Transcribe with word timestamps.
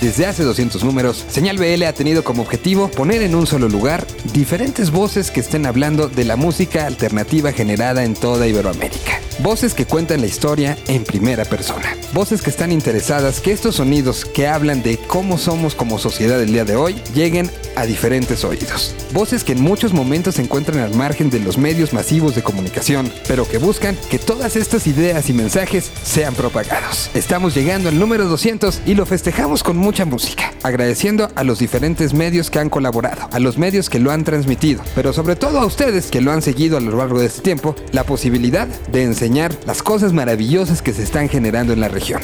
Desde 0.00 0.24
hace 0.24 0.44
200 0.44 0.82
números, 0.82 1.26
Señal 1.28 1.58
BL 1.58 1.82
ha 1.82 1.92
tenido 1.92 2.24
como 2.24 2.40
objetivo 2.40 2.90
poner 2.90 3.20
en 3.20 3.34
un 3.34 3.46
solo 3.46 3.68
lugar 3.68 4.06
diferentes 4.32 4.90
voces 4.90 5.30
que 5.30 5.40
estén 5.40 5.66
hablando 5.66 6.08
de 6.08 6.24
la 6.24 6.36
música 6.36 6.86
alternativa 6.86 7.52
generada 7.52 8.02
en 8.02 8.14
toda 8.14 8.48
Iberoamérica. 8.48 9.20
Voces 9.42 9.72
que 9.72 9.86
cuentan 9.86 10.20
la 10.20 10.26
historia 10.26 10.76
en 10.86 11.02
primera 11.02 11.46
persona. 11.46 11.96
Voces 12.12 12.42
que 12.42 12.50
están 12.50 12.72
interesadas 12.72 13.40
que 13.40 13.52
estos 13.52 13.76
sonidos 13.76 14.26
que 14.26 14.46
hablan 14.46 14.82
de 14.82 14.98
cómo 14.98 15.38
somos 15.38 15.74
como 15.74 15.98
sociedad 15.98 16.42
el 16.42 16.52
día 16.52 16.66
de 16.66 16.76
hoy 16.76 17.00
lleguen 17.14 17.50
a 17.74 17.86
diferentes 17.86 18.44
oídos. 18.44 18.94
Voces 19.14 19.42
que 19.42 19.52
en 19.52 19.62
muchos 19.62 19.94
momentos 19.94 20.34
se 20.34 20.42
encuentran 20.42 20.80
al 20.80 20.94
margen 20.94 21.30
de 21.30 21.40
los 21.40 21.56
medios 21.56 21.94
masivos 21.94 22.34
de 22.34 22.42
comunicación, 22.42 23.10
pero 23.28 23.48
que 23.48 23.56
buscan 23.56 23.96
que 24.10 24.18
todas 24.18 24.56
estas 24.56 24.86
ideas 24.86 25.30
y 25.30 25.32
mensajes 25.32 25.90
sean 26.02 26.34
propagados. 26.34 27.10
Estamos 27.14 27.54
llegando 27.54 27.88
al 27.88 27.98
número 27.98 28.26
200 28.26 28.82
y 28.84 28.94
lo 28.94 29.06
festejamos 29.06 29.62
con 29.62 29.78
mucha 29.78 30.04
música, 30.04 30.52
agradeciendo 30.62 31.30
a 31.34 31.44
los 31.44 31.60
diferentes 31.60 32.12
medios 32.12 32.50
que 32.50 32.58
han 32.58 32.68
colaborado, 32.68 33.28
a 33.32 33.38
los 33.38 33.56
medios 33.56 33.88
que 33.88 34.00
lo 34.00 34.10
han 34.10 34.24
transmitido, 34.24 34.82
pero 34.94 35.14
sobre 35.14 35.36
todo 35.36 35.60
a 35.60 35.64
ustedes 35.64 36.10
que 36.10 36.20
lo 36.20 36.30
han 36.30 36.42
seguido 36.42 36.76
a 36.76 36.80
lo 36.80 36.94
largo 36.94 37.20
de 37.20 37.26
este 37.26 37.40
tiempo, 37.40 37.74
la 37.92 38.04
posibilidad 38.04 38.66
de 38.66 39.04
enseñar 39.04 39.29
las 39.64 39.82
cosas 39.82 40.12
maravillosas 40.12 40.82
que 40.82 40.92
se 40.92 41.04
están 41.04 41.28
generando 41.28 41.72
en 41.72 41.80
la 41.80 41.88
región. 41.88 42.20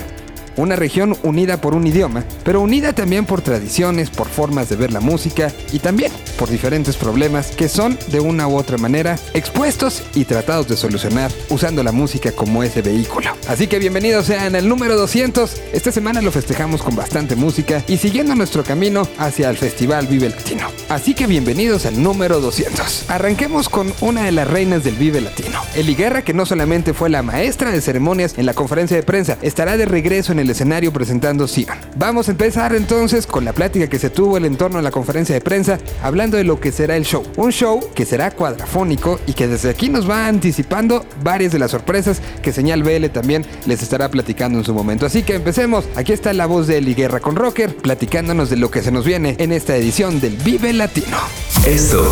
Una 0.56 0.74
región 0.74 1.16
unida 1.22 1.60
por 1.60 1.74
un 1.74 1.86
idioma, 1.86 2.24
pero 2.42 2.62
unida 2.62 2.94
también 2.94 3.26
por 3.26 3.42
tradiciones, 3.42 4.08
por 4.08 4.26
formas 4.26 4.70
de 4.70 4.76
ver 4.76 4.90
la 4.90 5.00
música 5.00 5.52
y 5.70 5.80
también 5.80 6.10
por 6.38 6.48
diferentes 6.48 6.96
problemas 6.96 7.48
que 7.48 7.68
son 7.68 7.98
de 8.08 8.20
una 8.20 8.48
u 8.48 8.56
otra 8.56 8.78
manera 8.78 9.18
expuestos 9.34 10.02
y 10.14 10.24
tratados 10.24 10.66
de 10.68 10.76
solucionar 10.76 11.30
usando 11.50 11.82
la 11.82 11.92
música 11.92 12.32
como 12.32 12.62
ese 12.62 12.80
vehículo. 12.80 13.30
Así 13.48 13.66
que 13.66 13.78
bienvenidos 13.78 14.26
sean 14.26 14.54
al 14.54 14.66
número 14.66 14.96
200. 14.96 15.62
Esta 15.72 15.92
semana 15.92 16.22
lo 16.22 16.32
festejamos 16.32 16.82
con 16.82 16.96
bastante 16.96 17.36
música 17.36 17.82
y 17.86 17.98
siguiendo 17.98 18.34
nuestro 18.34 18.64
camino 18.64 19.06
hacia 19.18 19.50
el 19.50 19.58
Festival 19.58 20.06
Vive 20.06 20.30
Latino. 20.30 20.68
Así 20.88 21.14
que 21.14 21.26
bienvenidos 21.26 21.84
al 21.84 22.02
número 22.02 22.40
200. 22.40 23.10
Arranquemos 23.10 23.68
con 23.68 23.92
una 24.00 24.24
de 24.24 24.32
las 24.32 24.48
reinas 24.48 24.84
del 24.84 24.96
Vive 24.96 25.20
Latino. 25.20 25.60
Eli 25.74 25.94
Guerra, 25.94 26.22
que 26.22 26.32
no 26.32 26.46
solamente 26.46 26.94
fue 26.94 27.10
la 27.10 27.22
maestra 27.22 27.70
de 27.70 27.80
ceremonias 27.80 28.38
en 28.38 28.46
la 28.46 28.54
conferencia 28.54 28.96
de 28.96 29.02
prensa, 29.02 29.36
estará 29.42 29.76
de 29.76 29.84
regreso 29.84 30.32
en 30.32 30.38
el 30.38 30.45
escenario 30.50 30.92
presentando 30.92 31.46
Sion. 31.46 31.76
Vamos 31.96 32.28
a 32.28 32.32
empezar 32.32 32.74
entonces 32.74 33.26
con 33.26 33.44
la 33.44 33.52
plática 33.52 33.88
que 33.88 33.98
se 33.98 34.10
tuvo 34.10 34.36
en 34.38 34.56
torno 34.56 34.78
a 34.78 34.82
la 34.82 34.90
conferencia 34.90 35.34
de 35.34 35.40
prensa, 35.40 35.78
hablando 36.02 36.36
de 36.36 36.44
lo 36.44 36.60
que 36.60 36.72
será 36.72 36.96
el 36.96 37.04
show. 37.04 37.24
Un 37.36 37.52
show 37.52 37.80
que 37.94 38.04
será 38.04 38.30
cuadrafónico 38.30 39.20
y 39.26 39.32
que 39.32 39.48
desde 39.48 39.70
aquí 39.70 39.88
nos 39.88 40.08
va 40.08 40.26
anticipando 40.26 41.04
varias 41.22 41.52
de 41.52 41.58
las 41.58 41.70
sorpresas 41.70 42.20
que 42.42 42.52
Señal 42.52 42.82
BL 42.82 43.06
también 43.06 43.44
les 43.66 43.82
estará 43.82 44.10
platicando 44.10 44.58
en 44.58 44.64
su 44.64 44.74
momento. 44.74 45.06
Así 45.06 45.22
que 45.22 45.34
empecemos. 45.34 45.84
Aquí 45.94 46.12
está 46.12 46.32
la 46.32 46.46
voz 46.46 46.66
de 46.66 46.78
Eli 46.78 46.94
Guerra 46.94 47.20
con 47.20 47.36
Rocker, 47.36 47.76
platicándonos 47.76 48.50
de 48.50 48.56
lo 48.56 48.70
que 48.70 48.82
se 48.82 48.90
nos 48.90 49.04
viene 49.04 49.36
en 49.38 49.52
esta 49.52 49.76
edición 49.76 50.20
del 50.20 50.36
Vive 50.36 50.72
Latino. 50.72 51.18
Esto 51.66 52.04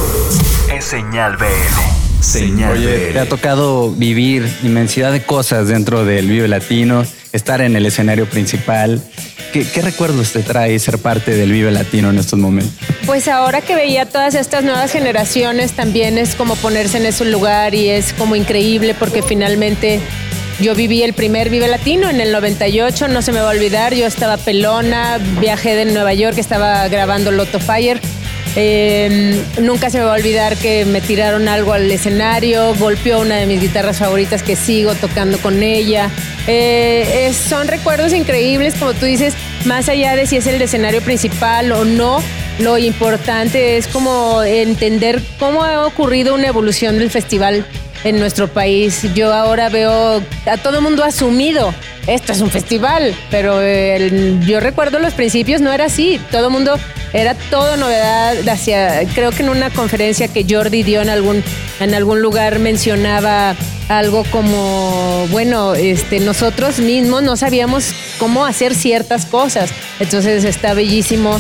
es 0.73 0.85
Señal 0.85 1.37
BL. 1.37 2.04
Señal 2.24 2.73
Oye, 2.73 3.12
te 3.12 3.18
ha 3.18 3.29
tocado 3.29 3.90
vivir 3.90 4.48
inmensidad 4.62 5.12
de 5.12 5.23
cosas 5.23 5.68
dentro 5.68 6.07
del 6.07 6.27
Vive 6.27 6.48
Latino, 6.48 7.05
estar 7.33 7.61
en 7.61 7.77
el 7.77 7.85
escenario 7.85 8.24
principal. 8.27 9.02
¿Qué, 9.52 9.67
qué 9.67 9.83
recuerdos 9.83 10.33
te 10.33 10.42
trae 10.42 10.79
ser 10.79 10.98
parte 10.98 11.33
del 11.33 11.52
Vive 11.52 11.70
Latino 11.70 12.08
en 12.08 12.18
estos 12.18 12.39
momentos? 12.39 12.73
Pues 13.05 13.29
ahora 13.29 13.61
que 13.61 13.74
veía 13.74 14.07
todas 14.07 14.34
estas 14.34 14.64
nuevas 14.64 14.90
generaciones, 14.90 15.73
también 15.73 16.17
es 16.17 16.34
como 16.34 16.57
ponerse 16.57 16.96
en 16.96 17.05
ese 17.05 17.27
lugar 17.27 17.74
y 17.74 17.90
es 17.90 18.14
como 18.14 18.36
increíble 18.36 18.95
porque 18.98 19.23
finalmente 19.23 20.01
yo 20.61 20.74
viví 20.74 21.02
el 21.02 21.13
primer 21.13 21.51
Vive 21.51 21.68
Latino 21.68 22.08
en 22.08 22.23
el 22.23 22.33
98, 22.33 23.08
no 23.08 23.20
se 23.20 23.33
me 23.33 23.40
va 23.40 23.48
a 23.48 23.55
olvidar, 23.55 23.92
yo 23.92 24.07
estaba 24.07 24.39
pelona, 24.39 25.18
viajé 25.40 25.74
de 25.74 25.84
Nueva 25.84 26.14
York, 26.14 26.39
estaba 26.39 26.89
grabando 26.89 27.30
Lotto 27.30 27.61
Fire. 27.61 28.01
Eh, 28.57 29.42
nunca 29.61 29.91
se 29.91 29.98
me 29.98 30.05
va 30.05 30.13
a 30.13 30.15
olvidar 30.15 30.57
que 30.57 30.85
me 30.85 31.01
tiraron 31.01 31.48
algo 31.48 31.73
al 31.73 31.91
escenario, 31.91 32.75
golpeó 32.77 33.20
una 33.20 33.37
de 33.37 33.47
mis 33.47 33.61
guitarras 33.61 33.98
favoritas 33.98 34.42
que 34.42 34.57
sigo 34.57 34.95
tocando 34.95 35.39
con 35.39 35.63
ella. 35.63 36.11
Eh, 36.47 37.33
son 37.33 37.69
recuerdos 37.69 38.13
increíbles, 38.13 38.75
como 38.75 38.95
tú 38.95 39.07
dices, 39.07 39.35
más 39.64 39.89
allá 39.89 40.14
de 40.14 40.27
si 40.27 40.37
es 40.37 40.47
el 40.47 40.61
escenario 40.63 41.01
principal 41.01 41.73
o 41.73 41.85
no, 41.85 42.23
lo 42.59 42.79
importante 42.79 43.77
es 43.77 43.89
como 43.89 44.43
entender 44.45 45.20
cómo 45.39 45.64
ha 45.64 45.87
ocurrido 45.87 46.35
una 46.35 46.47
evolución 46.47 46.98
del 46.98 47.11
festival 47.11 47.67
en 48.05 48.19
nuestro 48.19 48.48
país. 48.48 49.03
Yo 49.15 49.33
ahora 49.33 49.69
veo 49.69 50.23
a 50.47 50.57
todo 50.63 50.81
mundo 50.81 51.03
asumido, 51.05 51.75
esto 52.07 52.33
es 52.33 52.41
un 52.41 52.51
festival, 52.51 53.15
pero 53.31 53.61
el- 53.61 54.41
yo 54.47 54.61
recuerdo 54.61 54.98
los 54.98 55.15
principios 55.15 55.61
no 55.61 55.73
era 55.73 55.87
así, 55.87 56.20
todo 56.31 56.51
mundo 56.51 56.79
era 57.14 57.35
todo 57.48 57.77
novedad 57.77 58.35
creo 59.14 59.31
que 59.31 59.43
en 59.45 59.48
una 59.48 59.70
conferencia 59.70 60.27
que 60.29 60.45
Jordi 60.48 60.83
dio 60.83 61.01
en 61.01 61.09
algún, 61.09 61.43
en 61.81 61.95
algún 61.95 62.20
lugar 62.20 62.59
mencionaba 62.59 63.55
algo 63.89 64.25
como, 64.31 65.27
bueno, 65.31 65.75
este, 65.75 66.19
nosotros 66.20 66.79
mismos 66.81 67.23
no 67.23 67.37
sabíamos 67.37 67.93
cómo 68.19 68.45
hacer 68.45 68.75
ciertas 68.75 69.27
cosas, 69.27 69.70
entonces 70.01 70.45
está 70.45 70.75
bellísimo 70.75 71.39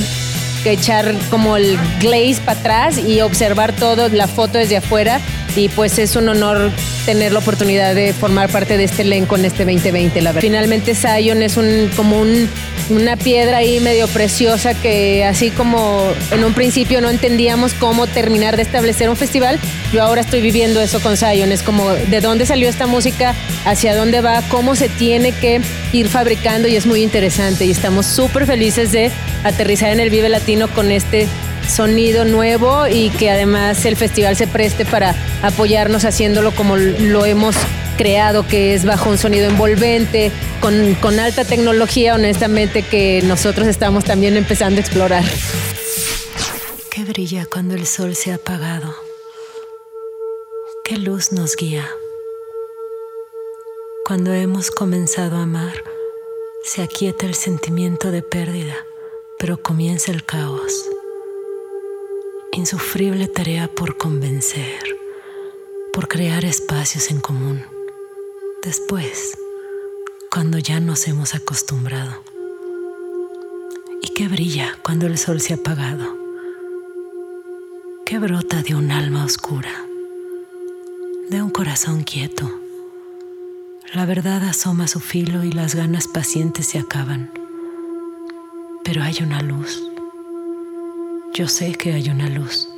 que 0.62 0.72
echar 0.72 1.12
como 1.30 1.56
el 1.56 1.76
glaze 2.00 2.40
para 2.44 2.58
atrás 2.60 2.98
y 2.98 3.20
observar 3.20 3.72
todo, 3.72 4.08
la 4.08 4.28
foto 4.28 4.56
desde 4.58 4.78
afuera. 4.78 5.20
Y 5.56 5.68
pues 5.68 5.98
es 5.98 6.16
un 6.16 6.28
honor 6.28 6.70
tener 7.06 7.32
la 7.32 7.38
oportunidad 7.38 7.94
de 7.94 8.12
formar 8.12 8.48
parte 8.50 8.76
de 8.76 8.84
este 8.84 9.02
elenco 9.02 9.36
en 9.36 9.44
este 9.44 9.64
2020, 9.64 10.20
la 10.22 10.32
verdad. 10.32 10.40
Finalmente 10.40 10.94
Zion 10.94 11.42
es 11.42 11.56
un, 11.56 11.90
como 11.96 12.20
un, 12.20 12.48
una 12.90 13.16
piedra 13.16 13.58
ahí 13.58 13.78
medio 13.80 14.08
preciosa 14.08 14.74
que 14.74 15.24
así 15.24 15.50
como 15.50 16.12
en 16.30 16.44
un 16.44 16.54
principio 16.54 17.00
no 17.00 17.10
entendíamos 17.10 17.72
cómo 17.74 18.06
terminar 18.06 18.56
de 18.56 18.62
establecer 18.62 19.08
un 19.08 19.16
festival, 19.16 19.60
yo 19.92 20.02
ahora 20.02 20.22
estoy 20.22 20.40
viviendo 20.40 20.80
eso 20.80 21.00
con 21.00 21.16
Zion. 21.16 21.52
Es 21.52 21.62
como 21.62 21.90
de 21.90 22.20
dónde 22.20 22.46
salió 22.46 22.68
esta 22.68 22.86
música, 22.86 23.34
hacia 23.64 23.94
dónde 23.94 24.20
va, 24.20 24.42
cómo 24.48 24.74
se 24.74 24.88
tiene 24.88 25.32
que 25.32 25.60
ir 25.92 26.08
fabricando 26.08 26.66
y 26.68 26.76
es 26.76 26.86
muy 26.86 27.02
interesante. 27.02 27.64
Y 27.64 27.70
estamos 27.70 28.06
súper 28.06 28.46
felices 28.46 28.90
de 28.92 29.12
aterrizar 29.44 29.90
en 29.90 30.00
el 30.00 30.10
Vive 30.10 30.28
Latino 30.28 30.68
con 30.68 30.90
este 30.90 31.28
sonido 31.68 32.24
nuevo 32.24 32.86
y 32.86 33.10
que 33.10 33.30
además 33.30 33.84
el 33.84 33.96
festival 33.96 34.36
se 34.36 34.46
preste 34.46 34.84
para 34.84 35.14
apoyarnos 35.42 36.04
haciéndolo 36.04 36.52
como 36.52 36.76
lo 36.76 37.26
hemos 37.26 37.56
creado, 37.96 38.46
que 38.46 38.74
es 38.74 38.84
bajo 38.84 39.10
un 39.10 39.18
sonido 39.18 39.48
envolvente, 39.48 40.32
con, 40.60 40.94
con 40.96 41.18
alta 41.20 41.44
tecnología, 41.44 42.14
honestamente, 42.14 42.82
que 42.82 43.22
nosotros 43.24 43.66
estamos 43.66 44.04
también 44.04 44.36
empezando 44.36 44.78
a 44.78 44.80
explorar. 44.80 45.24
¿Qué 46.90 47.04
brilla 47.04 47.46
cuando 47.46 47.74
el 47.74 47.86
sol 47.86 48.14
se 48.14 48.32
ha 48.32 48.36
apagado? 48.36 48.94
¿Qué 50.84 50.96
luz 50.96 51.32
nos 51.32 51.56
guía? 51.56 51.88
Cuando 54.06 54.32
hemos 54.32 54.70
comenzado 54.70 55.36
a 55.36 55.42
amar, 55.42 55.82
se 56.62 56.82
aquieta 56.82 57.26
el 57.26 57.34
sentimiento 57.34 58.10
de 58.10 58.22
pérdida, 58.22 58.76
pero 59.38 59.60
comienza 59.60 60.12
el 60.12 60.24
caos. 60.24 60.93
Insufrible 62.56 63.26
tarea 63.26 63.66
por 63.66 63.96
convencer, 63.96 64.78
por 65.92 66.06
crear 66.06 66.44
espacios 66.44 67.10
en 67.10 67.20
común. 67.20 67.64
Después, 68.62 69.36
cuando 70.30 70.58
ya 70.58 70.78
nos 70.78 71.08
hemos 71.08 71.34
acostumbrado. 71.34 72.22
¿Y 74.02 74.14
qué 74.14 74.28
brilla 74.28 74.78
cuando 74.84 75.06
el 75.06 75.18
sol 75.18 75.40
se 75.40 75.54
ha 75.54 75.56
apagado? 75.56 76.16
¿Qué 78.06 78.20
brota 78.20 78.62
de 78.62 78.76
un 78.76 78.92
alma 78.92 79.24
oscura? 79.24 79.86
De 81.30 81.42
un 81.42 81.50
corazón 81.50 82.04
quieto. 82.04 82.48
La 83.92 84.06
verdad 84.06 84.44
asoma 84.44 84.86
su 84.86 85.00
filo 85.00 85.42
y 85.42 85.50
las 85.50 85.74
ganas 85.74 86.06
pacientes 86.06 86.66
se 86.66 86.78
acaban. 86.78 87.32
Pero 88.84 89.02
hay 89.02 89.16
una 89.22 89.42
luz. 89.42 89.82
Yo 91.36 91.48
sé 91.48 91.72
que 91.72 91.92
hay 91.92 92.10
una 92.10 92.28
luz. 92.28 92.68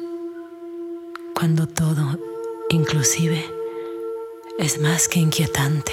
Cuando 1.34 1.66
todo, 1.66 2.18
inclusive, 2.70 3.44
es 4.58 4.80
más 4.80 5.08
que 5.08 5.20
inquietante. 5.20 5.92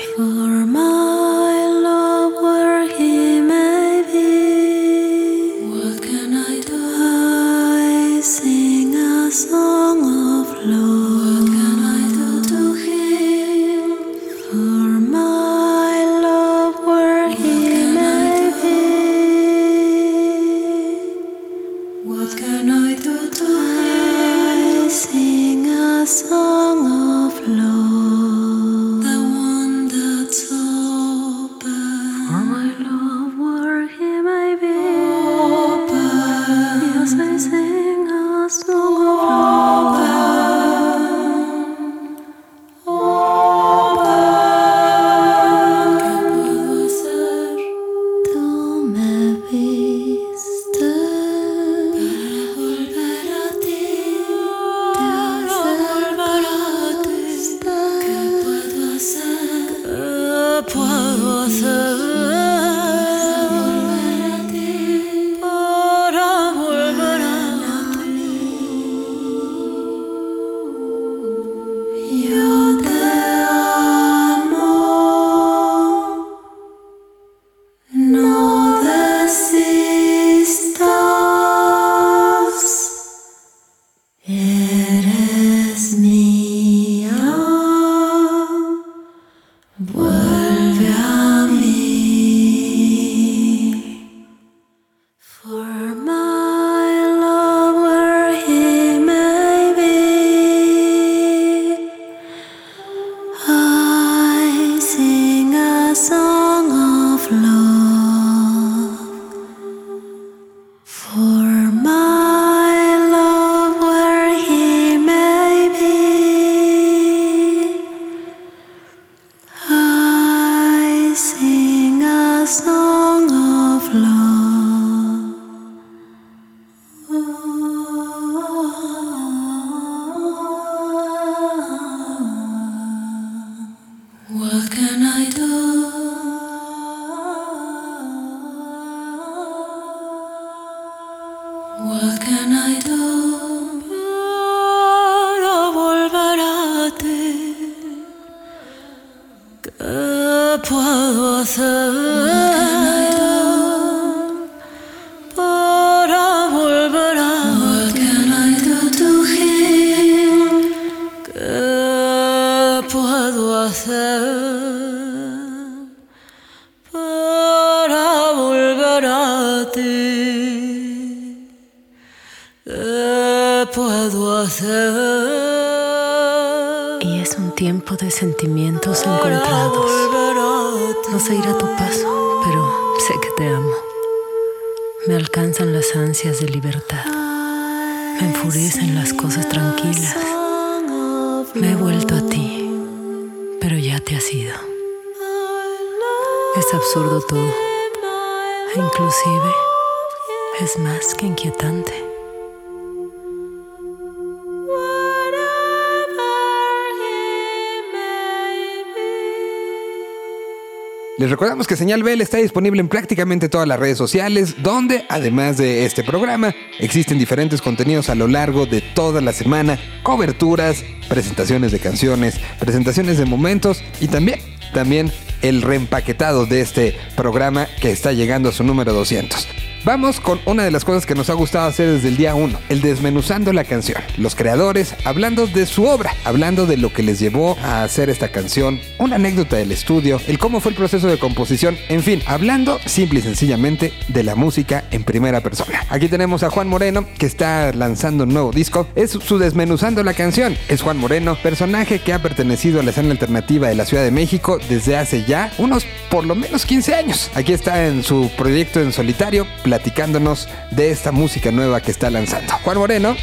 Les 211.24 211.30
recordamos 211.30 211.68
que 211.68 211.78
Señal 211.78 212.04
BL 212.04 212.20
está 212.20 212.40
disponible 212.40 212.82
en 212.82 212.90
prácticamente 212.90 213.48
todas 213.48 213.66
las 213.66 213.80
redes 213.80 213.98
sociales, 213.98 214.56
donde, 214.62 215.06
además 215.08 215.56
de 215.56 215.86
este 215.86 216.04
programa, 216.04 216.54
existen 216.80 217.18
diferentes 217.18 217.62
contenidos 217.62 218.10
a 218.10 218.16
lo 218.16 218.28
largo 218.28 218.66
de 218.66 218.82
toda 218.82 219.22
la 219.22 219.32
semana, 219.32 219.80
coberturas, 220.04 220.84
presentaciones 221.08 221.72
de 221.72 221.80
canciones, 221.80 222.42
presentaciones 222.60 223.18
de 223.18 223.24
momentos 223.24 223.82
y 224.02 224.10
también, 224.10 224.42
también 224.74 225.14
el 225.42 225.62
reempaquetado 225.62 226.46
de 226.46 226.60
este 226.60 226.98
programa 227.16 227.70
que 227.80 227.92
está 227.92 228.12
llegando 228.12 228.50
a 228.50 228.52
su 228.52 228.66
número 228.66 228.92
200. 228.92 229.48
Vamos 229.86 230.22
con 230.22 230.40
una 230.46 230.64
de 230.64 230.72
las 230.72 230.86
cosas 230.86 231.06
que 231.06 231.14
nos 231.14 231.30
ha 231.30 231.34
gustado 231.34 231.68
hacer 231.68 231.90
desde 231.90 232.08
el 232.08 232.16
día 232.16 232.36
1, 232.36 232.58
el 232.70 232.80
desmenuzando 232.80 233.52
la 233.52 233.66
canción. 233.66 234.02
Los 234.16 234.34
creadores 234.34 234.96
hablando 235.04 235.46
de 235.46 235.66
su 235.66 235.84
obra, 235.84 236.16
hablando 236.24 236.66
de 236.66 236.78
lo 236.78 236.94
que 236.94 237.04
les 237.04 237.20
llevó 237.20 237.58
a 237.62 237.84
hacer 237.84 238.10
esta 238.10 238.30
canción, 238.30 238.80
una 238.98 239.18
anécdota 239.18 239.58
del 239.58 239.74
estudio, 239.74 240.22
el 240.28 240.40
cómo 240.40 240.62
fue 240.62 240.72
el 240.72 240.78
proceso 240.78 241.08
de 241.08 241.20
composición, 241.20 241.78
en 241.90 242.02
fin, 242.02 242.22
hablando 242.28 242.80
simple 242.86 243.20
y 243.20 243.24
sencillamente 243.24 243.92
de 244.08 244.24
la 244.24 244.36
música 244.36 244.86
en 244.92 245.04
primera 245.04 245.42
persona. 245.42 245.86
Aquí 245.90 246.08
tenemos 246.08 246.44
a 246.44 246.50
Juan 246.50 246.70
Moreno, 246.70 247.06
que 247.18 247.26
está 247.26 247.74
lanzando 247.74 248.24
un 248.24 248.34
nuevo 248.34 248.52
disco. 248.52 248.88
Es 248.96 249.12
su 249.12 249.38
desmenuzando 249.38 250.02
la 250.02 250.14
canción. 250.14 250.56
Es 250.70 250.82
Juan 250.82 250.98
Moreno, 250.98 251.36
personaje 251.44 252.00
que 252.00 252.14
ha 252.14 252.22
pertenecido 252.22 252.80
a 252.80 252.84
la 252.84 252.92
escena 252.92 253.12
alternativa 253.12 253.68
de 253.68 253.76
la 253.76 253.84
Ciudad 253.84 254.04
de 254.04 254.12
México 254.12 254.60
desde 254.70 254.96
hace 254.96 255.26
ya 255.26 255.52
unos 255.58 255.86
por 256.10 256.26
lo 256.26 256.36
menos 256.36 256.66
15 256.66 256.96
años. 256.96 257.32
Aquí 257.36 257.52
está 257.52 257.88
en 257.88 258.02
su 258.02 258.32
proyecto 258.38 258.80
en 258.80 258.94
solitario, 258.94 259.46
platicándonos 259.74 260.48
de 260.70 260.92
esta 260.92 261.12
música 261.12 261.50
nueva 261.50 261.82
que 261.82 261.90
está 261.90 262.12
lanzando. 262.12 262.54
Juan 262.64 262.78
Moreno, 262.78 263.16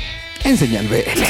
en 0.42 0.56
Señal 0.58 0.88
BL. 0.88 1.22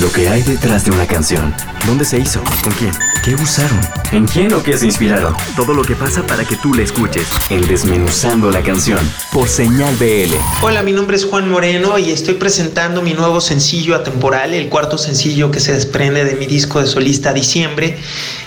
Lo 0.00 0.12
que 0.12 0.28
hay 0.28 0.42
detrás 0.42 0.84
de 0.84 0.92
una 0.92 1.08
canción. 1.08 1.52
¿Dónde 1.84 2.04
se 2.04 2.20
hizo? 2.20 2.40
¿Con 2.62 2.72
quién? 2.74 2.92
¿Qué 3.24 3.34
usaron? 3.34 3.80
¿En 4.12 4.28
quién 4.28 4.52
o 4.54 4.62
qué 4.62 4.78
se 4.78 4.86
inspiraron? 4.86 5.34
Todo 5.56 5.74
lo 5.74 5.82
que 5.82 5.96
pasa 5.96 6.24
para 6.24 6.44
que 6.44 6.54
tú 6.54 6.72
la 6.72 6.82
escuches. 6.82 7.26
En 7.50 7.66
Desmenuzando 7.66 8.48
la 8.52 8.62
canción. 8.62 9.00
Por 9.32 9.48
Señal 9.48 9.96
BL. 9.96 10.36
Hola, 10.62 10.84
mi 10.84 10.92
nombre 10.92 11.16
es 11.16 11.24
Juan 11.24 11.50
Moreno 11.50 11.98
y 11.98 12.12
estoy 12.12 12.34
presentando 12.34 13.02
mi 13.02 13.12
nuevo 13.12 13.40
sencillo 13.40 13.96
atemporal, 13.96 14.54
el 14.54 14.68
cuarto 14.68 14.98
sencillo 14.98 15.50
que 15.50 15.58
se 15.58 15.72
desprende 15.72 16.24
de 16.24 16.36
mi 16.36 16.46
disco 16.46 16.80
de 16.80 16.86
solista 16.86 17.32
Diciembre. 17.32 17.98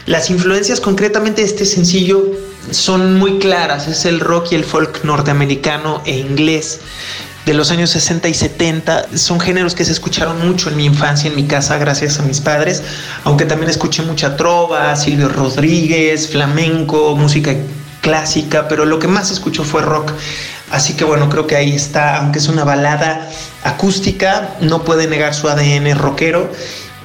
Las 0.06 0.30
influencias 0.30 0.80
concretamente 0.80 1.42
de 1.42 1.48
este 1.48 1.66
sencillo 1.66 2.45
son 2.72 3.16
muy 3.16 3.40
claras. 3.40 3.88
Es 3.88 4.06
el 4.06 4.20
rock 4.20 4.52
y 4.52 4.56
el 4.56 4.64
folk 4.64 5.04
norteamericano 5.04 6.02
e 6.06 6.18
inglés 6.18 6.80
de 7.46 7.54
los 7.54 7.72
años 7.72 7.92
60 7.92 8.28
y 8.28 8.34
70. 8.34 9.18
Son 9.18 9.40
géneros 9.40 9.76
que 9.76 9.86
se 9.86 9.92
escucharon 9.92 10.46
mucho 10.48 10.70
en 10.70 10.78
mi 10.78 10.86
infancia, 10.86 11.30
en 11.30 11.36
mi 11.36 11.46
casa, 11.46 11.78
gracias 11.78 12.20
a 12.20 12.24
mis 12.24 12.42
padres, 12.42 12.84
aunque 13.24 13.46
también 13.46 13.70
escuché 13.70 14.02
mucha 14.02 14.36
trova, 14.36 14.96
Silvio 14.96 15.30
Rodríguez, 15.30 16.30
flamenco, 16.30 17.16
música 17.16 17.56
clásica, 18.02 18.68
pero 18.68 18.86
lo 18.86 19.00
que 19.00 19.08
más 19.08 19.32
escucho 19.32 19.64
fue 19.64 19.82
rock. 19.82 20.12
Así 20.72 20.96
que 20.96 21.06
bueno, 21.06 21.30
creo 21.30 21.46
que 21.46 21.56
ahí 21.56 21.76
está, 21.76 22.18
aunque 22.18 22.40
es 22.40 22.48
una 22.48 22.64
balada 22.64 23.30
acústica, 23.64 24.56
no 24.62 24.84
puede 24.84 25.08
negar 25.08 25.34
su 25.36 25.48
ADN 25.48 25.96
rockero 25.98 26.52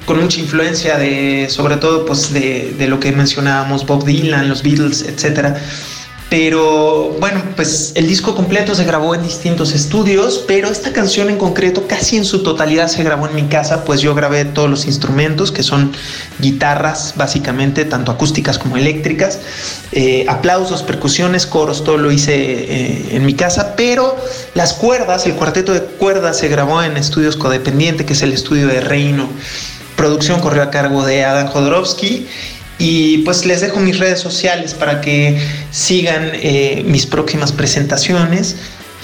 con 0.05 0.19
mucha 0.19 0.39
influencia 0.39 0.97
de, 0.97 1.47
sobre 1.49 1.77
todo, 1.77 2.05
pues 2.05 2.33
de, 2.33 2.85
lo 2.87 2.99
que 2.99 3.11
mencionábamos, 3.11 3.85
Bob 3.85 4.05
Dylan, 4.05 4.49
los 4.49 4.63
Beatles, 4.63 5.03
etcétera. 5.03 5.61
Pero 6.31 7.17
bueno, 7.19 7.43
pues 7.57 7.91
el 7.95 8.07
disco 8.07 8.33
completo 8.33 8.73
se 8.73 8.85
grabó 8.85 9.13
en 9.13 9.21
distintos 9.21 9.73
estudios, 9.73 10.45
pero 10.47 10.69
esta 10.69 10.93
canción 10.93 11.29
en 11.29 11.37
concreto 11.37 11.87
casi 11.87 12.15
en 12.15 12.23
su 12.23 12.41
totalidad 12.41 12.87
se 12.87 13.03
grabó 13.03 13.27
en 13.27 13.35
mi 13.35 13.43
casa, 13.49 13.83
pues 13.83 13.99
yo 13.99 14.15
grabé 14.15 14.45
todos 14.45 14.69
los 14.69 14.85
instrumentos, 14.85 15.51
que 15.51 15.61
son 15.61 15.91
guitarras 16.39 17.15
básicamente, 17.17 17.83
tanto 17.83 18.13
acústicas 18.13 18.57
como 18.57 18.77
eléctricas, 18.77 19.39
eh, 19.91 20.23
aplausos, 20.29 20.83
percusiones, 20.83 21.45
coros, 21.45 21.83
todo 21.83 21.97
lo 21.97 22.13
hice 22.13 22.33
eh, 22.33 23.09
en 23.11 23.25
mi 23.25 23.33
casa, 23.33 23.73
pero 23.75 24.15
las 24.53 24.71
cuerdas, 24.71 25.25
el 25.25 25.33
cuarteto 25.33 25.73
de 25.73 25.81
cuerdas 25.81 26.37
se 26.37 26.47
grabó 26.47 26.81
en 26.81 26.95
estudios 26.95 27.35
codependiente, 27.35 28.05
que 28.05 28.13
es 28.13 28.21
el 28.21 28.31
estudio 28.31 28.67
de 28.67 28.79
Reino. 28.79 29.27
Producción 30.01 30.39
corrió 30.39 30.63
a 30.63 30.71
cargo 30.71 31.05
de 31.05 31.23
Adam 31.23 31.45
Jodorowsky 31.45 32.25
y 32.79 33.19
pues 33.19 33.45
les 33.45 33.61
dejo 33.61 33.79
mis 33.79 33.99
redes 33.99 34.19
sociales 34.19 34.73
para 34.73 34.99
que 34.99 35.39
sigan 35.69 36.31
eh, 36.33 36.81
mis 36.87 37.05
próximas 37.05 37.51
presentaciones. 37.51 38.55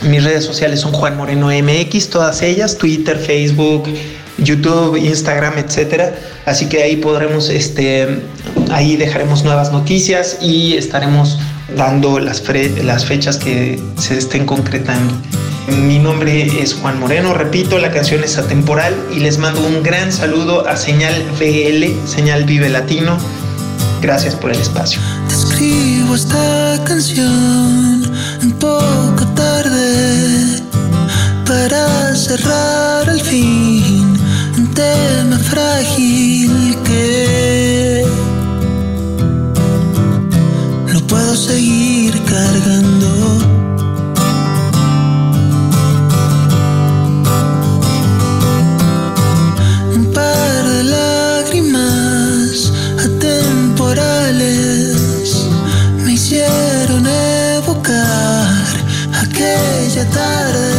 Mis 0.01 0.23
redes 0.23 0.43
sociales 0.43 0.79
son 0.79 0.93
Juan 0.93 1.15
Moreno 1.15 1.49
MX, 1.49 2.09
todas 2.09 2.41
ellas, 2.41 2.79
Twitter, 2.79 3.15
Facebook, 3.19 3.87
YouTube, 4.39 4.97
Instagram, 4.97 5.59
etcétera. 5.59 6.15
Así 6.47 6.65
que 6.65 6.81
ahí 6.81 6.95
podremos, 6.95 7.51
este, 7.51 8.23
ahí 8.71 8.95
dejaremos 8.95 9.43
nuevas 9.43 9.71
noticias 9.71 10.39
y 10.41 10.77
estaremos 10.77 11.37
dando 11.75 12.17
las, 12.17 12.41
las 12.83 13.05
fechas 13.05 13.37
que 13.37 13.79
se 13.99 14.17
estén 14.17 14.47
concretando. 14.47 15.13
Mi 15.67 15.99
nombre 15.99 16.61
es 16.61 16.75
Juan 16.75 16.97
Moreno, 16.97 17.33
repito, 17.33 17.77
la 17.77 17.91
canción 17.91 18.23
es 18.23 18.37
atemporal 18.37 18.95
y 19.13 19.19
les 19.19 19.37
mando 19.37 19.61
un 19.61 19.83
gran 19.83 20.13
saludo 20.13 20.65
a 20.65 20.77
Señal 20.77 21.13
VL, 21.37 22.07
Señal 22.07 22.45
Vive 22.45 22.69
Latino. 22.69 23.17
Gracias 24.01 24.35
por 24.35 24.51
el 24.51 24.61
espacio. 24.61 25.01
Te 25.27 25.33
escribo 25.33 26.15
esta 26.15 26.81
canción 26.85 28.09
un 28.43 28.51
poco 28.59 29.25
tarde 29.35 30.63
para 31.45 32.15
cerrar 32.15 33.09
al 33.09 33.19
fin 33.19 34.17
un 34.57 34.73
tema 34.73 35.37
frágil 35.37 36.77
que 36.85 38.05
no 40.93 40.99
puedo 41.07 41.35
seguir 41.35 42.13
cargando. 42.23 43.16
quisieron 56.29 57.07
evocar 57.07 58.65
aquella 59.23 60.03
tarde. 60.09 60.76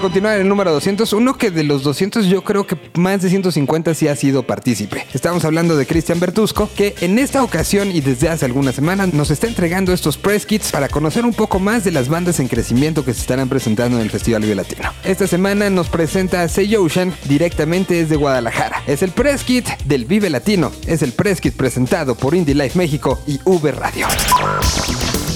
Continuar 0.00 0.36
en 0.36 0.42
el 0.42 0.48
número 0.48 0.72
200, 0.72 1.12
uno 1.12 1.36
que 1.36 1.50
de 1.50 1.62
los 1.62 1.82
200 1.82 2.26
yo 2.26 2.42
creo 2.42 2.66
que 2.66 2.76
más 2.94 3.22
de 3.22 3.28
150 3.28 3.94
sí 3.94 4.08
ha 4.08 4.16
sido 4.16 4.42
partícipe. 4.42 5.06
Estamos 5.12 5.44
hablando 5.44 5.76
de 5.76 5.86
Cristian 5.86 6.18
Bertusco, 6.18 6.70
que 6.74 6.94
en 7.02 7.18
esta 7.18 7.42
ocasión 7.42 7.90
y 7.92 8.00
desde 8.00 8.28
hace 8.28 8.46
algunas 8.46 8.74
semanas 8.74 9.12
nos 9.12 9.30
está 9.30 9.46
entregando 9.46 9.92
estos 9.92 10.16
press 10.16 10.46
kits 10.46 10.72
para 10.72 10.88
conocer 10.88 11.24
un 11.24 11.34
poco 11.34 11.58
más 11.58 11.84
de 11.84 11.90
las 11.90 12.08
bandas 12.08 12.40
en 12.40 12.48
crecimiento 12.48 13.04
que 13.04 13.12
se 13.12 13.20
estarán 13.20 13.48
presentando 13.48 13.98
en 13.98 14.02
el 14.02 14.10
Festival 14.10 14.42
Vive 14.42 14.54
Latino. 14.54 14.90
Esta 15.04 15.26
semana 15.26 15.68
nos 15.68 15.88
presenta 15.88 16.48
Say 16.48 16.74
Ocean 16.76 17.12
directamente 17.26 17.94
desde 17.94 18.16
Guadalajara. 18.16 18.82
Es 18.86 19.02
el 19.02 19.10
press 19.10 19.44
kit 19.44 19.68
del 19.84 20.06
Vive 20.06 20.30
Latino. 20.30 20.72
Es 20.86 21.02
el 21.02 21.12
press 21.12 21.40
kit 21.40 21.54
presentado 21.54 22.14
por 22.14 22.34
Indie 22.34 22.54
Life 22.54 22.76
México 22.78 23.20
y 23.26 23.38
V 23.44 23.70
Radio. 23.72 24.06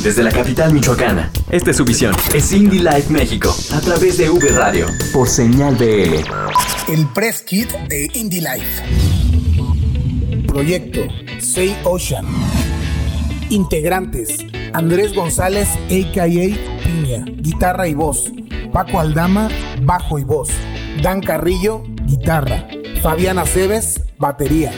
Desde 0.05 0.23
la 0.23 0.31
capital 0.31 0.75
michoacana, 0.75 1.33
esta 1.49 1.71
es 1.71 1.79
su 1.79 1.85
visión. 1.87 2.15
Es 2.35 2.53
Indie 2.53 2.83
Life 2.83 3.11
México, 3.11 3.57
a 3.73 3.81
través 3.81 4.19
de 4.19 4.29
V 4.29 4.51
Radio, 4.51 4.87
por 5.15 5.27
señal 5.27 5.77
BL. 5.77 6.93
El 6.93 7.07
Press 7.15 7.41
Kit 7.41 7.71
de 7.89 8.11
Indie 8.13 8.43
Life. 8.43 8.83
Proyecto 10.47 11.01
Say 11.41 11.75
Ocean. 11.85 12.27
Integrantes: 13.49 14.45
Andrés 14.75 15.15
González, 15.15 15.71
a.k.a. 15.87 16.27
Piña, 16.27 17.25
guitarra 17.39 17.89
y 17.89 17.95
voz. 17.95 18.31
Paco 18.75 19.01
Aldama, 19.01 19.49
bajo 19.85 20.19
y 20.19 20.25
voz. 20.25 20.51
Dan 21.03 21.23
Carrillo, 21.23 21.83
guitarra. 22.05 22.69
Fabiana 23.01 23.47
Cebes, 23.47 24.03
batería. 24.19 24.71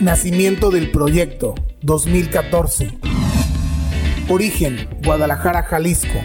Nacimiento 0.00 0.70
del 0.70 0.90
proyecto 0.90 1.54
2014. 1.82 3.17
Origen, 4.30 4.86
Guadalajara, 5.02 5.62
Jalisco. 5.62 6.20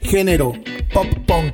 Género, 0.00 0.54
pop 0.94 1.06
punk. 1.26 1.52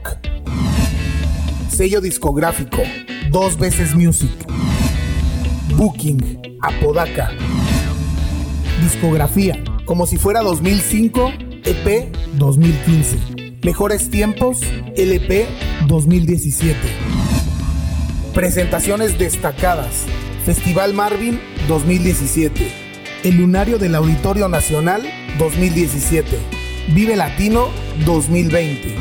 Sello 1.68 2.00
discográfico, 2.00 2.82
Dos 3.30 3.59
Veces 3.59 3.97
Music. 3.97 4.30
Booking, 5.76 6.59
Apodaca. 6.62 7.32
Discografía, 8.80 9.61
como 9.87 10.06
si 10.06 10.18
fuera 10.18 10.40
2005, 10.42 11.32
EP 11.64 12.14
2015. 12.35 13.16
Mejores 13.64 14.09
tiempos, 14.09 14.61
LP 14.97 15.49
2017. 15.88 16.78
Presentaciones 18.35 19.18
destacadas. 19.18 20.04
Festival 20.44 20.94
Marvin 20.94 21.40
2017. 21.66 22.81
El 23.25 23.37
Lunario 23.37 23.79
del 23.79 23.95
Auditorio 23.95 24.49
Nacional 24.49 25.02
2017. 25.38 26.38
Vive 26.88 27.14
Latino 27.14 27.69
2020. 28.05 28.97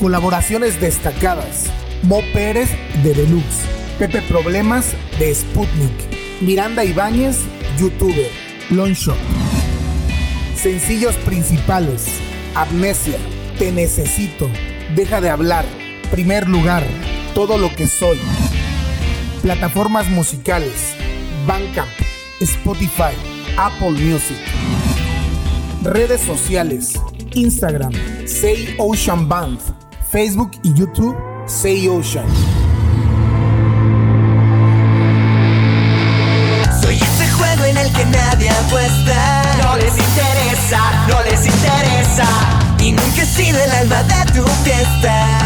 Colaboraciones 0.00 0.80
destacadas. 0.80 1.66
Mo 2.02 2.20
Pérez 2.32 2.68
de 3.04 3.14
Deluxe. 3.14 3.60
Pepe 4.00 4.22
Problemas 4.22 4.86
de 5.20 5.32
Sputnik. 5.32 5.92
Miranda 6.40 6.84
Ibáñez, 6.84 7.36
youtuber. 7.78 8.30
Longshot. 8.70 9.18
Sencillos 10.56 11.14
principales. 11.18 12.06
Amnesia. 12.56 13.18
Te 13.56 13.70
necesito. 13.70 14.50
Deja 14.96 15.20
de 15.20 15.30
hablar. 15.30 15.64
Primer 16.10 16.48
lugar. 16.48 16.82
todo 17.34 17.56
lo 17.56 17.72
que 17.72 17.86
soy. 17.86 18.18
Plataformas 19.42 20.08
musicales. 20.08 20.94
Bandcamp, 21.46 21.88
Spotify, 22.40 23.12
Apple 23.58 23.90
Music. 23.90 24.38
Redes 25.82 26.22
sociales. 26.22 26.98
Instagram, 27.34 27.92
Say 28.26 28.74
Ocean 28.78 29.28
Band. 29.28 29.60
Facebook 30.10 30.50
y 30.62 30.72
YouTube, 30.72 31.16
Say 31.46 31.86
Ocean. 31.88 32.26
Soy 36.82 36.96
ese 36.96 37.30
juego 37.30 37.64
en 37.64 37.76
el 37.76 37.92
que 37.92 38.04
nadie 38.06 38.48
apuesta. 38.48 39.42
No 39.62 39.76
les 39.76 39.92
interesa, 39.98 41.06
no 41.08 41.22
les 41.22 41.46
interesa. 41.46 42.26
Y 42.80 42.92
nunca 42.92 43.22
he 43.22 43.26
sido 43.26 43.62
el 43.62 43.70
alma 43.70 44.02
de 44.02 44.32
tu 44.32 44.46
fiesta. 44.64 45.40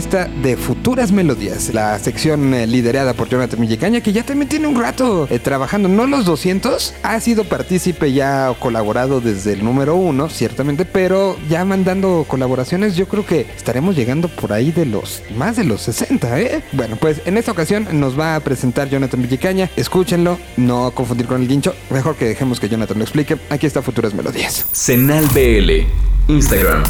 Propuesta 0.00 0.30
de 0.42 0.56
futuras 0.56 1.12
melodías, 1.12 1.74
la 1.74 1.98
sección 1.98 2.54
eh, 2.54 2.66
liderada 2.66 3.12
por 3.12 3.28
Jonathan 3.28 3.60
Millicaña, 3.60 4.00
que 4.00 4.12
ya 4.12 4.22
también 4.22 4.48
tiene 4.48 4.66
un 4.66 4.80
rato 4.80 5.28
eh, 5.30 5.38
trabajando, 5.38 5.90
no 5.90 6.06
los 6.06 6.24
200, 6.24 6.94
ha 7.02 7.20
sido 7.20 7.44
partícipe 7.44 8.10
ya 8.10 8.50
o 8.50 8.54
colaborado 8.54 9.20
desde 9.20 9.52
el 9.52 9.62
número 9.62 9.96
uno, 9.96 10.30
ciertamente, 10.30 10.86
pero 10.86 11.36
ya 11.50 11.66
mandando 11.66 12.24
colaboraciones, 12.26 12.96
yo 12.96 13.08
creo 13.08 13.26
que 13.26 13.46
estaremos 13.54 13.94
llegando 13.94 14.28
por 14.28 14.54
ahí 14.54 14.72
de 14.72 14.86
los 14.86 15.22
más 15.36 15.56
de 15.56 15.64
los 15.64 15.82
60, 15.82 16.40
¿eh? 16.40 16.62
Bueno, 16.72 16.96
pues 16.96 17.20
en 17.26 17.36
esta 17.36 17.52
ocasión 17.52 17.86
nos 17.92 18.18
va 18.18 18.36
a 18.36 18.40
presentar 18.40 18.88
Jonathan 18.88 19.20
Millicaña, 19.20 19.68
escúchenlo, 19.76 20.38
no 20.56 20.92
confundir 20.92 21.26
con 21.26 21.42
el 21.42 21.48
guincho, 21.48 21.74
mejor 21.90 22.16
que 22.16 22.24
dejemos 22.24 22.58
que 22.58 22.70
Jonathan 22.70 22.96
lo 22.96 23.04
explique, 23.04 23.36
aquí 23.50 23.66
está 23.66 23.82
futuras 23.82 24.14
melodías. 24.14 24.64
Senal 24.72 25.26
BL. 25.34 26.32
Instagram. 26.32 26.84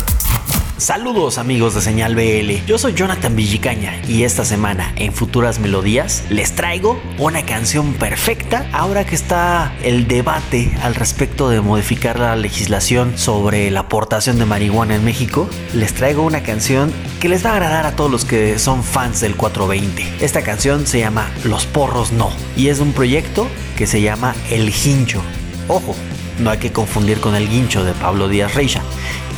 Saludos 0.80 1.36
amigos 1.36 1.74
de 1.74 1.82
Señal 1.82 2.14
BL, 2.14 2.64
yo 2.66 2.78
soy 2.78 2.94
Jonathan 2.94 3.36
Villicaña 3.36 4.00
y 4.08 4.24
esta 4.24 4.46
semana 4.46 4.94
en 4.96 5.12
Futuras 5.12 5.58
Melodías 5.58 6.24
les 6.30 6.54
traigo 6.54 6.98
una 7.18 7.44
canción 7.44 7.92
perfecta 7.92 8.66
ahora 8.72 9.04
que 9.04 9.14
está 9.14 9.74
el 9.82 10.08
debate 10.08 10.74
al 10.82 10.94
respecto 10.94 11.50
de 11.50 11.60
modificar 11.60 12.18
la 12.18 12.34
legislación 12.34 13.18
sobre 13.18 13.70
la 13.70 13.80
aportación 13.80 14.38
de 14.38 14.46
marihuana 14.46 14.94
en 14.94 15.04
México. 15.04 15.50
Les 15.74 15.92
traigo 15.92 16.22
una 16.22 16.42
canción 16.42 16.90
que 17.20 17.28
les 17.28 17.44
va 17.44 17.50
a 17.50 17.56
agradar 17.56 17.84
a 17.84 17.94
todos 17.94 18.10
los 18.10 18.24
que 18.24 18.58
son 18.58 18.82
fans 18.82 19.20
del 19.20 19.36
420. 19.36 20.24
Esta 20.24 20.40
canción 20.40 20.86
se 20.86 21.00
llama 21.00 21.30
Los 21.44 21.66
Porros 21.66 22.10
No 22.10 22.30
y 22.56 22.68
es 22.68 22.80
un 22.80 22.94
proyecto 22.94 23.48
que 23.76 23.86
se 23.86 24.00
llama 24.00 24.34
El 24.48 24.70
Hincho. 24.70 25.20
Ojo, 25.68 25.94
no 26.40 26.48
hay 26.48 26.58
que 26.58 26.72
confundir 26.72 27.20
con 27.20 27.34
el 27.36 27.50
guincho 27.50 27.84
de 27.84 27.92
Pablo 27.92 28.26
Díaz 28.26 28.54
Reixa. 28.54 28.82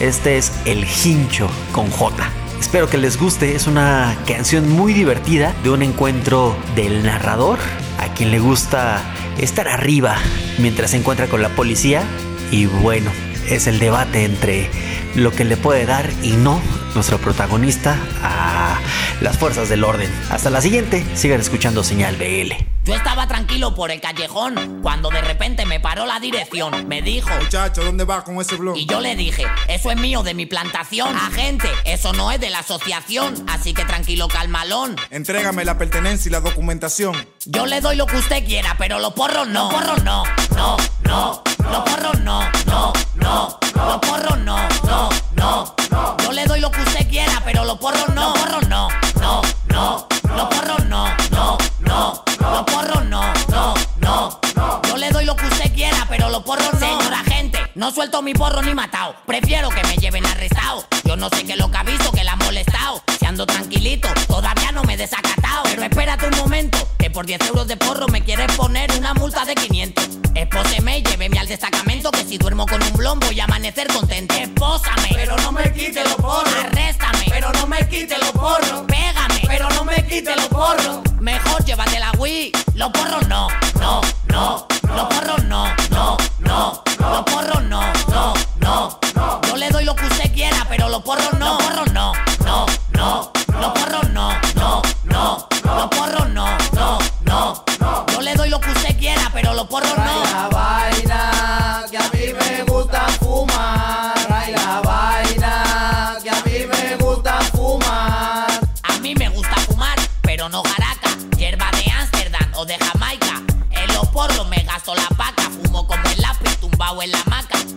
Este 0.03 0.37
es 0.37 0.53
El 0.65 0.85
Hincho 0.85 1.49
con 1.71 1.89
J. 1.89 2.29
Espero 2.59 2.91
que 2.91 2.99
les 2.99 3.17
guste, 3.17 3.55
es 3.55 3.69
una 3.69 4.19
canción 4.27 4.69
muy 4.69 4.95
divertida 4.95 5.55
de 5.63 5.71
un 5.71 5.81
encuentro 5.81 6.57
del 6.75 7.05
narrador, 7.05 7.61
a 8.01 8.13
quien 8.13 8.33
le 8.33 8.41
gusta 8.41 9.01
estar 9.39 9.69
arriba 9.69 10.17
mientras 10.59 10.91
se 10.91 10.97
encuentra 10.97 11.29
con 11.29 11.41
la 11.41 11.51
policía 11.51 12.03
y 12.51 12.67
bueno, 12.67 13.13
es 13.49 13.69
el 13.69 13.79
debate 13.79 14.25
entre 14.25 14.69
lo 15.15 15.31
que 15.31 15.45
le 15.45 15.57
puede 15.57 15.87
dar 15.87 16.11
y 16.25 16.33
no 16.33 16.61
nuestro 16.95 17.19
protagonista 17.19 17.99
a 18.23 18.79
las 19.21 19.39
fuerzas 19.39 19.69
del 19.69 19.85
orden. 19.85 20.11
Hasta 20.31 20.51
la 20.51 20.61
siguiente, 20.61 21.05
sigan 21.15 21.41
escuchando 21.41 21.83
Señal 21.85 22.17
BL. 22.17 22.53
Yo 22.85 22.95
estaba 22.95 23.29
tranquilo 23.29 23.77
por 23.77 23.93
el 23.93 24.01
callejón 24.01 24.81
cuando 24.83 25.09
de 25.11 25.21
repente 25.21 25.65
me 25.67 25.79
paró 25.79 26.05
la 26.05 26.19
dirección. 26.19 26.89
Me 26.89 27.01
dijo, 27.01 27.31
Muchacho, 27.41 27.85
¿dónde 27.85 28.05
vas 28.05 28.25
con 28.25 28.41
ese 28.41 28.57
blog? 28.57 28.77
y 28.77 28.87
yo 28.87 29.01
le 29.01 29.15
dije, 29.15 29.45
eso 29.69 29.91
es 29.93 29.97
mío 29.99 30.25
de 30.25 30.35
mi 30.35 30.47
plantación. 30.47 31.17
Agente, 31.17 31.69
eso 31.85 32.13
no 32.13 32.33
es 32.33 32.41
de 32.41 32.51
la 32.51 32.59
asociación. 32.59 33.35
Así 33.49 33.73
que 33.73 33.85
tranquilo, 33.85 34.27
calmalón. 34.27 34.97
Entrégame 35.11 35.65
la 35.65 35.79
pertenencia 35.79 36.29
y 36.29 36.33
la 36.33 36.41
documentación. 36.41 37.15
Yo 37.47 37.67
le 37.67 37.81
doy 37.81 37.95
lo 37.97 38.07
que 38.07 38.17
usted 38.17 38.45
quiera, 38.45 38.75
pero 38.79 38.99
los 38.99 39.13
porros 39.13 39.47
no. 39.47 39.71
Los 39.71 39.81
porros 39.81 40.03
no, 40.03 40.25
no, 40.57 40.77
no. 41.05 41.43
Los 41.71 41.79
porros 41.89 42.21
no, 42.21 42.43
no, 42.67 42.93
no. 43.15 43.62
Los 43.75 43.99
porros 43.99 44.39
no, 44.39 44.57
no, 44.85 45.09
no. 45.35 45.75
Yo 46.23 46.33
le 46.33 46.45
doy 46.47 46.61
lo 46.61 46.71
que 46.71 46.81
usted 46.81 47.09
quiera, 47.09 47.43
pero 47.45 47.65
los 47.65 47.79
porros 47.79 48.09
no. 48.15 48.31
Los 48.31 48.39
porros 48.39 48.69
no, 48.69 48.89
no, 49.21 49.43
no. 49.69 50.07
Los 50.37 50.49
porros 50.49 50.85
no, 50.87 51.07
no, 51.31 51.59
no. 51.81 52.25
Los 52.41 52.63
porros 52.65 53.05
no, 53.07 53.23
no, 53.49 53.75
no. 54.01 54.83
Yo 54.89 54.97
le 54.97 55.11
doy 55.11 55.25
lo 55.25 55.37
que 55.37 55.47
usted 55.47 55.75
quiera, 55.75 56.07
pero 56.09 56.29
los 56.29 56.43
porros 56.43 56.73
no. 56.75 56.79
Señora 57.01 57.23
no 57.75 57.91
suelto 57.91 58.23
mi 58.23 58.35
porro 58.35 58.63
ni 58.63 58.75
matado. 58.75 59.15
Prefiero 59.27 59.69
que 59.71 59.83
me 59.85 59.97
lleven 59.97 60.27
arrestado. 60.27 60.85
Yo 61.05 61.17
no 61.17 61.29
sé 61.31 61.45
qué 61.45 61.57
lo 61.57 61.71
que 61.71 61.79
ha 61.79 61.83
visto 61.83 62.13
que 62.13 62.25
la 62.25 62.33
ha 62.33 62.37
molestado. 62.37 63.03
Si 63.19 63.27
ando 63.27 63.47
tranquilito, 63.47 64.09
todavía 64.27 64.73
no 64.73 64.83
me 64.85 64.95
he 64.95 64.97
desacatado. 64.97 65.63
Pero 65.65 65.83
espérate 65.83 66.27
un 66.27 66.37
momento, 66.37 66.79
que 66.99 67.11
por 67.11 67.27
10 67.27 67.41
euros 67.49 67.67
de 67.69 67.77
porro 67.77 68.09
me 68.09 68.23
quieres 68.23 68.51
poner 68.57 68.91
una 68.99 69.15
multa 69.15 69.45
de 69.45 69.55
500. 69.55 70.05
Espóseme 70.35 70.99
y 70.99 71.03
lléveme 71.03 71.39
al 71.39 71.49
destacamento, 71.49 72.11
que 72.11 72.25
si 72.25 72.39
duermo 72.39 72.67
con 72.67 72.83
un 72.83 72.93
blon 72.93 73.21
voy 73.21 73.39
a 73.41 73.45
amanecer 73.45 73.87
contento. 73.89 74.35
Espósame, 74.35 75.09
pero 75.15 75.37
no 75.39 75.53
me 75.53 75.73
quite 75.73 76.03
los 76.05 76.15
porros. 76.17 76.55
Arréstame, 76.65 77.27
pero 77.29 77.53
no 77.53 77.67
me 77.67 77.89
quite 77.89 78.19
los 78.19 78.33
porros. 78.33 78.83
Pégame, 78.87 79.43
pero 79.47 79.69
no 79.71 79.85
me 79.85 80.07
quite 80.07 80.35
los 80.37 80.49
porros. 80.49 81.01
Mejor 81.21 81.65
llévate 81.65 81.99
la 81.99 82.13
Wii. 82.13 82.53
Los 82.75 82.91
porros 82.91 83.27
no, 83.29 83.49
no, 83.81 84.01
no. 84.29 84.67
Los 84.95 85.15
porros 85.15 85.45
no, 85.45 85.75
no, 85.91 86.17
no. 86.41 86.92
Los 87.11 87.23
porros 87.25 87.63
no, 87.65 87.83
no, 88.09 88.35
no. 88.61 89.41
Yo 89.49 89.57
le 89.57 89.69
doy 89.71 89.85
lo 89.85 89.95
que 89.95 90.07
usted 90.07 90.33
quiera, 90.33 90.65
pero 90.69 90.89
los 90.89 91.03
porros 91.03 91.33
no. 91.39 91.59
Los 91.59 91.63
porros 91.63 91.93
no, 91.93 92.13
no, 92.45 92.67
no. 92.93 93.33
Los 93.61 93.73
porros 93.73 94.09
no, 94.11 94.31
no, 94.55 94.83
no. 95.05 95.49
Los 95.65 95.89
porros 95.89 96.29
no, 96.31 96.47
no, 96.75 96.99
no. 97.25 97.65
Yo 98.13 98.21
le 98.21 98.35
doy 98.35 98.49
lo 98.51 98.61
que 98.61 98.71
usted 98.71 98.97
quiera, 98.99 99.31
pero 99.33 99.53
los 99.53 99.67
porros 99.67 99.97
no. 99.97 100.92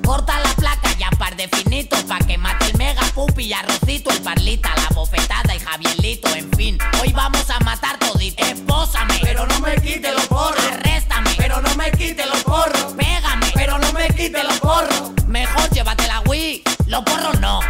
Corta 0.04 0.38
la 0.40 0.54
placa 0.56 0.92
ya 1.00 1.10
par 1.12 1.38
de 1.38 1.48
finitos. 1.48 2.04
Pa' 2.04 2.20
que 2.20 2.38
mate 2.38 2.66
el 2.66 2.78
mega 2.78 3.02
pupi 3.14 3.46
y 3.46 3.54
arrocito. 3.54 4.12
El 4.12 4.22
parlita, 4.22 4.74
la 4.76 4.90
bofetada 4.94 5.56
y 5.56 5.60
Javierlito. 5.60 6.36
En 6.36 6.52
fin, 6.52 6.78
hoy 7.02 7.14
vamos 7.14 7.50
a 7.50 7.60
matar 7.62 7.98
todito. 7.98 8.44
Espósame, 8.44 9.20
pero 9.22 9.48
no 9.48 9.60
me 9.62 9.76
quite 9.78 10.12
los 10.12 10.26
porros. 10.28 10.64
Arréstame, 10.66 11.32
pero 11.38 11.62
no 11.62 11.74
me 11.76 11.92
quite 11.92 12.26
los 12.26 12.44
porros. 12.44 12.94
Pégame, 12.98 13.52
pero 13.54 13.78
no 13.80 13.94
me 13.94 14.08
quite 14.10 14.44
los 14.44 14.60
porros. 14.60 15.12
Mejor 15.28 15.70
llévate 15.70 16.08
la 16.08 16.20
Wii. 16.22 16.64
Los 16.88 17.04
porros 17.04 17.40
no. 17.40 17.62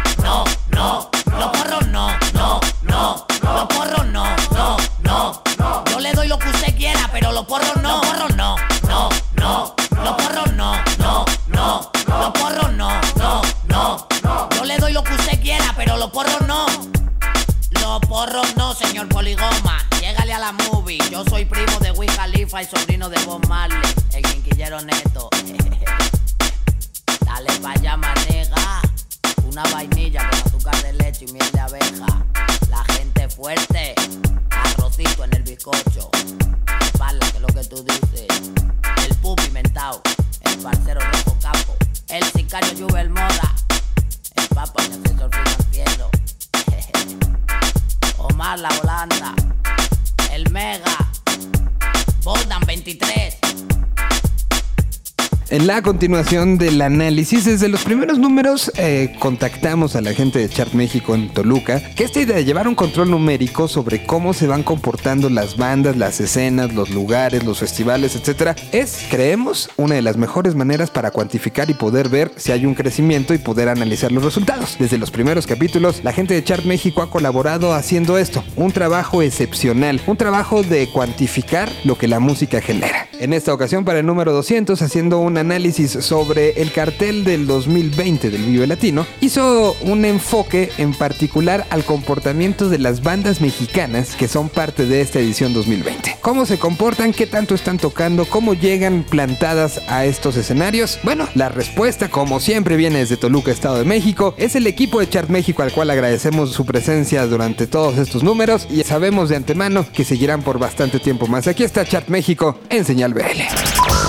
La 55.76 55.82
continuación 55.82 56.56
del 56.56 56.80
análisis, 56.80 57.44
desde 57.44 57.68
los 57.68 57.84
primeros 57.84 58.18
números 58.18 58.72
eh, 58.78 59.14
contactamos 59.18 59.94
a 59.94 60.00
la 60.00 60.14
gente 60.14 60.38
de 60.38 60.48
Chart 60.48 60.72
México 60.72 61.14
en 61.14 61.28
Toluca, 61.28 61.82
que 61.94 62.04
esta 62.04 62.18
idea 62.18 62.36
de 62.36 62.46
llevar 62.46 62.66
un 62.66 62.74
control 62.74 63.10
numérico 63.10 63.68
sobre 63.68 64.06
cómo 64.06 64.32
se 64.32 64.46
van 64.46 64.62
comportando 64.62 65.28
las 65.28 65.58
bandas, 65.58 65.94
las 65.98 66.18
escenas, 66.18 66.72
los 66.72 66.88
lugares, 66.88 67.44
los 67.44 67.58
festivales, 67.58 68.16
etcétera, 68.16 68.56
es, 68.72 69.04
creemos, 69.10 69.68
una 69.76 69.96
de 69.96 70.00
las 70.00 70.16
mejores 70.16 70.54
maneras 70.54 70.90
para 70.90 71.10
cuantificar 71.10 71.68
y 71.68 71.74
poder 71.74 72.08
ver 72.08 72.32
si 72.36 72.52
hay 72.52 72.64
un 72.64 72.74
crecimiento 72.74 73.34
y 73.34 73.38
poder 73.38 73.68
analizar 73.68 74.10
los 74.12 74.24
resultados. 74.24 74.76
Desde 74.78 74.96
los 74.96 75.10
primeros 75.10 75.46
capítulos, 75.46 76.02
la 76.02 76.14
gente 76.14 76.32
de 76.32 76.42
Chart 76.42 76.64
México 76.64 77.02
ha 77.02 77.10
colaborado 77.10 77.74
haciendo 77.74 78.16
esto, 78.16 78.42
un 78.56 78.72
trabajo 78.72 79.20
excepcional, 79.20 80.00
un 80.06 80.16
trabajo 80.16 80.62
de 80.62 80.88
cuantificar 80.88 81.70
lo 81.84 81.98
que 81.98 82.08
la 82.08 82.18
música 82.18 82.62
genera. 82.62 83.08
En 83.18 83.32
esta 83.34 83.52
ocasión, 83.52 83.84
para 83.84 83.98
el 83.98 84.06
número 84.06 84.32
200, 84.32 84.80
haciendo 84.80 85.18
un 85.18 85.36
análisis 85.36 85.65
sobre 85.72 86.62
el 86.62 86.70
cartel 86.70 87.24
del 87.24 87.46
2020 87.46 88.30
del 88.30 88.44
Vive 88.44 88.66
Latino, 88.66 89.06
hizo 89.20 89.76
un 89.82 90.04
enfoque 90.04 90.70
en 90.78 90.94
particular 90.94 91.66
al 91.70 91.84
comportamiento 91.84 92.68
de 92.68 92.78
las 92.78 93.02
bandas 93.02 93.40
mexicanas 93.40 94.14
que 94.14 94.28
son 94.28 94.48
parte 94.48 94.86
de 94.86 95.00
esta 95.00 95.18
edición 95.18 95.52
2020. 95.52 96.18
¿Cómo 96.20 96.46
se 96.46 96.58
comportan? 96.58 97.12
¿Qué 97.12 97.26
tanto 97.26 97.54
están 97.54 97.78
tocando? 97.78 98.26
¿Cómo 98.26 98.54
llegan 98.54 99.02
plantadas 99.02 99.80
a 99.88 100.04
estos 100.04 100.36
escenarios? 100.36 101.00
Bueno, 101.02 101.28
la 101.34 101.48
respuesta, 101.48 102.08
como 102.08 102.38
siempre, 102.38 102.76
viene 102.76 103.00
desde 103.00 103.16
Toluca, 103.16 103.50
Estado 103.50 103.78
de 103.78 103.84
México. 103.84 104.34
Es 104.38 104.54
el 104.54 104.66
equipo 104.66 105.00
de 105.00 105.08
Chart 105.08 105.28
México 105.28 105.62
al 105.62 105.72
cual 105.72 105.90
agradecemos 105.90 106.52
su 106.52 106.64
presencia 106.64 107.26
durante 107.26 107.66
todos 107.66 107.98
estos 107.98 108.22
números 108.22 108.68
y 108.70 108.82
sabemos 108.84 109.28
de 109.28 109.36
antemano 109.36 109.84
que 109.92 110.04
seguirán 110.04 110.42
por 110.42 110.58
bastante 110.58 111.00
tiempo 111.00 111.26
más. 111.26 111.48
Aquí 111.48 111.64
está 111.64 111.84
Chart 111.84 112.08
México 112.08 112.58
en 112.70 112.84
Señal 112.84 113.14
BL. 113.14 113.75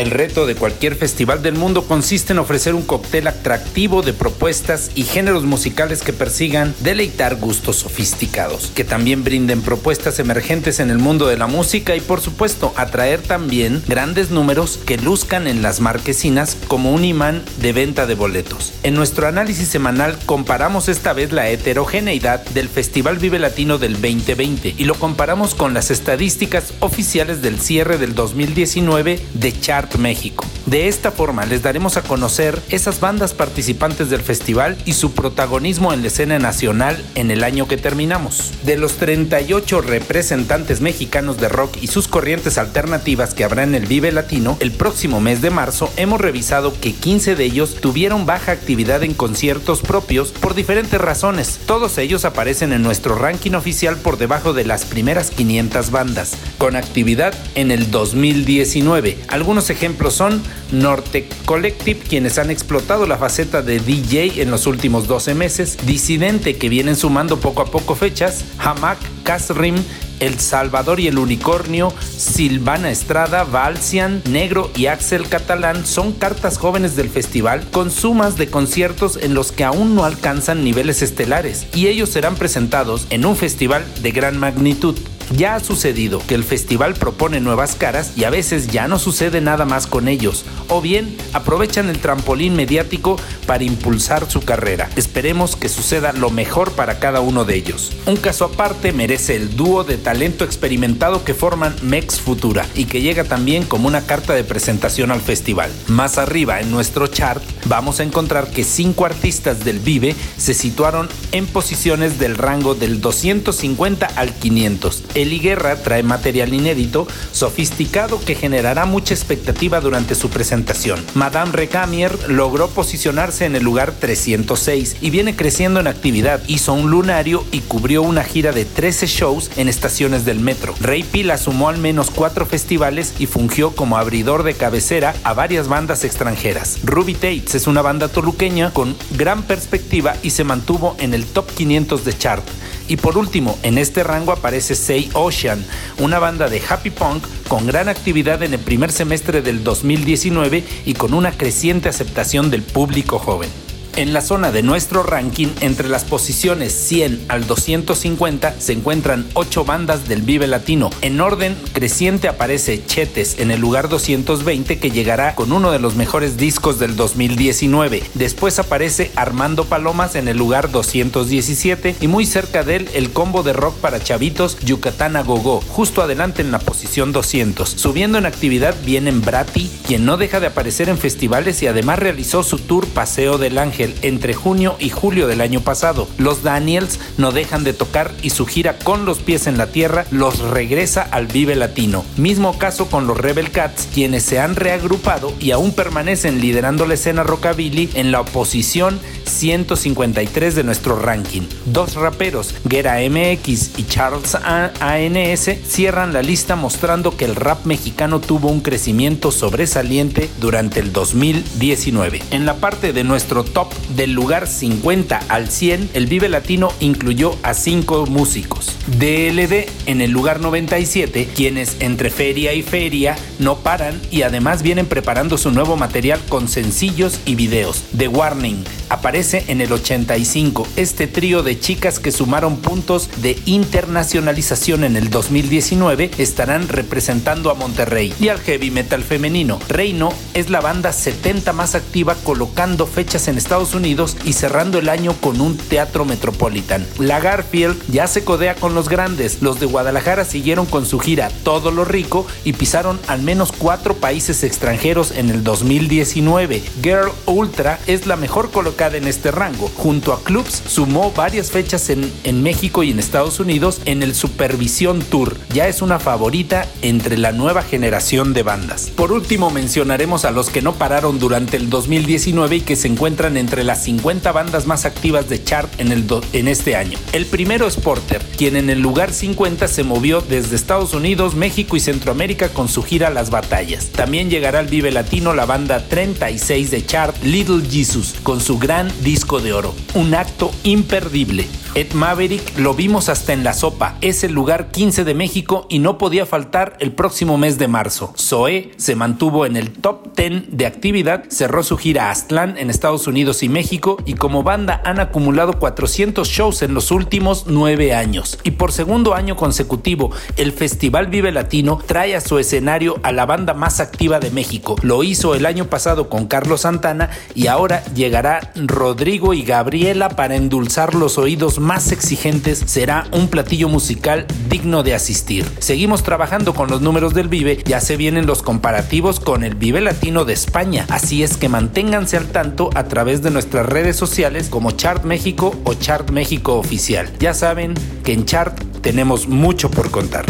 El 0.00 0.10
reto 0.10 0.46
de 0.46 0.54
cualquier 0.54 0.94
festival 0.94 1.42
del 1.42 1.56
mundo 1.56 1.84
consiste 1.84 2.32
en 2.32 2.38
ofrecer 2.38 2.74
un 2.74 2.80
cóctel 2.80 3.26
atractivo 3.26 4.00
de 4.00 4.14
propuestas 4.14 4.90
y 4.94 5.02
géneros 5.02 5.44
musicales 5.44 6.00
que 6.00 6.14
persigan 6.14 6.74
deleitar 6.80 7.36
gustos 7.36 7.76
sofisticados, 7.76 8.72
que 8.74 8.84
también 8.84 9.24
brinden 9.24 9.60
propuestas 9.60 10.18
emergentes 10.18 10.80
en 10.80 10.88
el 10.88 10.96
mundo 10.96 11.26
de 11.26 11.36
la 11.36 11.48
música 11.48 11.96
y 11.96 12.00
por 12.00 12.22
supuesto 12.22 12.72
atraer 12.76 13.20
también 13.20 13.82
grandes 13.88 14.30
números 14.30 14.78
que 14.86 14.96
luzcan 14.96 15.46
en 15.46 15.60
las 15.60 15.80
marquesinas 15.80 16.56
como 16.66 16.92
un 16.94 17.04
imán 17.04 17.42
de 17.60 17.74
venta 17.74 18.06
de 18.06 18.14
boletos. 18.14 18.72
En 18.82 18.94
nuestro 18.94 19.28
análisis 19.28 19.68
semanal 19.68 20.16
comparamos 20.24 20.88
esta 20.88 21.12
vez 21.12 21.30
la 21.30 21.50
heterogeneidad 21.50 22.42
del 22.54 22.70
Festival 22.70 23.18
Vive 23.18 23.38
Latino 23.38 23.76
del 23.76 24.00
2020 24.00 24.76
y 24.78 24.84
lo 24.84 24.94
comparamos 24.94 25.54
con 25.54 25.74
las 25.74 25.90
estadísticas 25.90 26.72
oficiales 26.80 27.42
del 27.42 27.60
cierre 27.60 27.98
del 27.98 28.14
2019 28.14 29.20
de 29.34 29.60
Chart 29.60 29.89
México. 29.98 30.44
De 30.66 30.88
esta 30.88 31.10
forma 31.10 31.46
les 31.46 31.62
daremos 31.62 31.96
a 31.96 32.02
conocer 32.02 32.60
esas 32.68 33.00
bandas 33.00 33.34
participantes 33.34 34.10
del 34.10 34.20
festival 34.20 34.76
y 34.84 34.92
su 34.92 35.12
protagonismo 35.12 35.92
en 35.92 36.02
la 36.02 36.08
escena 36.08 36.38
nacional 36.38 37.02
en 37.14 37.30
el 37.30 37.42
año 37.44 37.66
que 37.66 37.76
terminamos. 37.76 38.52
De 38.64 38.76
los 38.76 38.94
38 38.94 39.80
representantes 39.80 40.80
mexicanos 40.80 41.38
de 41.38 41.48
rock 41.48 41.76
y 41.80 41.86
sus 41.86 42.08
corrientes 42.08 42.58
alternativas 42.58 43.34
que 43.34 43.44
habrá 43.44 43.62
en 43.62 43.74
el 43.74 43.86
Vive 43.86 44.12
Latino, 44.12 44.56
el 44.60 44.70
próximo 44.70 45.20
mes 45.20 45.40
de 45.40 45.50
marzo 45.50 45.90
hemos 45.96 46.20
revisado 46.20 46.78
que 46.78 46.92
15 46.92 47.34
de 47.34 47.44
ellos 47.44 47.76
tuvieron 47.80 48.26
baja 48.26 48.52
actividad 48.52 49.02
en 49.02 49.14
conciertos 49.14 49.80
propios 49.80 50.30
por 50.32 50.54
diferentes 50.54 51.00
razones. 51.00 51.60
Todos 51.66 51.98
ellos 51.98 52.24
aparecen 52.24 52.72
en 52.72 52.82
nuestro 52.82 53.14
ranking 53.14 53.52
oficial 53.52 53.96
por 53.96 54.18
debajo 54.18 54.52
de 54.52 54.64
las 54.64 54.84
primeras 54.84 55.30
500 55.30 55.90
bandas, 55.90 56.36
con 56.58 56.76
actividad 56.76 57.34
en 57.54 57.70
el 57.70 57.90
2019. 57.90 59.18
Algunos 59.28 59.69
ejemplos 59.70 60.14
son 60.14 60.42
Norte 60.72 61.28
Collective, 61.44 62.00
quienes 62.00 62.38
han 62.38 62.50
explotado 62.50 63.06
la 63.06 63.16
faceta 63.16 63.62
de 63.62 63.80
DJ 63.80 64.42
en 64.42 64.50
los 64.50 64.66
últimos 64.66 65.06
12 65.06 65.34
meses, 65.34 65.78
Disidente, 65.86 66.56
que 66.56 66.68
vienen 66.68 66.96
sumando 66.96 67.38
poco 67.40 67.62
a 67.62 67.66
poco 67.66 67.94
fechas, 67.94 68.44
Hamak, 68.58 68.98
Casrim 69.22 69.76
El 70.18 70.38
Salvador 70.38 71.00
y 71.00 71.08
el 71.08 71.18
Unicornio, 71.18 71.92
Silvana 72.16 72.90
Estrada, 72.90 73.44
Valsian, 73.44 74.22
Negro 74.28 74.70
y 74.76 74.86
Axel 74.86 75.28
Catalán 75.28 75.86
son 75.86 76.12
cartas 76.12 76.58
jóvenes 76.58 76.96
del 76.96 77.08
festival 77.08 77.66
con 77.70 77.90
sumas 77.90 78.36
de 78.36 78.48
conciertos 78.48 79.18
en 79.22 79.34
los 79.34 79.52
que 79.52 79.64
aún 79.64 79.94
no 79.94 80.04
alcanzan 80.04 80.64
niveles 80.64 81.02
estelares 81.02 81.66
y 81.74 81.86
ellos 81.86 82.10
serán 82.10 82.34
presentados 82.34 83.06
en 83.10 83.24
un 83.24 83.36
festival 83.36 83.84
de 84.02 84.10
gran 84.10 84.38
magnitud. 84.38 84.96
Ya 85.36 85.54
ha 85.54 85.60
sucedido 85.60 86.20
que 86.26 86.34
el 86.34 86.42
festival 86.42 86.94
propone 86.94 87.40
nuevas 87.40 87.76
caras 87.76 88.12
y 88.16 88.24
a 88.24 88.30
veces 88.30 88.66
ya 88.68 88.88
no 88.88 88.98
sucede 88.98 89.40
nada 89.40 89.64
más 89.64 89.86
con 89.86 90.08
ellos, 90.08 90.44
o 90.68 90.80
bien 90.80 91.16
aprovechan 91.32 91.88
el 91.88 91.98
trampolín 91.98 92.56
mediático 92.56 93.16
para 93.46 93.64
impulsar 93.64 94.28
su 94.30 94.42
carrera. 94.42 94.90
Esperemos 94.96 95.54
que 95.54 95.68
suceda 95.68 96.12
lo 96.12 96.30
mejor 96.30 96.72
para 96.72 96.98
cada 96.98 97.20
uno 97.20 97.44
de 97.44 97.54
ellos. 97.54 97.92
Un 98.06 98.16
caso 98.16 98.46
aparte 98.46 98.92
merece 98.92 99.36
el 99.36 99.56
dúo 99.56 99.84
de 99.84 99.98
talento 99.98 100.44
experimentado 100.44 101.24
que 101.24 101.34
forman 101.34 101.76
Mex 101.82 102.20
Futura 102.20 102.66
y 102.74 102.86
que 102.86 103.00
llega 103.00 103.24
también 103.24 103.64
como 103.64 103.86
una 103.86 104.06
carta 104.06 104.34
de 104.34 104.44
presentación 104.44 105.10
al 105.12 105.20
festival. 105.20 105.70
Más 105.86 106.18
arriba 106.18 106.60
en 106.60 106.70
nuestro 106.70 107.06
chart 107.06 107.42
vamos 107.70 108.00
a 108.00 108.02
encontrar 108.02 108.50
que 108.50 108.64
cinco 108.64 109.06
artistas 109.06 109.64
del 109.64 109.78
Vive 109.78 110.16
se 110.36 110.54
situaron 110.54 111.08
en 111.30 111.46
posiciones 111.46 112.18
del 112.18 112.36
rango 112.36 112.74
del 112.74 113.00
250 113.00 114.06
al 114.06 114.34
500. 114.34 115.04
Eli 115.14 115.38
Guerra 115.38 115.76
trae 115.76 116.02
material 116.02 116.52
inédito, 116.52 117.06
sofisticado 117.30 118.20
que 118.20 118.34
generará 118.34 118.86
mucha 118.86 119.14
expectativa 119.14 119.80
durante 119.80 120.16
su 120.16 120.30
presentación. 120.30 121.00
Madame 121.14 121.52
Recamier 121.52 122.28
logró 122.28 122.68
posicionarse 122.68 123.44
en 123.44 123.54
el 123.54 123.62
lugar 123.62 123.92
306 123.92 124.96
y 125.00 125.10
viene 125.10 125.36
creciendo 125.36 125.78
en 125.78 125.86
actividad. 125.86 126.42
Hizo 126.48 126.72
un 126.72 126.90
lunario 126.90 127.44
y 127.52 127.60
cubrió 127.60 128.02
una 128.02 128.24
gira 128.24 128.50
de 128.50 128.64
13 128.64 129.06
shows 129.06 129.48
en 129.56 129.68
estaciones 129.68 130.24
del 130.24 130.40
metro. 130.40 130.74
Rey 130.80 131.04
Pila 131.04 131.38
sumó 131.38 131.68
al 131.68 131.78
menos 131.78 132.10
cuatro 132.10 132.46
festivales 132.46 133.14
y 133.20 133.26
fungió 133.26 133.76
como 133.76 133.96
abridor 133.96 134.42
de 134.42 134.54
cabecera 134.54 135.14
a 135.22 135.34
varias 135.34 135.68
bandas 135.68 136.02
extranjeras. 136.02 136.80
Ruby 136.82 137.14
Tates 137.14 137.59
es 137.60 137.66
una 137.66 137.82
banda 137.82 138.08
toluqueña 138.08 138.72
con 138.72 138.96
gran 139.18 139.42
perspectiva 139.42 140.14
y 140.22 140.30
se 140.30 140.44
mantuvo 140.44 140.96
en 140.98 141.12
el 141.12 141.26
top 141.26 141.46
500 141.52 142.06
de 142.06 142.16
chart. 142.16 142.42
Y 142.88 142.96
por 142.96 143.18
último, 143.18 143.58
en 143.62 143.76
este 143.76 144.02
rango 144.02 144.32
aparece 144.32 144.74
Say 144.74 145.10
Ocean, 145.12 145.62
una 145.98 146.18
banda 146.18 146.48
de 146.48 146.62
happy 146.66 146.88
punk 146.88 147.22
con 147.48 147.66
gran 147.66 147.90
actividad 147.90 148.42
en 148.42 148.54
el 148.54 148.60
primer 148.60 148.90
semestre 148.90 149.42
del 149.42 149.62
2019 149.62 150.64
y 150.86 150.94
con 150.94 151.12
una 151.12 151.32
creciente 151.32 151.90
aceptación 151.90 152.50
del 152.50 152.62
público 152.62 153.18
joven. 153.18 153.50
En 153.96 154.12
la 154.12 154.22
zona 154.22 154.52
de 154.52 154.62
nuestro 154.62 155.02
ranking, 155.02 155.48
entre 155.60 155.88
las 155.88 156.04
posiciones 156.04 156.72
100 156.72 157.24
al 157.28 157.46
250, 157.46 158.54
se 158.58 158.72
encuentran 158.72 159.26
8 159.34 159.64
bandas 159.64 160.08
del 160.08 160.22
Vive 160.22 160.46
Latino. 160.46 160.90
En 161.02 161.20
orden 161.20 161.56
creciente 161.72 162.28
aparece 162.28 162.84
Chetes 162.86 163.38
en 163.40 163.50
el 163.50 163.60
lugar 163.60 163.88
220 163.88 164.78
que 164.78 164.90
llegará 164.90 165.34
con 165.34 165.52
uno 165.52 165.72
de 165.72 165.80
los 165.80 165.96
mejores 165.96 166.36
discos 166.36 166.78
del 166.78 166.96
2019. 166.96 168.02
Después 168.14 168.58
aparece 168.58 169.10
Armando 169.16 169.64
Palomas 169.64 170.14
en 170.14 170.28
el 170.28 170.38
lugar 170.38 170.70
217 170.70 171.96
y 172.00 172.06
muy 172.06 172.26
cerca 172.26 172.62
de 172.62 172.76
él 172.76 172.90
el 172.94 173.10
combo 173.10 173.42
de 173.42 173.52
rock 173.52 173.76
para 173.78 174.02
chavitos 174.02 174.58
Yucatán 174.60 175.16
a 175.16 175.22
Gogo, 175.22 175.60
justo 175.68 176.02
adelante 176.02 176.42
en 176.42 176.52
la 176.52 176.58
posición 176.60 177.12
200. 177.12 177.68
Subiendo 177.68 178.18
en 178.18 178.26
actividad 178.26 178.74
vienen 178.84 179.20
Brati, 179.20 179.70
quien 179.86 180.04
no 180.04 180.16
deja 180.16 180.40
de 180.40 180.46
aparecer 180.46 180.88
en 180.88 180.98
festivales 180.98 181.62
y 181.62 181.66
además 181.66 181.98
realizó 181.98 182.42
su 182.42 182.58
tour 182.58 182.86
Paseo 182.86 183.38
del 183.38 183.58
Ángel 183.58 183.79
entre 184.02 184.34
junio 184.34 184.76
y 184.78 184.90
julio 184.90 185.26
del 185.26 185.40
año 185.40 185.60
pasado. 185.60 186.08
Los 186.18 186.42
Daniels 186.42 186.98
no 187.18 187.32
dejan 187.32 187.64
de 187.64 187.72
tocar 187.72 188.12
y 188.22 188.30
su 188.30 188.46
gira 188.46 188.78
con 188.78 189.04
los 189.04 189.18
pies 189.18 189.46
en 189.46 189.58
la 189.58 189.68
tierra 189.68 190.04
los 190.10 190.38
regresa 190.38 191.02
al 191.02 191.26
Vive 191.26 191.54
Latino. 191.56 192.04
Mismo 192.16 192.58
caso 192.58 192.86
con 192.86 193.06
los 193.06 193.18
Rebel 193.18 193.50
Cats, 193.50 193.88
quienes 193.92 194.22
se 194.22 194.38
han 194.38 194.56
reagrupado 194.56 195.32
y 195.40 195.50
aún 195.50 195.72
permanecen 195.72 196.40
liderando 196.40 196.86
la 196.86 196.94
escena 196.94 197.22
rockabilly 197.22 197.90
en 197.94 198.12
la 198.12 198.20
oposición 198.20 199.00
153 199.24 200.54
de 200.54 200.64
nuestro 200.64 200.98
ranking. 200.98 201.42
Dos 201.66 201.94
raperos, 201.94 202.54
Gera 202.68 202.96
MX 203.08 203.78
y 203.78 203.86
Charles 203.86 204.34
ANS, 204.34 205.50
cierran 205.66 206.12
la 206.12 206.22
lista 206.22 206.56
mostrando 206.56 207.16
que 207.16 207.24
el 207.24 207.36
rap 207.36 207.64
mexicano 207.64 208.20
tuvo 208.20 208.48
un 208.48 208.60
crecimiento 208.60 209.30
sobresaliente 209.30 210.28
durante 210.40 210.80
el 210.80 210.92
2019. 210.92 212.22
En 212.30 212.46
la 212.46 212.56
parte 212.56 212.92
de 212.92 213.04
nuestro 213.04 213.44
top 213.44 213.69
del 213.96 214.12
lugar 214.12 214.46
50 214.46 215.20
al 215.28 215.50
100, 215.50 215.90
el 215.94 216.06
Vive 216.06 216.28
Latino 216.28 216.72
incluyó 216.80 217.36
a 217.42 217.54
cinco 217.54 218.06
músicos. 218.06 218.76
DLD 218.98 219.66
en 219.86 220.00
el 220.00 220.10
lugar 220.10 220.40
97, 220.40 221.28
quienes 221.34 221.76
entre 221.80 222.10
feria 222.10 222.52
y 222.52 222.62
feria 222.62 223.16
no 223.38 223.58
paran 223.58 224.00
y 224.10 224.22
además 224.22 224.62
vienen 224.62 224.86
preparando 224.86 225.38
su 225.38 225.50
nuevo 225.50 225.76
material 225.76 226.20
con 226.28 226.48
sencillos 226.48 227.20
y 227.24 227.34
videos. 227.34 227.84
The 227.96 228.08
Warning 228.08 228.64
aparece 228.88 229.44
en 229.48 229.60
el 229.60 229.72
85. 229.72 230.66
Este 230.76 231.06
trío 231.06 231.42
de 231.42 231.58
chicas 231.58 231.98
que 231.98 232.12
sumaron 232.12 232.58
puntos 232.58 233.08
de 233.22 233.38
internacionalización 233.46 234.84
en 234.84 234.96
el 234.96 235.10
2019 235.10 236.10
estarán 236.18 236.68
representando 236.68 237.50
a 237.50 237.54
Monterrey 237.54 238.12
y 238.20 238.28
al 238.28 238.40
heavy 238.40 238.70
metal 238.70 239.02
femenino. 239.02 239.58
Reino 239.68 240.12
es 240.34 240.50
la 240.50 240.60
banda 240.60 240.92
70 240.92 241.52
más 241.52 241.74
activa 241.74 242.14
colocando 242.24 242.86
fechas 242.86 243.28
en 243.28 243.38
Estados 243.38 243.59
Unidos 243.60 244.16
y 244.24 244.32
cerrando 244.32 244.78
el 244.78 244.88
año 244.88 245.12
con 245.20 245.40
un 245.40 245.56
teatro 245.56 246.04
metropolitan. 246.04 246.86
La 246.98 247.20
Garfield 247.20 247.76
ya 247.90 248.06
se 248.06 248.24
codea 248.24 248.54
con 248.54 248.74
los 248.74 248.88
grandes. 248.88 249.42
Los 249.42 249.60
de 249.60 249.66
Guadalajara 249.66 250.24
siguieron 250.24 250.64
con 250.64 250.86
su 250.86 250.98
gira 250.98 251.30
Todo 251.44 251.70
lo 251.70 251.84
Rico 251.84 252.26
y 252.44 252.54
pisaron 252.54 252.98
al 253.06 253.22
menos 253.22 253.52
cuatro 253.52 253.94
países 253.96 254.42
extranjeros 254.42 255.12
en 255.12 255.28
el 255.28 255.44
2019. 255.44 256.62
Girl 256.82 257.12
Ultra 257.26 257.78
es 257.86 258.06
la 258.06 258.16
mejor 258.16 258.50
colocada 258.50 258.96
en 258.96 259.06
este 259.06 259.30
rango. 259.30 259.70
Junto 259.76 260.14
a 260.14 260.22
clubs 260.22 260.62
sumó 260.66 261.12
varias 261.12 261.50
fechas 261.50 261.90
en, 261.90 262.10
en 262.24 262.42
México 262.42 262.82
y 262.82 262.90
en 262.90 262.98
Estados 262.98 263.40
Unidos 263.40 263.82
en 263.84 264.02
el 264.02 264.14
Supervisión 264.14 265.00
Tour. 265.00 265.36
Ya 265.52 265.68
es 265.68 265.82
una 265.82 265.98
favorita 265.98 266.66
entre 266.80 267.18
la 267.18 267.32
nueva 267.32 267.62
generación 267.62 268.32
de 268.32 268.42
bandas. 268.42 268.90
Por 268.96 269.12
último 269.12 269.50
mencionaremos 269.50 270.24
a 270.24 270.30
los 270.30 270.50
que 270.50 270.62
no 270.62 270.74
pararon 270.74 271.18
durante 271.18 271.56
el 271.56 271.68
2019 271.68 272.56
y 272.56 272.60
que 272.60 272.76
se 272.76 272.88
encuentran 272.88 273.36
entre 273.50 273.64
las 273.64 273.82
50 273.82 274.30
bandas 274.30 274.68
más 274.68 274.84
activas 274.84 275.28
de 275.28 275.42
chart 275.42 275.68
en, 275.80 275.90
el 275.90 276.04
en 276.32 276.46
este 276.46 276.76
año. 276.76 276.96
El 277.12 277.26
primero 277.26 277.66
es 277.66 277.74
Porter, 277.74 278.22
quien 278.38 278.54
en 278.54 278.70
el 278.70 278.78
lugar 278.80 279.12
50 279.12 279.66
se 279.66 279.82
movió 279.82 280.20
desde 280.20 280.54
Estados 280.54 280.94
Unidos, 280.94 281.34
México 281.34 281.76
y 281.76 281.80
Centroamérica 281.80 282.50
con 282.50 282.68
su 282.68 282.84
gira 282.84 283.10
Las 283.10 283.30
Batallas. 283.30 283.86
También 283.86 284.30
llegará 284.30 284.60
al 284.60 284.68
Vive 284.68 284.92
Latino 284.92 285.34
la 285.34 285.46
banda 285.46 285.82
36 285.88 286.70
de 286.70 286.86
chart 286.86 287.16
Little 287.24 287.68
Jesus 287.68 288.14
con 288.22 288.40
su 288.40 288.56
gran 288.56 288.88
disco 289.02 289.40
de 289.40 289.52
oro. 289.52 289.74
Un 289.94 290.14
acto 290.14 290.52
imperdible. 290.62 291.48
Ed 291.76 291.92
Maverick 291.92 292.58
lo 292.58 292.74
vimos 292.74 293.08
hasta 293.08 293.32
en 293.32 293.44
la 293.44 293.52
sopa. 293.52 293.94
Es 294.00 294.24
el 294.24 294.32
lugar 294.32 294.72
15 294.72 295.04
de 295.04 295.14
México 295.14 295.66
y 295.70 295.78
no 295.78 295.98
podía 295.98 296.26
faltar 296.26 296.76
el 296.80 296.90
próximo 296.90 297.38
mes 297.38 297.58
de 297.58 297.68
marzo. 297.68 298.12
Zoé 298.18 298.72
se 298.76 298.96
mantuvo 298.96 299.46
en 299.46 299.56
el 299.56 299.70
top 299.70 300.16
10 300.16 300.56
de 300.56 300.66
actividad, 300.66 301.24
cerró 301.28 301.62
su 301.62 301.76
gira 301.76 302.10
Aztlán 302.10 302.56
en 302.58 302.70
Estados 302.70 303.06
Unidos 303.06 303.44
y 303.44 303.48
México 303.48 303.98
y 304.04 304.14
como 304.14 304.42
banda 304.42 304.82
han 304.84 304.98
acumulado 304.98 305.60
400 305.60 306.26
shows 306.26 306.62
en 306.62 306.74
los 306.74 306.90
últimos 306.90 307.44
9 307.46 307.94
años. 307.94 308.40
Y 308.42 308.50
por 308.52 308.72
segundo 308.72 309.14
año 309.14 309.36
consecutivo, 309.36 310.10
el 310.36 310.50
Festival 310.50 311.06
Vive 311.06 311.30
Latino 311.30 311.78
trae 311.86 312.16
a 312.16 312.20
su 312.20 312.40
escenario 312.40 312.98
a 313.04 313.12
la 313.12 313.26
banda 313.26 313.54
más 313.54 313.78
activa 313.78 314.18
de 314.18 314.32
México. 314.32 314.74
Lo 314.82 315.04
hizo 315.04 315.36
el 315.36 315.46
año 315.46 315.66
pasado 315.66 316.08
con 316.08 316.26
Carlos 316.26 316.62
Santana 316.62 317.10
y 317.36 317.46
ahora 317.46 317.84
llegará 317.94 318.52
Rodrigo 318.56 319.34
y 319.34 319.42
Gabriela 319.42 320.08
para 320.08 320.34
endulzar 320.34 320.96
los 320.96 321.16
oídos 321.16 321.59
más 321.60 321.92
exigentes. 321.92 322.62
Será 322.66 323.06
un 323.12 323.28
platillo 323.28 323.68
musical 323.68 324.26
digno 324.48 324.82
de 324.82 324.94
asistir. 324.94 325.46
Seguimos 325.60 326.02
trabajando 326.02 326.54
con 326.54 326.68
los 326.68 326.80
números 326.80 327.14
del 327.14 327.28
Vive, 327.28 327.62
ya 327.64 327.80
se 327.80 327.96
vienen 327.96 328.26
los 328.26 328.42
comparativos 328.42 329.20
con 329.20 329.44
el 329.44 329.54
Vive 329.54 329.80
Latino 329.80 330.24
de 330.24 330.32
España, 330.32 330.86
así 330.88 331.22
es 331.22 331.36
que 331.36 331.48
manténganse 331.48 332.16
al 332.16 332.28
tanto 332.28 332.70
a 332.74 332.84
través 332.84 333.22
de 333.22 333.30
nuestras 333.30 333.66
redes 333.66 333.96
sociales 333.96 334.48
como 334.48 334.72
Chart 334.72 335.04
México 335.04 335.54
o 335.64 335.74
Chart 335.74 336.10
México 336.10 336.56
Oficial. 336.56 337.10
Ya 337.20 337.34
saben 337.34 337.74
que 338.02 338.12
en 338.12 338.24
Chart 338.24 338.58
tenemos 338.80 339.28
mucho 339.28 339.70
por 339.70 339.90
contar. 339.90 340.24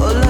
Hola 0.00 0.25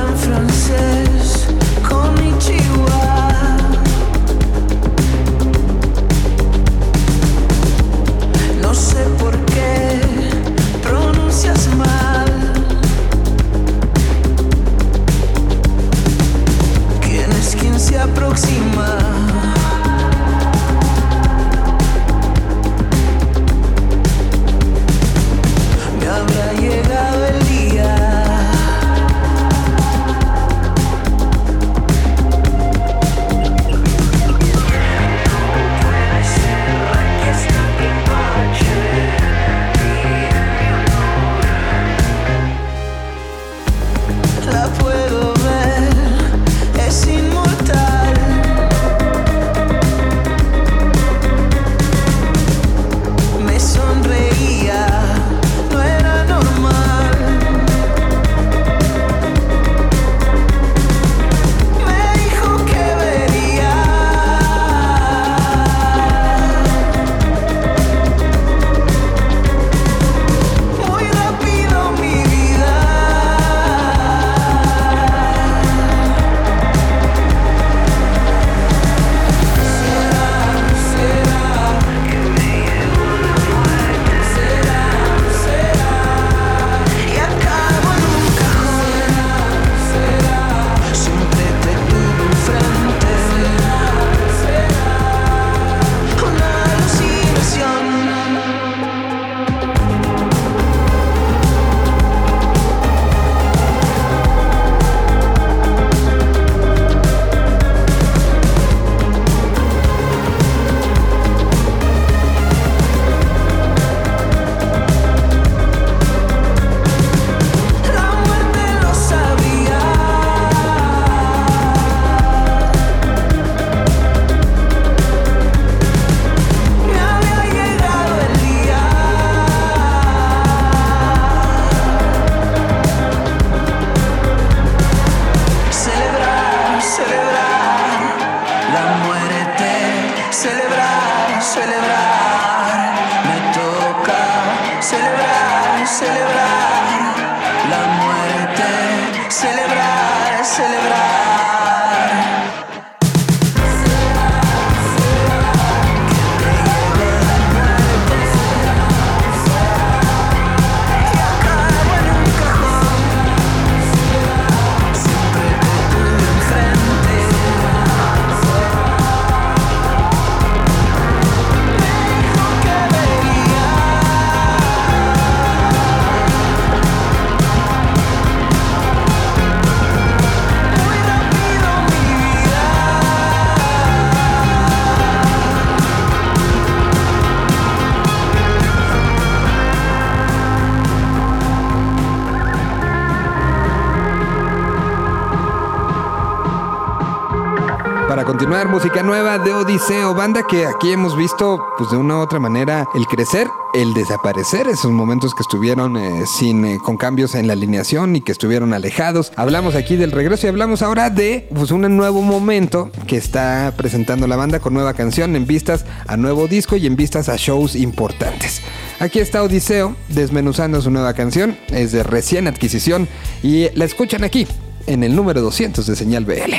Música 198.65 199.03
nueva 199.03 199.39
de 199.39 199.53
Odiseo, 199.53 200.15
banda 200.15 200.47
que 200.47 200.67
aquí 200.67 200.91
hemos 200.91 201.15
visto, 201.15 201.63
pues 201.77 201.91
de 201.91 201.99
una 201.99 202.17
u 202.17 202.21
otra 202.21 202.41
manera, 202.41 202.89
el 202.95 203.07
crecer, 203.07 203.49
el 203.75 203.93
desaparecer, 203.93 204.67
esos 204.67 204.91
momentos 204.91 205.35
que 205.35 205.43
estuvieron 205.43 205.97
eh, 205.99 206.25
sin, 206.27 206.65
eh, 206.65 206.79
con 206.83 206.97
cambios 206.97 207.35
en 207.35 207.49
la 207.49 207.53
alineación 207.53 208.17
y 208.17 208.23
que 208.23 208.33
estuvieron 208.33 208.73
alejados. 208.73 209.31
Hablamos 209.37 209.75
aquí 209.75 209.97
del 209.97 210.11
regreso 210.11 210.47
y 210.47 210.49
hablamos 210.49 210.81
ahora 210.81 211.11
de 211.11 211.47
pues, 211.55 211.71
un 211.71 211.97
nuevo 211.97 212.23
momento 212.23 212.91
que 213.07 213.19
está 213.19 213.75
presentando 213.77 214.27
la 214.27 214.37
banda 214.37 214.59
con 214.59 214.73
nueva 214.73 214.95
canción 214.95 215.37
en 215.37 215.47
vistas 215.47 215.85
a 216.07 216.17
nuevo 216.17 216.49
disco 216.49 216.77
y 216.77 216.87
en 216.87 216.97
vistas 216.97 217.29
a 217.29 217.37
shows 217.37 217.77
importantes. 217.77 218.63
Aquí 219.01 219.19
está 219.21 219.43
Odiseo 219.43 219.95
desmenuzando 220.09 220.81
su 220.81 220.91
nueva 220.91 221.13
canción, 221.13 221.59
es 221.69 221.93
de 221.93 222.03
recién 222.03 222.49
adquisición 222.49 223.07
y 223.43 223.69
la 223.75 223.85
escuchan 223.85 224.25
aquí 224.25 224.49
en 224.87 225.05
el 225.05 225.15
número 225.15 225.43
200 225.43 225.87
de 225.87 225.95
Señal 225.95 226.25
BL. 226.25 226.55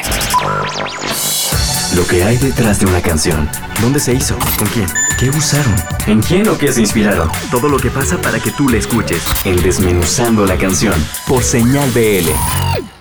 Lo 1.98 2.06
que 2.06 2.24
hay 2.24 2.38
detrás 2.38 2.80
de 2.80 2.86
una 2.86 3.02
canción. 3.02 3.50
¿Dónde 3.82 4.00
se 4.00 4.14
hizo? 4.14 4.38
¿Con 4.60 4.68
quién? 4.68 4.86
¿Qué 5.20 5.32
usaron? 5.32 5.74
¿En 6.06 6.22
quién 6.22 6.48
o 6.48 6.56
qué 6.56 6.72
se 6.72 6.82
inspiraron? 6.82 7.28
Todo 7.50 7.70
lo 7.70 7.78
que 7.80 7.90
pasa 7.90 8.22
para 8.22 8.40
que 8.40 8.52
tú 8.52 8.70
la 8.70 8.78
escuches. 8.78 9.24
En 9.46 9.60
Desmenuzando 9.64 10.46
la 10.46 10.58
canción. 10.60 10.94
Por 11.28 11.42
Señal 11.42 11.90
BL. 11.90 12.30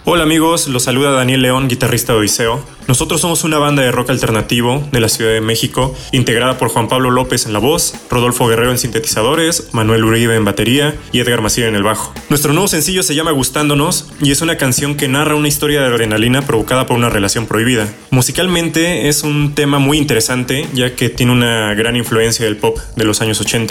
Hola 0.06 0.22
amigos, 0.22 0.66
los 0.68 0.84
saluda 0.84 1.10
Daniel 1.10 1.42
León, 1.42 1.68
guitarrista 1.68 2.14
de 2.14 2.20
Odiseo. 2.20 2.64
Nosotros 2.88 3.20
somos 3.20 3.42
una 3.42 3.58
banda 3.58 3.82
de 3.82 3.90
rock 3.90 4.10
alternativo 4.10 4.86
de 4.92 5.00
la 5.00 5.08
Ciudad 5.08 5.32
de 5.32 5.40
México, 5.40 5.94
integrada 6.12 6.56
por 6.56 6.68
Juan 6.68 6.88
Pablo 6.88 7.10
López 7.10 7.46
en 7.46 7.52
la 7.52 7.58
voz, 7.58 7.94
Rodolfo 8.08 8.46
Guerrero 8.46 8.70
en 8.70 8.78
sintetizadores, 8.78 9.70
Manuel 9.72 10.04
Uribe 10.04 10.36
en 10.36 10.44
batería 10.44 10.94
y 11.10 11.18
Edgar 11.18 11.42
Macías 11.42 11.68
en 11.68 11.74
el 11.74 11.82
bajo. 11.82 12.14
Nuestro 12.28 12.52
nuevo 12.52 12.68
sencillo 12.68 13.02
se 13.02 13.16
llama 13.16 13.32
Gustándonos 13.32 14.12
y 14.20 14.30
es 14.30 14.40
una 14.40 14.56
canción 14.56 14.96
que 14.96 15.08
narra 15.08 15.34
una 15.34 15.48
historia 15.48 15.80
de 15.80 15.86
adrenalina 15.86 16.42
provocada 16.42 16.86
por 16.86 16.96
una 16.96 17.08
relación 17.08 17.46
prohibida. 17.46 17.88
Musicalmente 18.10 19.08
es 19.08 19.24
un 19.24 19.54
tema 19.54 19.80
muy 19.80 19.98
interesante 19.98 20.68
ya 20.72 20.94
que 20.94 21.08
tiene 21.08 21.32
una 21.32 21.74
gran 21.74 21.96
influencia 21.96 22.44
del 22.44 22.56
pop 22.56 22.78
de 22.94 23.04
los 23.04 23.20
años 23.20 23.40
80. 23.40 23.66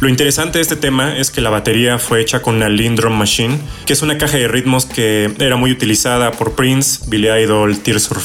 Lo 0.00 0.08
interesante 0.08 0.58
de 0.58 0.62
este 0.62 0.76
tema 0.76 1.16
es 1.16 1.30
que 1.30 1.40
la 1.40 1.50
batería 1.50 1.98
fue 1.98 2.20
hecha 2.20 2.42
con 2.42 2.56
una 2.56 2.68
Lean 2.68 2.96
Drum 2.96 3.16
Machine, 3.16 3.58
que 3.86 3.92
es 3.92 4.02
una 4.02 4.18
caja 4.18 4.38
de 4.38 4.48
ritmos 4.48 4.86
que 4.86 5.32
era 5.38 5.56
muy 5.56 5.70
utilizada 5.70 6.32
por 6.32 6.56
Prince, 6.56 7.04
Billy 7.06 7.28
Idol, 7.28 7.78
Tears 7.78 8.08
for 8.08 8.18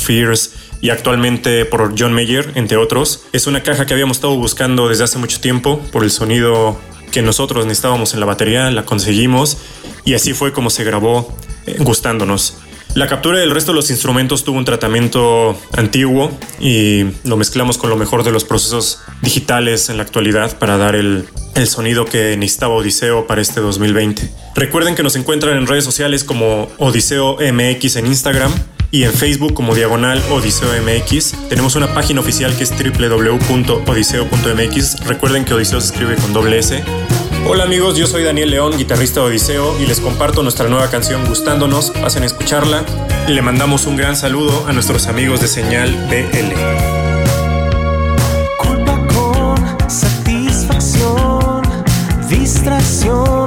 Y 0.82 0.89
actualmente 0.89 1.65
por 1.65 1.93
John 1.97 2.13
Mayer, 2.13 2.51
entre 2.55 2.77
otros. 2.77 3.23
Es 3.34 3.47
una 3.47 3.63
caja 3.63 3.86
que 3.86 3.93
habíamos 3.93 4.17
estado 4.17 4.36
buscando 4.36 4.89
desde 4.89 5.03
hace 5.03 5.17
mucho 5.19 5.39
tiempo 5.39 5.79
por 5.91 6.03
el 6.03 6.11
sonido 6.11 6.79
que 7.11 7.21
nosotros 7.21 7.65
necesitábamos 7.65 8.13
en 8.13 8.19
la 8.19 8.25
batería, 8.25 8.71
la 8.71 8.86
conseguimos 8.86 9.57
y 10.05 10.13
así 10.13 10.34
fue 10.34 10.53
como 10.53 10.69
se 10.69 10.84
grabó 10.84 11.36
eh, 11.67 11.75
gustándonos. 11.79 12.57
La 12.93 13.07
captura 13.07 13.39
del 13.39 13.51
resto 13.51 13.71
de 13.71 13.77
los 13.77 13.89
instrumentos 13.89 14.43
tuvo 14.43 14.57
un 14.57 14.65
tratamiento 14.65 15.57
antiguo 15.77 16.38
y 16.59 17.05
lo 17.23 17.38
mezclamos 17.38 17.77
con 17.77 17.89
lo 17.89 17.95
mejor 17.95 18.23
de 18.23 18.32
los 18.32 18.43
procesos 18.43 18.99
digitales 19.21 19.89
en 19.89 19.95
la 19.95 20.03
actualidad 20.03 20.57
para 20.59 20.75
dar 20.75 20.95
el, 20.95 21.25
el 21.55 21.67
sonido 21.67 22.03
que 22.03 22.36
necesitaba 22.36 22.73
Odiseo 22.73 23.27
para 23.27 23.41
este 23.41 23.61
2020. 23.61 24.29
Recuerden 24.55 24.95
que 24.95 25.03
nos 25.03 25.15
encuentran 25.15 25.57
en 25.57 25.67
redes 25.67 25.86
sociales 25.86 26.25
como 26.25 26.67
Odiseo 26.79 27.38
MX 27.38 27.95
en 27.95 28.07
Instagram 28.07 28.51
y 28.92 29.04
en 29.06 29.14
Facebook 29.14 29.54
como 29.54 29.74
Diagonal 29.74 30.22
Odiseo 30.30 30.70
MX. 30.82 31.48
Tenemos 31.50 31.76
una 31.76 31.94
página 31.94 32.20
oficial 32.20 32.56
que 32.56 32.64
es 32.64 32.72
www.odiseo.mx. 32.72 33.88
Recuerden 35.06 35.46
que 35.46 35.54
Odiseo 35.54 35.80
se 35.82 35.88
escribe 35.88 36.16
con 36.18 36.34
doble 36.34 36.60
S. 36.60 36.84
Hola 37.48 37.64
amigos, 37.64 37.98
yo 37.98 38.06
soy 38.06 38.24
Daniel 38.24 38.52
León, 38.52 38.78
guitarrista 38.78 39.22
de 39.22 39.28
Odiseo, 39.28 39.82
y 39.82 39.88
les 39.88 40.00
comparto 40.00 40.44
nuestra 40.44 40.68
nueva 40.68 40.92
canción 40.92 41.26
Gustándonos. 41.26 41.89
Pasen 41.92 42.22
a 42.24 42.28
escucharla. 42.28 42.86
Le 43.28 43.42
mandamos 43.42 43.88
un 43.88 43.96
gran 43.96 44.16
saludo 44.16 44.66
a 44.68 44.74
nuestros 44.74 45.08
amigos 45.08 45.42
de 45.42 45.48
Señal 45.48 45.89
BL. 46.10 46.54
Distracción 52.30 53.41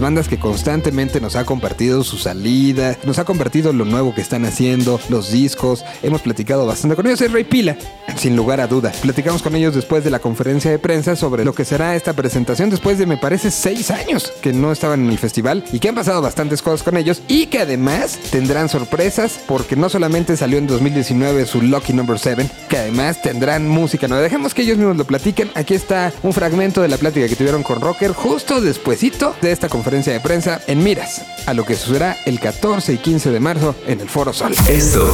bandas 0.00 0.28
que 0.28 0.38
constantemente 0.38 1.20
nos 1.20 1.36
ha 1.36 1.44
compartido 1.44 2.02
su 2.02 2.16
salida, 2.16 2.96
nos 3.04 3.18
ha 3.18 3.24
compartido 3.24 3.72
lo 3.72 3.84
nuevo 3.84 4.14
que 4.14 4.20
están 4.20 4.44
haciendo, 4.44 5.00
los 5.08 5.30
discos. 5.30 5.84
Hemos 6.02 6.22
platicado 6.22 6.66
bastante 6.66 6.96
con 6.96 7.06
ellos. 7.06 7.20
Es 7.20 7.32
Rey 7.32 7.44
Pila, 7.44 7.76
sin 8.20 8.36
lugar 8.36 8.60
a 8.60 8.66
duda. 8.66 8.92
Platicamos 9.00 9.42
con 9.42 9.56
ellos 9.56 9.74
después 9.74 10.04
de 10.04 10.10
la 10.10 10.18
conferencia 10.18 10.70
de 10.70 10.78
prensa 10.78 11.16
sobre 11.16 11.42
lo 11.42 11.54
que 11.54 11.64
será 11.64 11.96
esta 11.96 12.12
presentación 12.12 12.68
después 12.68 12.98
de, 12.98 13.06
me 13.06 13.16
parece, 13.16 13.50
seis 13.50 13.90
años 13.90 14.30
que 14.42 14.52
no 14.52 14.72
estaban 14.72 15.00
en 15.00 15.08
el 15.10 15.18
festival 15.18 15.64
y 15.72 15.78
que 15.78 15.88
han 15.88 15.94
pasado 15.94 16.20
bastantes 16.20 16.60
cosas 16.60 16.82
con 16.82 16.98
ellos 16.98 17.22
y 17.28 17.46
que 17.46 17.60
además 17.60 18.18
tendrán 18.30 18.68
sorpresas 18.68 19.40
porque 19.46 19.74
no 19.74 19.88
solamente 19.88 20.36
salió 20.36 20.58
en 20.58 20.66
2019 20.66 21.46
su 21.46 21.62
Lucky 21.62 21.94
Number 21.94 22.18
7, 22.18 22.50
que 22.68 22.76
además 22.76 23.22
tendrán 23.22 23.66
música 23.66 24.06
nueva. 24.06 24.22
Dejemos 24.22 24.52
que 24.52 24.62
ellos 24.62 24.76
mismos 24.76 24.98
lo 24.98 25.06
platiquen. 25.06 25.50
Aquí 25.54 25.72
está 25.72 26.12
un 26.22 26.34
fragmento 26.34 26.82
de 26.82 26.88
la 26.88 26.98
plática 26.98 27.26
que 27.26 27.36
tuvieron 27.36 27.62
con 27.62 27.80
Rocker 27.80 28.12
justo 28.12 28.60
despuesito 28.60 29.34
de 29.40 29.52
esta 29.52 29.70
conferencia 29.70 30.12
de 30.12 30.20
prensa 30.20 30.60
en 30.66 30.84
miras 30.84 31.22
a 31.46 31.54
lo 31.54 31.64
que 31.64 31.74
sucederá 31.74 32.18
el 32.26 32.38
14 32.38 32.92
y 32.92 32.98
15 32.98 33.30
de 33.30 33.40
marzo 33.40 33.74
en 33.86 34.00
el 34.00 34.10
Foro 34.10 34.34
Sol. 34.34 34.54
Esto 34.68 35.10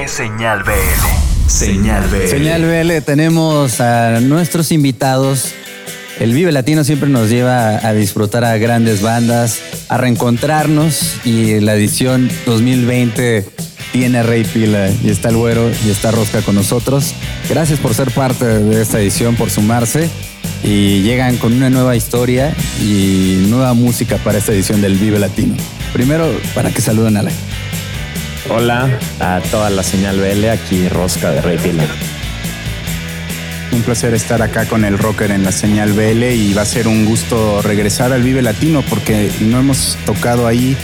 es 0.00 0.10
Señal 0.10 0.62
BL. 0.62 1.31
Señal 1.46 2.08
BL. 2.08 2.28
Señal 2.28 2.62
BL, 2.62 3.02
tenemos 3.04 3.80
a 3.80 4.20
nuestros 4.20 4.72
invitados. 4.72 5.52
El 6.20 6.32
Vive 6.34 6.52
Latino 6.52 6.84
siempre 6.84 7.08
nos 7.08 7.30
lleva 7.30 7.86
a 7.86 7.92
disfrutar 7.92 8.44
a 8.44 8.56
grandes 8.58 9.02
bandas, 9.02 9.60
a 9.88 9.96
reencontrarnos 9.96 11.16
y 11.24 11.60
la 11.60 11.74
edición 11.74 12.30
2020 12.46 13.44
tiene 13.92 14.18
a 14.18 14.22
Rey 14.22 14.44
Pila 14.44 14.90
y 15.02 15.10
está 15.10 15.28
el 15.28 15.36
Güero 15.36 15.70
y 15.84 15.90
está 15.90 16.10
Rosca 16.10 16.42
con 16.42 16.54
nosotros. 16.54 17.14
Gracias 17.48 17.78
por 17.78 17.94
ser 17.94 18.10
parte 18.10 18.44
de 18.44 18.80
esta 18.80 19.00
edición, 19.00 19.36
por 19.36 19.50
sumarse 19.50 20.08
y 20.64 21.02
llegan 21.02 21.36
con 21.38 21.52
una 21.52 21.70
nueva 21.70 21.96
historia 21.96 22.54
y 22.80 23.46
nueva 23.48 23.74
música 23.74 24.16
para 24.18 24.38
esta 24.38 24.52
edición 24.52 24.80
del 24.80 24.94
Vive 24.94 25.18
Latino. 25.18 25.56
Primero, 25.92 26.26
para 26.54 26.70
que 26.70 26.80
saluden 26.80 27.16
a 27.16 27.22
la 27.22 27.30
Hola 28.54 28.86
a 29.18 29.40
toda 29.50 29.70
la 29.70 29.82
señal 29.82 30.20
BL, 30.20 30.50
aquí 30.50 30.86
Rosca 30.86 31.30
de 31.30 31.40
Rey 31.40 31.56
Pila. 31.56 31.84
Un 33.72 33.80
placer 33.80 34.12
estar 34.12 34.42
acá 34.42 34.66
con 34.66 34.84
el 34.84 34.98
rocker 34.98 35.30
en 35.30 35.42
la 35.42 35.52
señal 35.52 35.94
BL 35.94 36.22
y 36.24 36.52
va 36.52 36.60
a 36.60 36.66
ser 36.66 36.86
un 36.86 37.06
gusto 37.06 37.62
regresar 37.62 38.12
al 38.12 38.22
Vive 38.22 38.42
Latino 38.42 38.84
porque 38.90 39.30
no 39.40 39.60
hemos 39.60 39.96
tocado 40.04 40.46
ahí 40.46 40.76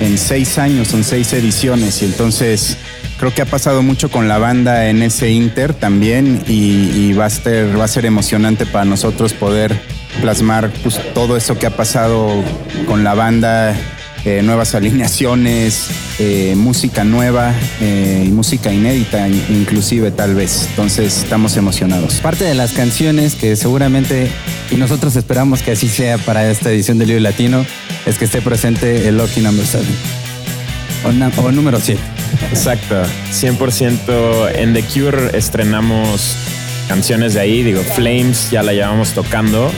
en 0.00 0.16
seis 0.16 0.56
años, 0.56 0.88
son 0.88 1.04
seis 1.04 1.34
ediciones 1.34 2.00
y 2.00 2.06
entonces 2.06 2.78
creo 3.18 3.34
que 3.34 3.42
ha 3.42 3.46
pasado 3.46 3.82
mucho 3.82 4.10
con 4.10 4.26
la 4.26 4.38
banda 4.38 4.88
en 4.88 5.02
ese 5.02 5.28
Inter 5.28 5.74
también 5.74 6.42
y, 6.48 7.12
va, 7.12 7.26
a 7.26 7.30
ser, 7.30 7.78
va 7.78 7.84
a 7.84 7.88
ser 7.88 8.06
emocionante 8.06 8.64
para 8.64 8.86
nosotros 8.86 9.34
poder 9.34 9.78
plasmar 10.22 10.70
pues, 10.82 10.98
todo 11.12 11.36
eso 11.36 11.58
que 11.58 11.66
ha 11.66 11.76
pasado 11.76 12.42
con 12.86 13.04
la 13.04 13.12
banda 13.12 13.76
eh, 14.24 14.42
nuevas 14.42 14.74
alineaciones, 14.76 15.88
eh, 16.18 16.54
música 16.56 17.04
nueva 17.04 17.54
eh, 17.80 18.24
y 18.26 18.30
música 18.30 18.72
inédita 18.72 19.28
in- 19.28 19.44
inclusive 19.50 20.10
tal 20.10 20.34
vez. 20.34 20.66
Entonces 20.70 21.18
estamos 21.18 21.56
emocionados. 21.56 22.14
Parte 22.14 22.44
de 22.44 22.54
las 22.54 22.72
canciones 22.72 23.34
que 23.34 23.56
seguramente, 23.56 24.28
y 24.70 24.76
nosotros 24.76 25.16
esperamos 25.16 25.62
que 25.62 25.72
así 25.72 25.88
sea 25.88 26.18
para 26.18 26.50
esta 26.50 26.70
edición 26.70 26.98
del 26.98 27.08
Vive 27.08 27.20
Latino, 27.20 27.64
es 28.06 28.18
que 28.18 28.24
esté 28.24 28.40
presente 28.42 29.08
el 29.08 29.16
Lucky 29.18 29.40
Number 29.40 29.66
7. 29.66 29.84
O, 31.04 31.42
o 31.42 31.52
número 31.52 31.80
7. 31.80 32.00
Exacto, 32.50 33.02
100% 33.32 34.52
en 34.54 34.72
The 34.74 34.82
Cure 34.84 35.36
estrenamos 35.36 36.36
canciones 36.88 37.34
de 37.34 37.40
ahí, 37.40 37.62
digo, 37.62 37.82
Flames 37.82 38.50
ya 38.50 38.62
la 38.62 38.72
llevamos 38.72 39.10
tocando, 39.12 39.70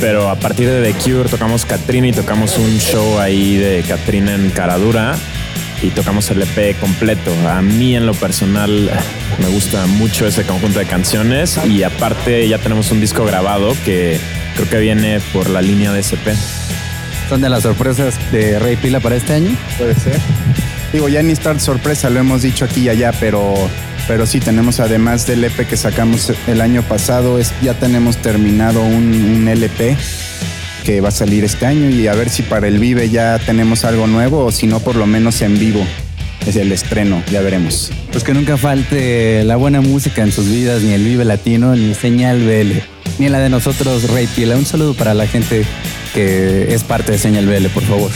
pero 0.00 0.28
a 0.28 0.36
partir 0.36 0.68
de 0.68 0.92
The 0.92 0.98
Cure 0.98 1.28
tocamos 1.28 1.64
Katrina 1.64 2.08
y 2.08 2.12
tocamos 2.12 2.58
un 2.58 2.78
show 2.78 3.18
ahí 3.18 3.56
de 3.56 3.82
Katrina 3.86 4.34
en 4.34 4.50
Caradura 4.50 5.16
y 5.82 5.90
tocamos 5.90 6.30
el 6.30 6.42
EP 6.42 6.78
completo. 6.78 7.32
A 7.48 7.62
mí 7.62 7.96
en 7.96 8.06
lo 8.06 8.14
personal 8.14 8.90
me 9.38 9.48
gusta 9.48 9.86
mucho 9.86 10.26
ese 10.26 10.44
conjunto 10.44 10.78
de 10.78 10.86
canciones 10.86 11.58
y 11.66 11.82
aparte 11.82 12.48
ya 12.48 12.58
tenemos 12.58 12.90
un 12.90 13.00
disco 13.00 13.24
grabado 13.24 13.74
que 13.84 14.18
creo 14.54 14.68
que 14.68 14.78
viene 14.78 15.20
por 15.32 15.50
la 15.50 15.62
línea 15.62 15.92
de 15.92 16.00
SP. 16.02 16.34
¿Son 17.28 17.40
de 17.40 17.48
las 17.48 17.62
sorpresas 17.62 18.14
de 18.32 18.58
Rey 18.58 18.76
Pila 18.76 19.00
para 19.00 19.16
este 19.16 19.34
año? 19.34 19.56
Puede 19.76 19.94
ser. 19.94 20.18
Digo, 20.92 21.08
ya 21.08 21.22
ni 21.22 21.32
estar 21.32 21.60
sorpresa, 21.60 22.08
lo 22.08 22.20
hemos 22.20 22.42
dicho 22.42 22.64
aquí 22.64 22.82
y 22.82 22.88
allá, 22.88 23.12
pero, 23.20 23.54
pero 24.08 24.26
sí 24.26 24.40
tenemos 24.40 24.80
además 24.80 25.26
del 25.26 25.44
EP 25.44 25.68
que 25.68 25.76
sacamos 25.76 26.32
el 26.46 26.60
año 26.62 26.82
pasado, 26.82 27.38
es, 27.38 27.52
ya 27.62 27.74
tenemos 27.74 28.16
terminado 28.16 28.82
un, 28.82 29.14
un 29.14 29.46
LP 29.46 29.96
que 30.84 31.02
va 31.02 31.10
a 31.10 31.12
salir 31.12 31.44
este 31.44 31.66
año 31.66 31.90
y 31.90 32.06
a 32.06 32.14
ver 32.14 32.30
si 32.30 32.42
para 32.42 32.66
el 32.66 32.78
Vive 32.78 33.10
ya 33.10 33.38
tenemos 33.38 33.84
algo 33.84 34.06
nuevo 34.06 34.46
o 34.46 34.50
si 34.50 34.66
no, 34.66 34.80
por 34.80 34.96
lo 34.96 35.06
menos 35.06 35.42
en 35.42 35.58
vivo. 35.58 35.84
Es 36.46 36.56
el 36.56 36.72
estreno, 36.72 37.22
ya 37.30 37.42
veremos. 37.42 37.92
Pues 38.10 38.24
que 38.24 38.32
nunca 38.32 38.56
falte 38.56 39.44
la 39.44 39.56
buena 39.56 39.82
música 39.82 40.22
en 40.22 40.32
sus 40.32 40.48
vidas, 40.48 40.80
ni 40.80 40.94
el 40.94 41.04
Vive 41.04 41.26
Latino, 41.26 41.76
ni 41.76 41.92
Señal 41.92 42.38
BL, 42.38 42.78
ni 43.18 43.28
la 43.28 43.38
de 43.38 43.50
nosotros, 43.50 44.10
Rey 44.10 44.26
Pila. 44.34 44.56
Un 44.56 44.64
saludo 44.64 44.94
para 44.94 45.12
la 45.12 45.26
gente 45.26 45.66
que 46.14 46.72
es 46.72 46.84
parte 46.84 47.12
de 47.12 47.18
Señal 47.18 47.46
BL, 47.46 47.66
por 47.66 47.82
favor. 47.82 48.10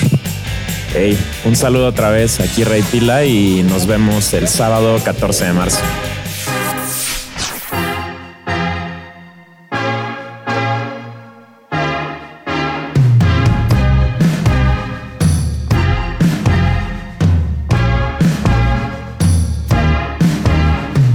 Hey, 0.95 1.19
un 1.47 1.57
saludo 1.57 1.87
otra 1.87 2.11
vez 2.11 2.39
aquí 2.39 2.65
Rey 2.65 2.83
Pila 2.83 3.25
y 3.25 3.63
nos 3.63 3.87
vemos 3.87 4.35
el 4.35 4.47
sábado 4.47 4.99
14 5.03 5.47
de 5.47 5.53
marzo. 5.55 5.79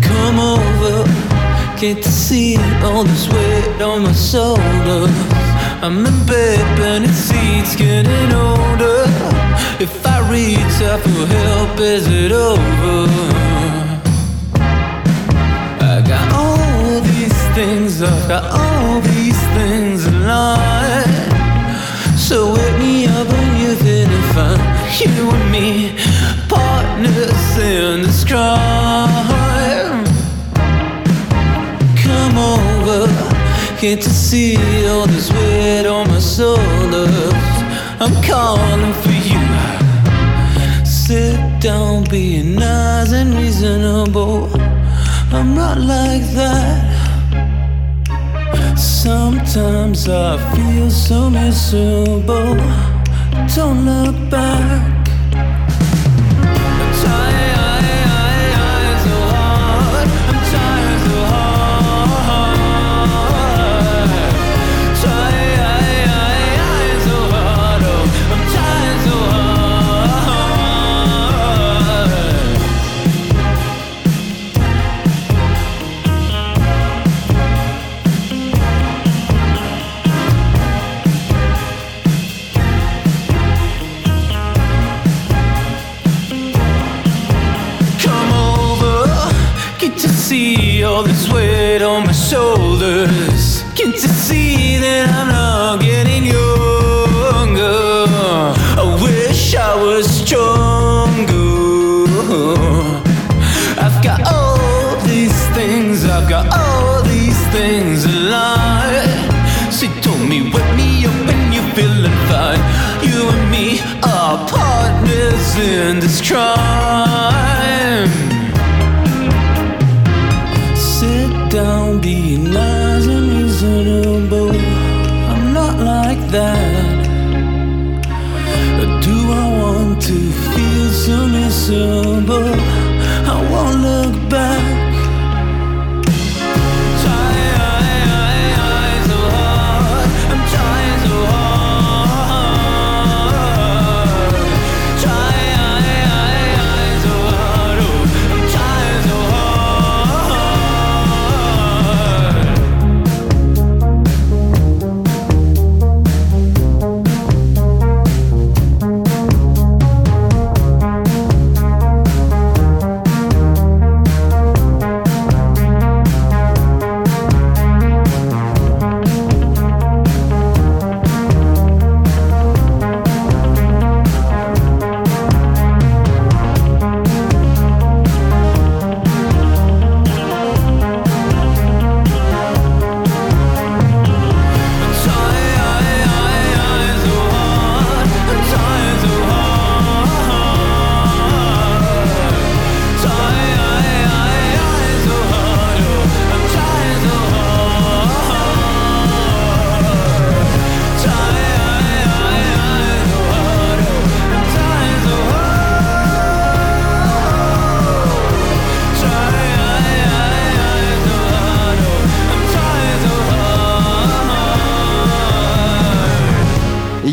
Come 0.02 0.40
over, 0.40 1.08
get 1.80 2.02
to 2.02 2.10
see 2.10 2.58
all 2.84 3.04
this 3.04 3.30
weight 3.30 3.82
on 3.84 4.02
my 4.02 4.14
shoulders. 4.14 5.12
I'm 5.84 6.04
in 6.04 6.26
bed, 6.26 6.66
beneath 6.78 7.14
seats, 7.14 7.76
getting 7.76 8.34
older. 8.34 8.47
If 9.80 10.04
I 10.08 10.28
reach 10.32 10.82
out 10.90 11.00
for 11.02 11.28
help, 11.28 11.80
is 11.80 12.08
it 12.08 12.32
over? 12.32 13.08
I 15.80 16.02
got 16.02 16.34
all 16.34 17.00
these 17.02 17.40
things, 17.54 18.02
I 18.02 18.28
got 18.28 18.46
all 18.46 19.02
these 19.02 19.40
things 19.54 20.08
in 20.08 20.26
line. 20.26 21.30
So 22.18 22.56
wake 22.56 22.80
me 22.80 23.06
up 23.06 23.28
when 23.28 23.62
you 23.62 23.76
feel 23.76 24.10
it 24.10 24.34
fine. 24.34 24.60
You 24.98 25.30
and 25.30 25.52
me, 25.52 25.96
partners 26.50 27.58
in 27.60 28.02
this 28.02 28.26
crime. 28.26 30.06
Come 32.02 32.36
over, 32.36 33.06
get 33.80 34.02
to 34.02 34.10
see 34.10 34.58
all 34.88 35.06
this 35.06 35.32
weight 35.32 35.86
on 35.86 36.08
my 36.08 36.20
shoulders. 36.20 37.34
I'm 38.00 38.14
calling 38.24 38.94
for 39.02 39.07
Sit 41.60 41.72
down, 41.72 42.04
nice 42.04 43.12
and 43.14 43.34
reasonable. 43.34 44.48
I'm 45.34 45.56
not 45.56 45.80
like 45.80 46.22
that. 46.36 46.86
Sometimes 48.78 50.08
I 50.08 50.38
feel 50.54 50.92
so 50.92 51.32
miserable. 51.32 52.58
Don't 53.56 53.86
look 53.86 54.30
back. 54.30 54.97
See 90.28 90.84
all 90.84 91.04
this 91.04 91.32
weight 91.32 91.82
on 91.82 92.06
my 92.06 92.12
shoulders. 92.12 93.64
Can't 93.76 93.94
you 93.94 94.10
see 94.28 94.78
that 94.78 95.10
I'm 95.10 95.30
not 95.30 95.80
getting 95.80 96.26
younger. 96.26 96.47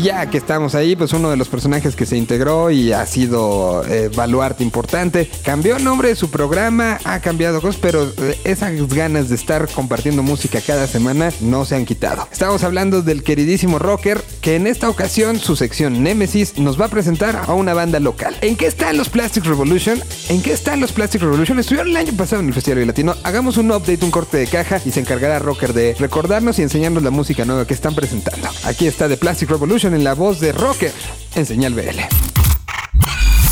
Ya 0.05 0.29
que 0.29 0.37
estamos 0.37 0.75
ahí, 0.75 0.95
pues 0.95 1.13
uno 1.13 1.31
de 1.31 1.35
los 1.35 1.49
personajes 1.49 1.95
que 1.95 2.05
se 2.05 2.15
integró 2.15 2.69
y 2.69 2.91
ha 2.91 3.07
sido 3.07 3.83
eh, 3.89 4.11
baluarte 4.15 4.63
importante, 4.63 5.27
cambió 5.43 5.77
el 5.77 5.83
nombre 5.83 6.09
de 6.09 6.15
su 6.15 6.29
programa, 6.29 6.99
ha 7.05 7.21
cambiado 7.21 7.59
cosas, 7.59 7.81
pero 7.81 8.13
eh, 8.21 8.39
esas 8.43 8.87
ganas 8.87 9.29
de 9.29 9.35
estar 9.35 9.67
compartiendo 9.67 10.21
música 10.21 10.61
cada 10.61 10.85
semana 10.85 11.31
no 11.41 11.65
se 11.65 11.75
han 11.75 11.85
quitado. 11.85 12.27
Estamos 12.31 12.63
hablando 12.63 13.01
del 13.01 13.23
queridísimo 13.23 13.79
rocker, 13.79 14.23
que 14.41 14.55
en 14.55 14.67
esta 14.67 14.89
ocasión 14.89 15.39
su 15.39 15.55
sección 15.55 16.03
Nemesis 16.03 16.59
nos 16.59 16.79
va 16.79 16.85
a 16.85 16.89
presentar 16.89 17.41
a 17.47 17.53
una 17.53 17.73
banda 17.73 17.99
local. 17.99 18.37
¿En 18.41 18.57
qué 18.57 18.67
están 18.67 18.97
los 18.97 19.09
Plastic 19.09 19.43
Revolution? 19.45 19.99
¿En 20.29 20.43
qué 20.43 20.53
están 20.53 20.81
los 20.81 20.91
Plastic 20.91 21.23
Revolution? 21.23 21.57
Estuvieron 21.57 21.89
el 21.89 21.97
año 21.97 22.13
pasado 22.13 22.43
en 22.43 22.49
el 22.49 22.53
Festival 22.53 22.85
Latino. 22.85 23.15
Hagamos 23.23 23.57
un 23.57 23.71
update, 23.71 24.05
un 24.05 24.11
corte 24.11 24.37
de 24.37 24.45
caja 24.45 24.79
y 24.85 24.91
se 24.91 24.99
encargará 24.99 25.39
Rocker 25.39 25.73
de 25.73 25.95
recordarnos 25.97 26.59
y 26.59 26.61
enseñarnos 26.61 27.01
la 27.01 27.09
música 27.09 27.43
nueva 27.43 27.65
que 27.65 27.73
están 27.73 27.95
presentando. 27.95 28.47
Aquí 28.65 28.85
está 28.85 29.07
The 29.09 29.17
Plastic 29.17 29.49
Revolution 29.49 29.94
en 29.95 30.03
la 30.03 30.13
voz 30.13 30.39
de 30.39 30.51
Rocker 30.51 30.93
en 31.35 31.45
Señal 31.45 31.73
BL. 31.73 31.99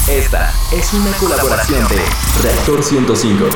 Esta 0.09 0.53
es 0.73 0.93
una 0.93 1.11
colaboración 1.13 1.87
de 1.87 2.01
Reactor 2.41 2.83
105. 2.83 3.45
En 3.45 3.51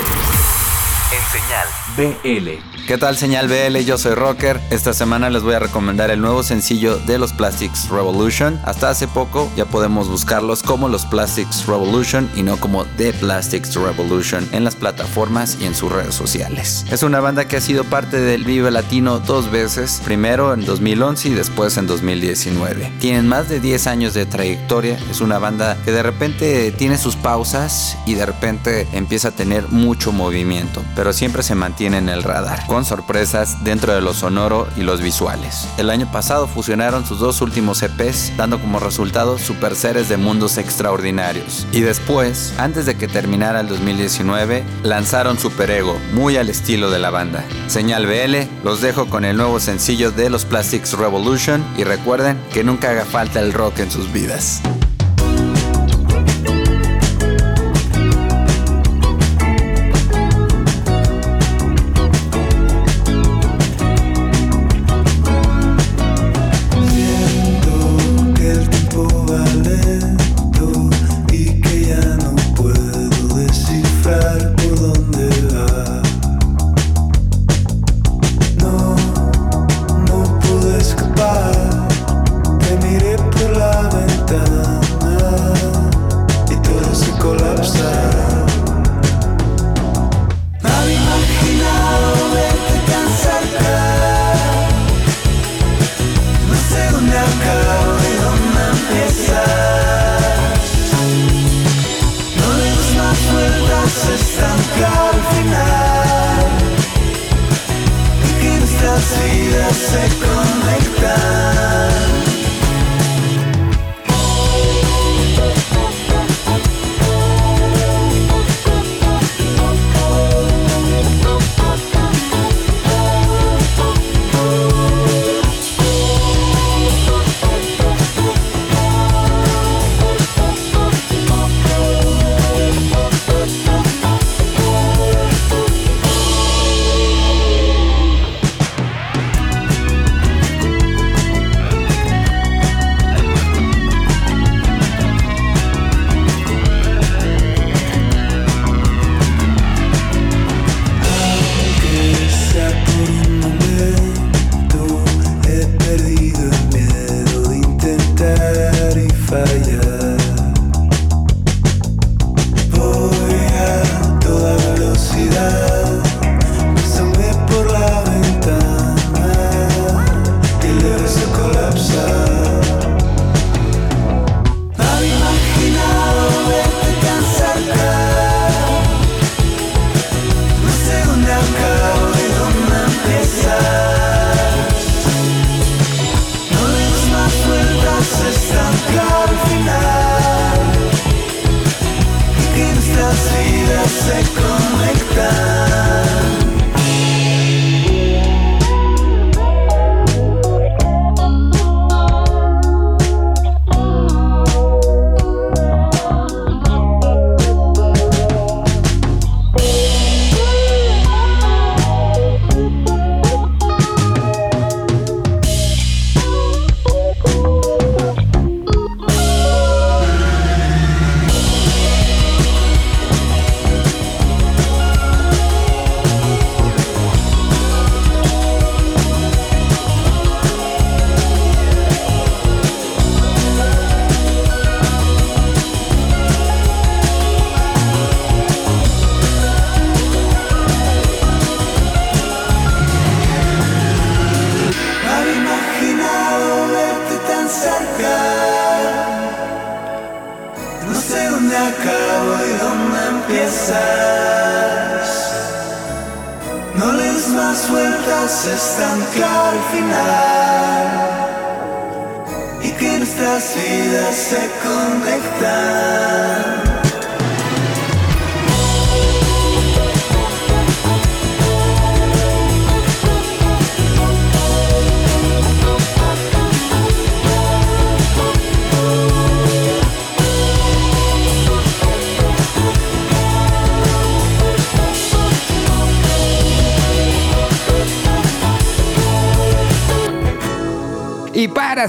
señal 1.32 1.68
BL. 1.98 2.50
¿Qué 2.86 2.98
tal 2.98 3.18
señal 3.18 3.50
BL? 3.50 3.80
Yo 3.80 3.98
soy 3.98 4.14
Rocker. 4.14 4.62
Esta 4.70 4.94
semana 4.94 5.30
les 5.30 5.42
voy 5.42 5.56
a 5.56 5.60
recomendar 5.60 6.10
el 6.10 6.22
nuevo 6.22 6.44
sencillo 6.44 6.98
de 7.00 7.18
los 7.18 7.34
Plastics 7.34 7.90
Revolution. 7.90 8.62
Hasta 8.64 8.90
hace 8.90 9.08
poco 9.08 9.52
ya 9.58 9.66
podemos 9.66 10.08
buscarlos 10.08 10.64
como 10.64 10.88
los 10.88 11.06
Plastics 11.06 11.66
Revolution 11.66 12.30
y 12.36 12.44
no 12.44 12.58
como 12.58 12.86
The 12.86 13.12
Plastics 13.14 13.76
Revolution 13.76 14.48
en 14.54 14.64
las 14.64 14.76
plataformas 14.76 15.58
y 15.60 15.66
en 15.66 15.76
sus 15.76 15.92
redes 15.92 16.16
sociales. 16.16 16.86
Es 16.90 17.04
una 17.04 17.20
banda 17.20 17.46
que 17.46 17.58
ha 17.58 17.62
sido 17.62 17.84
parte 17.84 18.22
del 18.22 18.46
Vive 18.46 18.72
Latino 18.72 19.20
dos 19.20 19.52
veces, 19.52 20.02
primero 20.06 20.54
en 20.54 20.64
2011 20.64 21.30
y 21.30 21.34
después 21.34 21.76
en 21.78 21.88
2019. 21.88 22.94
Tienen 23.00 23.28
más 23.28 23.50
de 23.50 23.60
10 23.60 23.88
años 23.88 24.14
de 24.14 24.26
trayectoria. 24.26 24.98
Es 25.10 25.20
una 25.20 25.40
banda 25.40 25.78
que 25.84 25.92
de 25.92 26.04
repente 26.04 26.72
tiene 26.72 26.98
sus 26.98 27.18
pausas 27.18 27.98
y 28.06 28.14
de 28.14 28.26
repente 28.26 28.88
empieza 28.94 29.30
a 29.30 29.32
tener 29.32 29.68
mucho 29.70 30.14
movimiento, 30.14 30.84
pero 30.96 31.12
siempre 31.12 31.44
se 31.44 31.56
mantiene 31.56 31.87
en 31.94 32.10
el 32.10 32.24
radar 32.24 32.66
con 32.68 32.86
sorpresas 32.86 33.64
dentro 33.64 33.94
de 33.94 34.02
lo 34.02 34.14
sonoro 34.14 34.68
y 34.76 34.82
los 34.82 35.02
visuales. 35.02 35.68
El 35.78 35.90
año 35.90 36.12
pasado 36.12 36.48
fusionaron 36.48 37.06
sus 37.06 37.20
dos 37.20 37.42
últimos 37.42 37.82
EPs, 37.82 38.34
dando 38.38 38.60
como 38.60 38.80
resultado 38.80 39.38
super 39.38 39.76
seres 39.76 40.10
de 40.10 40.18
mundos 40.18 40.58
extraordinarios. 40.58 41.68
Y 41.72 41.82
después, 41.82 42.54
antes 42.58 42.86
de 42.86 42.96
que 42.96 43.08
terminara 43.08 43.62
el 43.62 43.68
2019, 43.68 44.64
lanzaron 44.84 45.38
Super 45.40 45.72
Ego, 45.72 45.98
muy 46.14 46.38
al 46.38 46.50
estilo 46.50 46.90
de 46.90 47.00
la 47.00 47.10
banda. 47.10 47.44
Señal 47.68 48.06
BL, 48.06 48.64
los 48.64 48.82
dejo 48.82 49.08
con 49.08 49.26
el 49.26 49.38
nuevo 49.38 49.60
sencillo 49.60 50.12
de 50.12 50.30
los 50.30 50.46
Plastics 50.46 50.94
Revolution 50.94 51.64
y 51.78 51.84
recuerden 51.84 52.40
que 52.54 52.64
nunca 52.64 52.92
haga 52.92 53.06
falta 53.06 53.40
el 53.40 53.54
rock 53.54 53.80
en 53.80 53.92
sus 53.92 54.12
vidas. 54.12 54.62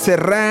Cerrar, 0.09 0.48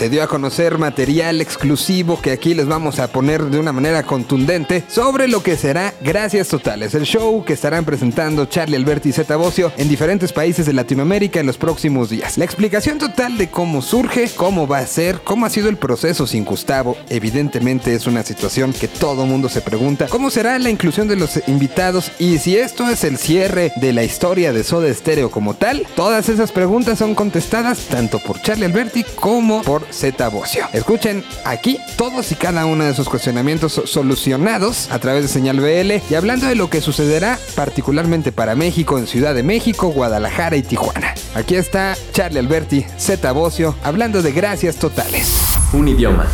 se 0.00 0.08
dio 0.08 0.22
a 0.22 0.28
conocer 0.28 0.78
material 0.78 1.42
exclusivo 1.42 2.22
que 2.22 2.30
aquí 2.30 2.54
les 2.54 2.66
vamos 2.66 2.98
a 2.98 3.08
poner 3.08 3.44
de 3.44 3.58
una 3.58 3.70
manera 3.70 4.02
contundente 4.02 4.82
sobre 4.88 5.28
lo 5.28 5.42
que 5.42 5.58
será 5.58 5.92
Gracias 6.00 6.48
Totales, 6.48 6.94
el 6.94 7.02
show 7.02 7.44
que 7.44 7.52
estarán 7.52 7.84
presentando 7.84 8.46
Charlie 8.46 8.76
Alberti 8.76 9.10
y 9.10 9.12
Zeta 9.12 9.36
Bocio 9.36 9.70
en 9.76 9.90
diferentes 9.90 10.32
países 10.32 10.64
de 10.64 10.72
Latinoamérica 10.72 11.38
en 11.38 11.44
los 11.44 11.58
próximos 11.58 12.08
días. 12.08 12.38
La 12.38 12.46
explicación 12.46 12.96
total 12.96 13.36
de 13.36 13.50
cómo 13.50 13.82
surge, 13.82 14.30
cómo 14.34 14.66
va 14.66 14.78
a 14.78 14.86
ser, 14.86 15.20
cómo 15.22 15.44
ha 15.44 15.50
sido 15.50 15.68
el 15.68 15.76
proceso 15.76 16.26
sin 16.26 16.46
Gustavo, 16.46 16.96
evidentemente 17.10 17.94
es 17.94 18.06
una 18.06 18.22
situación 18.22 18.72
que 18.72 18.88
todo 18.88 19.26
mundo 19.26 19.50
se 19.50 19.60
pregunta, 19.60 20.06
cómo 20.08 20.30
será 20.30 20.58
la 20.58 20.70
inclusión 20.70 21.08
de 21.08 21.16
los 21.16 21.46
invitados 21.46 22.10
y 22.18 22.38
si 22.38 22.56
esto 22.56 22.88
es 22.88 23.04
el 23.04 23.18
cierre 23.18 23.70
de 23.76 23.92
la 23.92 24.02
historia 24.02 24.54
de 24.54 24.64
Soda 24.64 24.94
Stereo 24.94 25.30
como 25.30 25.52
tal, 25.52 25.86
todas 25.94 26.30
esas 26.30 26.52
preguntas 26.52 26.98
son 26.98 27.14
contestadas 27.14 27.80
tanto 27.90 28.18
por 28.18 28.40
Charlie 28.40 28.64
Alberti 28.64 29.04
como 29.04 29.60
por 29.60 29.89
Zeta 29.92 30.28
Bocio. 30.28 30.66
Escuchen 30.72 31.24
aquí 31.44 31.78
todos 31.96 32.30
y 32.32 32.34
cada 32.34 32.66
uno 32.66 32.84
de 32.84 32.90
esos 32.90 33.08
cuestionamientos 33.08 33.72
so- 33.72 33.86
solucionados 33.86 34.90
a 34.90 34.98
través 34.98 35.22
de 35.22 35.28
Señal 35.28 35.60
BL 35.60 36.02
y 36.10 36.14
hablando 36.14 36.46
de 36.46 36.54
lo 36.54 36.70
que 36.70 36.80
sucederá 36.80 37.38
particularmente 37.54 38.32
para 38.32 38.54
México 38.54 38.98
en 38.98 39.06
Ciudad 39.06 39.34
de 39.34 39.42
México, 39.42 39.88
Guadalajara 39.88 40.56
y 40.56 40.62
Tijuana. 40.62 41.14
Aquí 41.34 41.54
está 41.54 41.96
Charlie 42.12 42.38
Alberti, 42.38 42.84
Zeta 42.98 43.32
Bocio, 43.32 43.74
hablando 43.82 44.22
de 44.22 44.32
gracias 44.32 44.76
totales. 44.76 45.30
Un 45.72 45.88
idioma. 45.88 46.26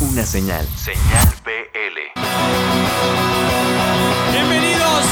Una 0.00 0.26
señal. 0.26 0.66
Señal 0.76 1.28
BL. 1.44 2.20
Bienvenidos. 4.32 5.04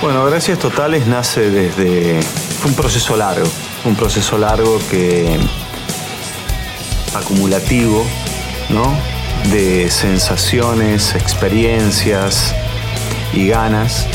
Bueno, 0.00 0.24
Gracias 0.26 0.58
Totales 0.58 1.06
nace 1.06 1.50
desde... 1.50 2.22
Fue 2.22 2.70
un 2.70 2.76
proceso 2.76 3.16
largo, 3.16 3.46
un 3.84 3.94
proceso 3.94 4.36
largo 4.38 4.78
que... 4.90 5.38
acumulativo, 7.14 8.04
¿no? 8.68 8.96
De 9.50 9.90
sensaciones, 9.90 11.14
experiencias 11.14 12.54
y 13.32 13.48
ganas 13.48 14.06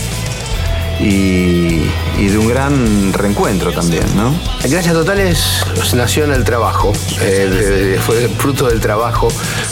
y, 1.00 1.88
de 2.28 2.38
un 2.38 2.48
gran 2.48 3.14
reencuentro 3.14 3.72
también, 3.72 4.04
¿no? 4.16 4.34
Gracias 4.64 4.94
Totales 4.94 5.64
nació 5.94 6.26
en 6.26 6.34
el 6.34 6.44
trabajo, 6.44 6.94
eh, 7.22 8.00
fue 8.06 8.28
fruto 8.28 8.68
del 8.68 8.80
trabajo. 8.80 9.30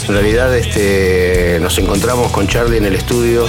En 0.08 0.14
realidad 0.14 0.54
este, 0.56 1.58
nos 1.60 1.78
encontramos 1.78 2.32
con 2.32 2.48
Charlie 2.48 2.78
en 2.78 2.86
el 2.86 2.94
estudio, 2.94 3.46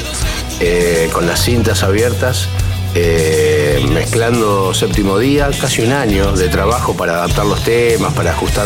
eh, 0.59 1.09
con 1.13 1.25
las 1.25 1.41
cintas 1.41 1.83
abiertas, 1.83 2.49
eh, 2.95 3.85
mezclando 3.91 4.73
séptimo 4.73 5.17
día, 5.19 5.49
casi 5.59 5.81
un 5.81 5.91
año 5.91 6.31
de 6.33 6.49
trabajo 6.49 6.95
para 6.95 7.13
adaptar 7.13 7.45
los 7.45 7.63
temas, 7.63 8.13
para 8.13 8.31
ajustar 8.31 8.65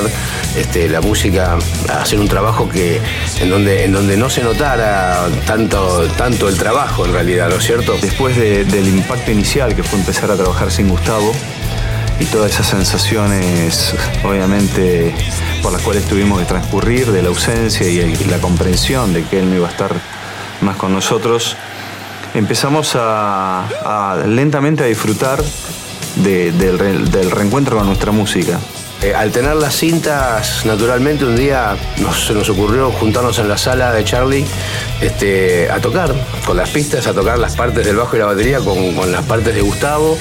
este, 0.57 0.87
la 0.89 1.01
música, 1.01 1.57
hacer 1.89 2.19
un 2.19 2.27
trabajo 2.27 2.69
que, 2.69 3.01
en, 3.41 3.49
donde, 3.49 3.83
en 3.85 3.91
donde 3.91 4.15
no 4.17 4.29
se 4.29 4.41
notara 4.43 5.27
tanto, 5.45 6.07
tanto 6.17 6.47
el 6.47 6.57
trabajo 6.57 7.05
en 7.05 7.13
realidad, 7.13 7.49
¿no 7.49 7.55
es 7.57 7.63
cierto? 7.65 7.95
Después 8.01 8.37
de- 8.37 8.63
del 8.65 8.87
impacto 8.87 9.31
inicial 9.31 9.75
que 9.75 9.83
fue 9.83 9.99
empezar 9.99 10.31
a 10.31 10.35
trabajar 10.35 10.71
sin 10.71 10.87
Gustavo 10.89 11.33
y 12.19 12.25
todas 12.25 12.51
esas 12.51 12.67
sensaciones, 12.67 13.93
obviamente, 14.23 15.13
por 15.61 15.73
las 15.73 15.81
cuales 15.81 16.05
tuvimos 16.05 16.39
que 16.39 16.45
transcurrir, 16.45 17.11
de 17.11 17.21
la 17.23 17.29
ausencia 17.29 17.87
y, 17.87 17.99
y 17.99 18.23
la 18.29 18.37
comprensión 18.37 19.13
de 19.13 19.23
que 19.23 19.39
él 19.39 19.49
no 19.49 19.55
iba 19.57 19.67
a 19.67 19.71
estar 19.71 19.91
más 20.61 20.77
con 20.77 20.93
nosotros, 20.93 21.57
empezamos 22.33 22.93
a, 22.95 24.17
lentamente 24.27 24.83
a 24.83 24.87
disfrutar 24.87 25.41
de- 26.17 26.51
del, 26.51 26.79
re- 26.79 26.97
del 26.97 27.31
reencuentro 27.31 27.77
con 27.77 27.85
nuestra 27.87 28.11
música. 28.11 28.59
Eh, 29.01 29.13
al 29.13 29.31
tener 29.31 29.55
las 29.57 29.75
cintas, 29.75 30.65
naturalmente 30.65 31.25
un 31.25 31.35
día 31.35 31.75
se 32.25 32.33
nos 32.33 32.47
ocurrió 32.49 32.89
juntarnos 32.91 33.37
en 33.39 33.49
la 33.49 33.57
sala 33.57 33.91
de 33.91 34.05
Charlie 34.05 34.45
este, 35.01 35.69
a 35.69 35.79
tocar 35.81 36.13
con 36.45 36.55
las 36.55 36.69
pistas, 36.69 37.05
a 37.07 37.13
tocar 37.13 37.37
las 37.37 37.55
partes 37.57 37.85
del 37.85 37.97
bajo 37.97 38.15
y 38.15 38.19
la 38.19 38.25
batería 38.27 38.59
con, 38.59 38.93
con 38.93 39.11
las 39.11 39.23
partes 39.23 39.53
de 39.55 39.61
Gustavo. 39.61 40.17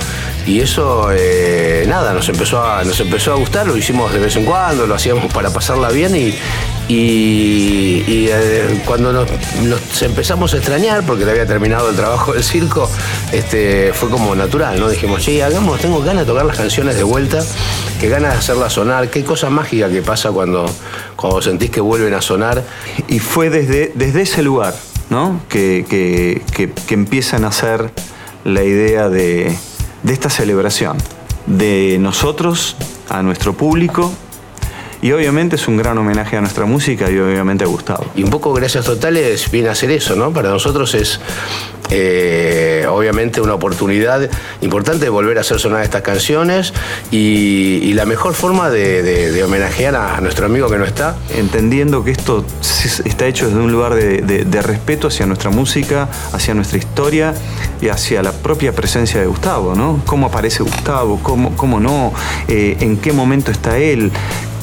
Y 0.47 0.59
eso, 0.61 1.11
eh, 1.13 1.85
nada, 1.87 2.13
nos 2.13 2.29
empezó, 2.29 2.61
a, 2.61 2.83
nos 2.83 2.99
empezó 2.99 3.33
a 3.33 3.37
gustar, 3.37 3.69
lo 3.69 3.77
hicimos 3.77 4.13
de 4.13 4.19
vez 4.19 4.35
en 4.35 4.45
cuando, 4.45 4.89
lo 4.89 4.97
hacíamos 4.97 5.33
para 5.33 5.51
pasarla 5.51 5.91
bien 5.91 6.17
y, 6.17 6.35
y- 6.97 8.29
eh, 8.31 8.83
cuando 8.85 9.13
nos, 9.13 9.29
empezamos 10.03 10.55
a 10.55 10.57
extrañar, 10.59 11.05
porque 11.07 11.25
le 11.25 11.31
había 11.33 11.47
terminado 11.47 11.91
el 11.91 11.97
trabajo 11.97 12.33
del 12.33 12.43
circo, 12.43 12.89
este, 13.33 13.93
fue 13.93 14.09
como 14.11 14.35
natural, 14.35 14.79
¿no? 14.81 14.89
Dijimos, 14.89 15.23
che, 15.23 15.43
hagamos, 15.43 15.81
tengo 15.81 16.01
ganas 16.03 16.27
de 16.27 16.33
tocar 16.33 16.47
las 16.47 16.57
canciones 16.57 16.97
de 16.97 17.03
vuelta, 17.03 17.45
qué 18.01 18.09
ganas 18.09 18.33
de 18.33 18.39
hacerlas 18.39 18.73
sonar, 18.73 19.11
qué 19.11 19.25
cosa 19.25 19.51
mágica 19.51 19.89
que 19.91 20.03
pasa 20.03 20.31
cuando, 20.31 20.67
cuando 21.17 21.43
sentís 21.43 21.71
que 21.71 21.81
vuelven 21.81 22.15
a 22.15 22.21
sonar. 22.23 22.63
Y 23.09 23.19
fue 23.19 23.51
desde, 23.51 23.93
desde 23.95 24.23
ese 24.23 24.43
lugar 24.43 24.75
¿no? 25.11 25.41
que, 25.49 25.85
que- 25.89 26.43
que- 26.55 26.71
que 26.71 26.95
empieza 26.95 27.37
a 27.37 27.41
nacer 27.41 27.91
la 28.45 28.63
idea 28.65 29.09
de, 29.09 29.57
de 30.03 30.13
esta 30.13 30.31
celebración, 30.31 30.97
de 31.47 31.97
nosotros 32.01 32.77
a 33.09 33.23
nuestro 33.23 33.53
público. 33.53 34.13
Y 35.03 35.11
obviamente 35.13 35.57
es 35.57 35.67
un 35.69 35.77
gran 35.77 35.99
homenaje 35.99 36.37
a 36.37 36.41
nuestra 36.41 36.65
música 36.65 37.11
y 37.11 37.19
obviamente 37.19 37.65
a 37.65 37.67
Gustavo. 37.67 38.07
Y 38.15 38.23
un 38.23 38.31
poco 38.31 38.53
Gracias 38.55 38.85
Totales 38.85 39.51
viene 39.51 39.69
a 39.69 39.73
hacer 39.73 39.91
eso, 39.91 40.15
¿no? 40.15 40.33
Para 40.33 40.49
nosotros 40.51 40.95
es 40.95 41.19
eh, 41.91 42.87
obviamente 42.89 43.41
una 43.41 43.55
oportunidad 43.55 44.31
importante 44.61 45.05
de 45.05 45.11
volver 45.11 45.39
a 45.39 45.41
hacer 45.41 45.59
sonar 45.59 45.83
estas 45.83 46.03
canciones 46.03 46.73
y, 47.11 47.81
y 47.83 47.93
la 47.95 48.07
mejor 48.07 48.33
forma 48.35 48.71
de, 48.71 49.03
de- 49.03 49.33
de 49.33 49.45
homenajear 49.45 49.97
a 49.97 50.21
nuestro 50.21 50.47
amigo 50.47 50.69
que 50.71 50.79
no 50.79 50.85
está. 50.85 51.17
Entendiendo 51.37 52.05
que 52.05 52.13
esto 52.13 52.45
está 53.05 53.27
hecho 53.27 53.47
desde 53.49 53.59
un 53.61 53.73
lugar 53.73 53.95
de 53.97 54.63
respeto 54.63 55.09
hacia 55.09 55.27
nuestra 55.27 55.51
música, 55.51 56.09
hacia 56.33 56.55
nuestra 56.55 56.79
historia 56.79 57.35
y 57.81 57.89
hacia 57.89 58.23
la 58.23 58.31
propia 58.33 58.73
presencia 58.73 59.21
de 59.21 59.27
Gustavo, 59.27 59.75
¿no? 59.75 60.01
¿Cómo 60.07 60.27
aparece 60.29 60.63
Gustavo? 60.63 61.19
¿Cómo, 61.25 61.57
cómo 61.57 61.81
no? 61.81 62.13
Eh, 62.47 62.77
¿En 62.79 62.99
qué 62.99 63.13
momento 63.13 63.51
está 63.51 63.79
él? 63.79 64.13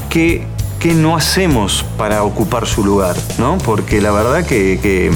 ¿Qué 0.10 0.44
qué 0.80 0.94
no 0.94 1.18
hacemos 1.18 1.84
para 1.98 2.24
ocupar 2.24 2.66
su 2.66 2.86
lugar, 2.86 3.16
¿no? 3.38 3.58
Porque 3.58 4.00
la 4.02 4.12
verdad 4.12 4.46
que, 4.46 4.80
que- 4.82 5.12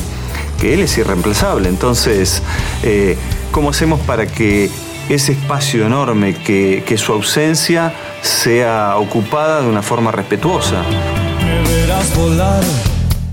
él 0.73 0.79
es 0.81 0.97
irreemplazable. 0.97 1.67
Entonces, 1.67 2.41
eh, 2.83 3.17
¿cómo 3.51 3.69
hacemos 3.71 3.99
para 4.01 4.25
que 4.27 4.69
ese 5.09 5.33
espacio 5.33 5.85
enorme, 5.85 6.33
que, 6.35 6.83
que 6.87 6.97
su 6.97 7.11
ausencia 7.11 7.93
sea 8.21 8.95
ocupada 8.97 9.61
de 9.61 9.67
una 9.67 9.81
forma 9.81 10.11
respetuosa? 10.11 10.83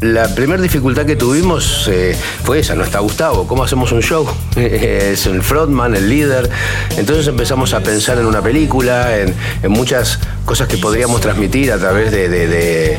La 0.00 0.34
primera 0.34 0.62
dificultad 0.62 1.04
que 1.04 1.14
tuvimos 1.14 1.86
eh, 1.92 2.16
fue 2.42 2.60
esa, 2.60 2.74
no 2.74 2.84
está 2.84 3.00
Gustavo, 3.00 3.46
¿cómo 3.46 3.64
hacemos 3.64 3.92
un 3.92 4.00
show? 4.00 4.26
es 4.56 5.26
el 5.26 5.42
frontman, 5.42 5.94
el 5.94 6.08
líder. 6.08 6.48
Entonces 6.96 7.26
empezamos 7.26 7.74
a 7.74 7.80
pensar 7.80 8.18
en 8.18 8.24
una 8.24 8.40
película, 8.40 9.18
en, 9.18 9.34
muchas 9.68 10.18
cosas 10.46 10.68
que 10.68 10.78
podríamos 10.78 11.20
transmitir 11.20 11.70
a 11.70 11.78
través 11.78 12.10
de, 12.12 12.98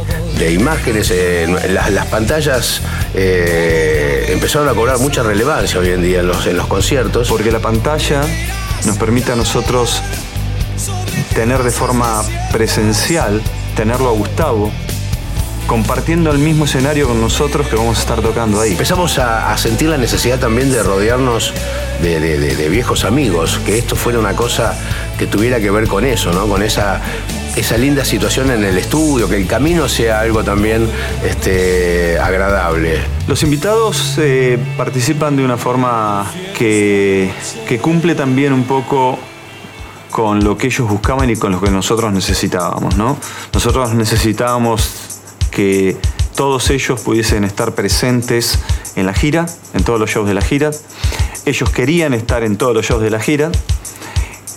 imágenes. 0.52 1.10
En 1.10 1.74
las, 1.74 1.92
las 1.92 2.06
pantallas 2.06 2.82
eh, 3.16 4.28
empezaron 4.30 4.70
a 4.70 4.74
cobrar 4.74 5.00
mucha 5.00 5.24
relevancia 5.24 5.80
hoy 5.80 5.90
en 5.90 6.04
día 6.04 6.20
en 6.20 6.28
los 6.28 6.68
conciertos. 6.68 7.30
Porque 7.30 7.52
la 7.52 7.60
pantalla 7.60 8.22
nos 8.86 8.98
permite 9.00 9.32
a 9.32 9.36
nosotros 9.36 10.04
tener 11.34 11.64
de 11.64 11.72
forma 11.72 12.22
presencial, 12.52 13.42
tenerlo 13.76 14.10
a 14.10 14.12
Gustavo, 14.12 14.72
compartiendo 15.76 16.32
el 16.32 16.38
mismo 16.38 16.66
escenario 16.66 17.08
con 17.08 17.22
nosotros 17.22 17.66
que 17.70 17.78
vamos 17.78 17.98
a 17.98 18.02
estar 18.02 18.20
tocando 18.22 18.60
ahí. 18.60 18.72
Empezamos 18.72 19.18
a, 19.20 19.54
a 19.54 19.58
sentir 19.58 19.88
la 19.88 19.98
necesidad 19.98 20.38
también 20.38 20.70
de 20.70 20.84
rodearnos 20.84 21.54
de, 22.02 22.20
de- 22.20 22.38
de- 22.38 22.56
de 22.58 22.68
viejos 22.68 23.06
amigos, 23.06 23.58
que 23.66 23.78
esto 23.78 23.96
fuera 23.96 24.20
una 24.20 24.36
cosa 24.36 24.78
que 25.18 25.28
tuviera 25.28 25.62
que 25.62 25.72
ver 25.72 25.88
con 25.88 26.04
eso, 26.04 26.34
¿no? 26.34 26.46
Con 26.46 26.62
esa, 26.62 27.00
esa 27.56 27.78
linda 27.78 28.04
situación 28.04 28.52
en 28.52 28.66
el 28.66 28.78
estudio, 28.78 29.30
que 29.30 29.38
el 29.38 29.48
camino 29.48 29.88
sea 29.88 30.20
algo 30.20 30.44
también 30.44 30.90
este, 31.26 32.20
agradable. 32.20 33.00
Los 33.30 33.42
invitados 33.44 34.16
eh, 34.18 34.60
participan 34.76 35.38
de 35.38 35.46
una 35.46 35.56
forma 35.56 36.30
que, 36.58 37.32
que 37.66 37.80
cumple 37.80 38.14
también 38.14 38.52
un 38.52 38.66
poco 38.66 39.18
con 40.10 40.44
lo 40.44 40.58
que 40.58 40.68
ellos 40.68 40.90
buscaban 40.90 41.30
y 41.30 41.38
con 41.38 41.54
lo 41.54 41.62
que 41.62 41.72
nosotros 41.72 42.12
necesitábamos, 42.12 42.98
¿no? 42.98 43.18
Nosotros 43.54 43.94
necesitábamos 43.94 45.11
que 45.52 45.98
todos 46.36 46.70
ellos 46.70 47.00
pudiesen 47.02 47.44
estar 47.44 47.76
presentes 47.76 48.58
en 48.96 49.06
la 49.06 49.14
gira, 49.14 49.46
en 49.74 49.84
todos 49.84 50.00
los 50.00 50.10
shows 50.10 50.28
de 50.28 50.34
la 50.34 50.42
gira. 50.42 50.72
Ellos 51.46 51.70
querían 51.70 52.14
estar 52.14 52.44
en 52.44 52.58
todos 52.58 52.74
los 52.74 52.86
shows 52.86 53.02
de 53.02 53.10
la 53.10 53.20
gira. 53.20 53.52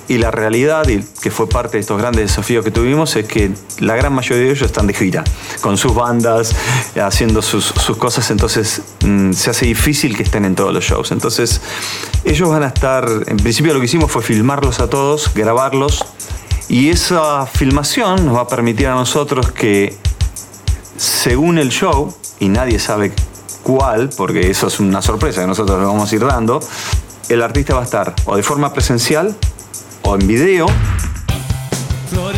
Y 0.07 0.18
la 0.18 0.30
realidad, 0.30 0.86
que 1.22 1.30
fue 1.30 1.49
parte 1.49 1.78
de 1.78 1.80
estos 1.80 1.99
grandes 1.99 2.26
desafíos 2.26 2.62
que 2.62 2.70
tuvimos, 2.70 3.16
es 3.16 3.26
que 3.26 3.53
la 3.78 3.97
gran 3.97 4.12
mayoría 4.12 4.45
de 4.45 4.51
ellos 4.51 4.62
están 4.62 4.86
de 4.86 4.92
gira, 4.92 5.24
con 5.62 5.78
sus 5.78 5.95
bandas, 5.95 6.55
haciendo 7.03 7.40
sus, 7.40 7.64
sus 7.64 7.97
cosas, 7.97 8.30
entonces 8.30 8.82
mm, 9.03 9.32
se 9.32 9.49
hace 9.49 9.64
difícil 9.64 10.14
que 10.14 10.22
estén 10.22 10.45
en 10.45 10.55
todos 10.55 10.74
los 10.74 10.84
shows. 10.84 11.11
Entonces, 11.11 11.62
ellos 12.24 12.51
van 12.51 12.64
a 12.64 12.66
estar, 12.66 13.09
en 13.26 13.38
principio 13.38 13.72
lo 13.72 13.80
que 13.80 13.86
hicimos 13.86 14.12
fue 14.12 14.22
filmarlos 14.22 14.80
a 14.80 14.90
todos, 14.90 15.32
grabarlos, 15.34 16.05
y 16.68 16.90
esa 16.90 17.47
filmación 17.47 18.26
nos 18.26 18.36
va 18.36 18.42
a 18.42 18.49
permitir 18.49 18.88
a 18.88 18.95
nosotros 18.95 19.53
que, 19.53 19.97
según 20.97 21.59
el 21.59 21.70
show, 21.70 22.14
y 22.40 22.49
nadie 22.49 22.78
sabe 22.78 23.12
cuál, 23.62 24.11
porque 24.16 24.51
eso 24.51 24.68
es 24.68 24.78
una 24.80 25.03
sorpresa 25.03 25.40
que 25.40 25.47
nosotros 25.47 25.78
le 25.78 25.86
vamos 25.86 26.12
a 26.12 26.14
ir 26.14 26.24
dando, 26.24 26.61
el 27.28 27.42
artista 27.42 27.74
va 27.74 27.80
a 27.80 27.84
estar 27.84 28.14
o 28.26 28.36
de 28.36 28.42
forma 28.42 28.72
presencial 28.72 29.34
o 30.03 30.14
en 30.14 30.26
video. 30.26 30.66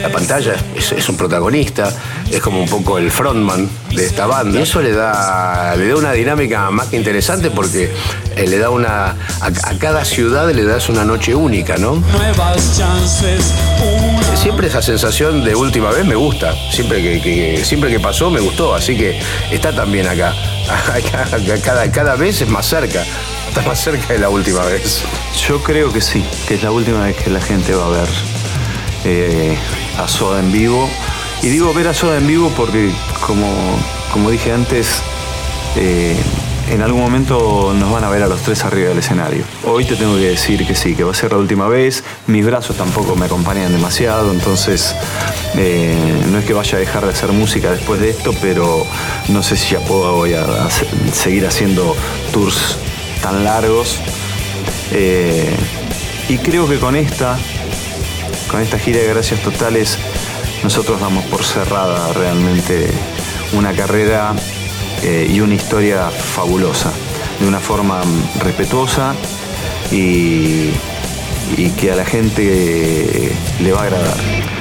La 0.00 0.10
pantalla 0.10 0.54
es, 0.74 0.92
es 0.92 1.08
un 1.08 1.16
protagonista, 1.16 1.92
es 2.30 2.40
como 2.40 2.62
un 2.62 2.68
poco 2.68 2.96
el 2.96 3.10
frontman 3.10 3.68
de 3.90 4.06
esta 4.06 4.26
banda. 4.26 4.58
Y 4.58 4.62
eso 4.62 4.80
le 4.80 4.92
da, 4.92 5.74
le 5.76 5.88
da 5.88 5.96
una 5.96 6.12
dinámica 6.12 6.70
más 6.70 6.88
que 6.88 6.96
interesante 6.96 7.50
porque 7.50 7.92
eh, 8.36 8.46
le 8.46 8.58
da 8.58 8.70
una. 8.70 9.16
A, 9.40 9.46
a 9.46 9.78
cada 9.78 10.04
ciudad 10.04 10.50
le 10.50 10.64
das 10.64 10.88
una 10.88 11.04
noche 11.04 11.34
única, 11.34 11.76
¿no? 11.76 11.96
Nuevas 11.96 12.78
chances, 12.78 13.52
Siempre 14.36 14.68
esa 14.68 14.80
sensación 14.82 15.42
de 15.42 15.54
última 15.56 15.90
vez 15.90 16.04
me 16.04 16.14
gusta. 16.14 16.54
Siempre 16.70 17.02
que, 17.20 17.64
siempre 17.64 17.90
que 17.90 17.98
pasó 17.98 18.30
me 18.30 18.40
gustó. 18.40 18.74
Así 18.74 18.96
que 18.96 19.18
está 19.50 19.72
también 19.74 20.06
acá. 20.08 20.34
Acá- 20.68 21.28
Cada, 21.62 21.90
cada 21.90 22.16
vez 22.16 22.40
es 22.42 22.48
más 22.48 22.66
cerca. 22.66 23.04
Está 23.48 23.62
más 23.62 23.80
cerca 23.80 24.12
de 24.12 24.18
la 24.18 24.28
última 24.28 24.62
vez. 24.64 25.02
Yo 25.48 25.62
creo 25.62 25.92
que 25.92 26.00
sí, 26.00 26.24
que 26.46 26.54
es 26.54 26.62
la 26.62 26.70
última 26.70 27.04
vez 27.04 27.16
que 27.16 27.30
la 27.30 27.40
gente 27.40 27.74
va 27.74 27.86
a 27.86 27.90
ver 27.90 28.08
eh, 29.04 29.56
a 29.98 30.06
Soda 30.06 30.40
en 30.40 30.52
vivo. 30.52 30.88
Y 31.42 31.48
digo 31.48 31.72
ver 31.74 31.88
a 31.88 31.94
Soda 31.94 32.18
en 32.18 32.26
vivo 32.26 32.52
porque, 32.56 32.90
como, 33.26 33.46
como 34.12 34.30
dije 34.30 34.52
antes, 34.52 35.00
eh, 35.76 36.16
en 36.68 36.82
algún 36.82 37.00
momento 37.00 37.72
nos 37.74 37.92
van 37.92 38.04
a 38.04 38.08
ver 38.08 38.22
a 38.22 38.26
los 38.26 38.42
tres 38.42 38.64
arriba 38.64 38.88
del 38.88 38.98
escenario. 38.98 39.44
Hoy 39.64 39.84
te 39.84 39.96
tengo 39.96 40.16
que 40.16 40.30
decir 40.30 40.66
que 40.66 40.74
sí, 40.74 40.94
que 40.94 41.04
va 41.04 41.12
a 41.12 41.14
ser 41.14 41.32
la 41.32 41.38
última 41.38 41.68
vez. 41.68 42.02
Mis 42.26 42.44
brazos 42.44 42.76
tampoco 42.76 43.14
me 43.16 43.26
acompañan 43.26 43.72
demasiado, 43.72 44.32
entonces 44.32 44.94
eh, 45.56 46.24
no 46.30 46.38
es 46.38 46.44
que 46.44 46.52
vaya 46.52 46.76
a 46.76 46.80
dejar 46.80 47.04
de 47.04 47.10
hacer 47.10 47.32
música 47.32 47.70
después 47.70 48.00
de 48.00 48.10
esto, 48.10 48.32
pero 48.40 48.86
no 49.28 49.42
sé 49.42 49.56
si 49.56 49.74
ya 49.74 49.80
puedo 49.80 50.16
voy 50.16 50.34
a 50.34 50.44
seguir 51.12 51.46
haciendo 51.46 51.96
tours 52.32 52.78
tan 53.22 53.44
largos. 53.44 54.00
Eh, 54.92 55.54
y 56.28 56.38
creo 56.38 56.68
que 56.68 56.78
con 56.78 56.96
esta, 56.96 57.38
con 58.50 58.60
esta 58.60 58.78
gira 58.78 59.00
de 59.00 59.08
gracias 59.08 59.40
totales, 59.40 59.98
nosotros 60.64 61.00
damos 61.00 61.24
por 61.26 61.44
cerrada 61.44 62.12
realmente 62.12 62.90
una 63.52 63.72
carrera 63.72 64.34
eh, 65.02 65.26
y 65.28 65.40
una 65.40 65.54
historia 65.54 66.10
fabulosa, 66.10 66.92
de 67.40 67.46
una 67.46 67.60
forma 67.60 68.02
respetuosa 68.40 69.14
y, 69.90 70.70
que 71.78 71.92
a 71.92 71.96
la 71.96 72.04
gente 72.04 73.32
le 73.60 73.72
va 73.72 73.80
a 73.80 73.82
agradar. 73.84 74.55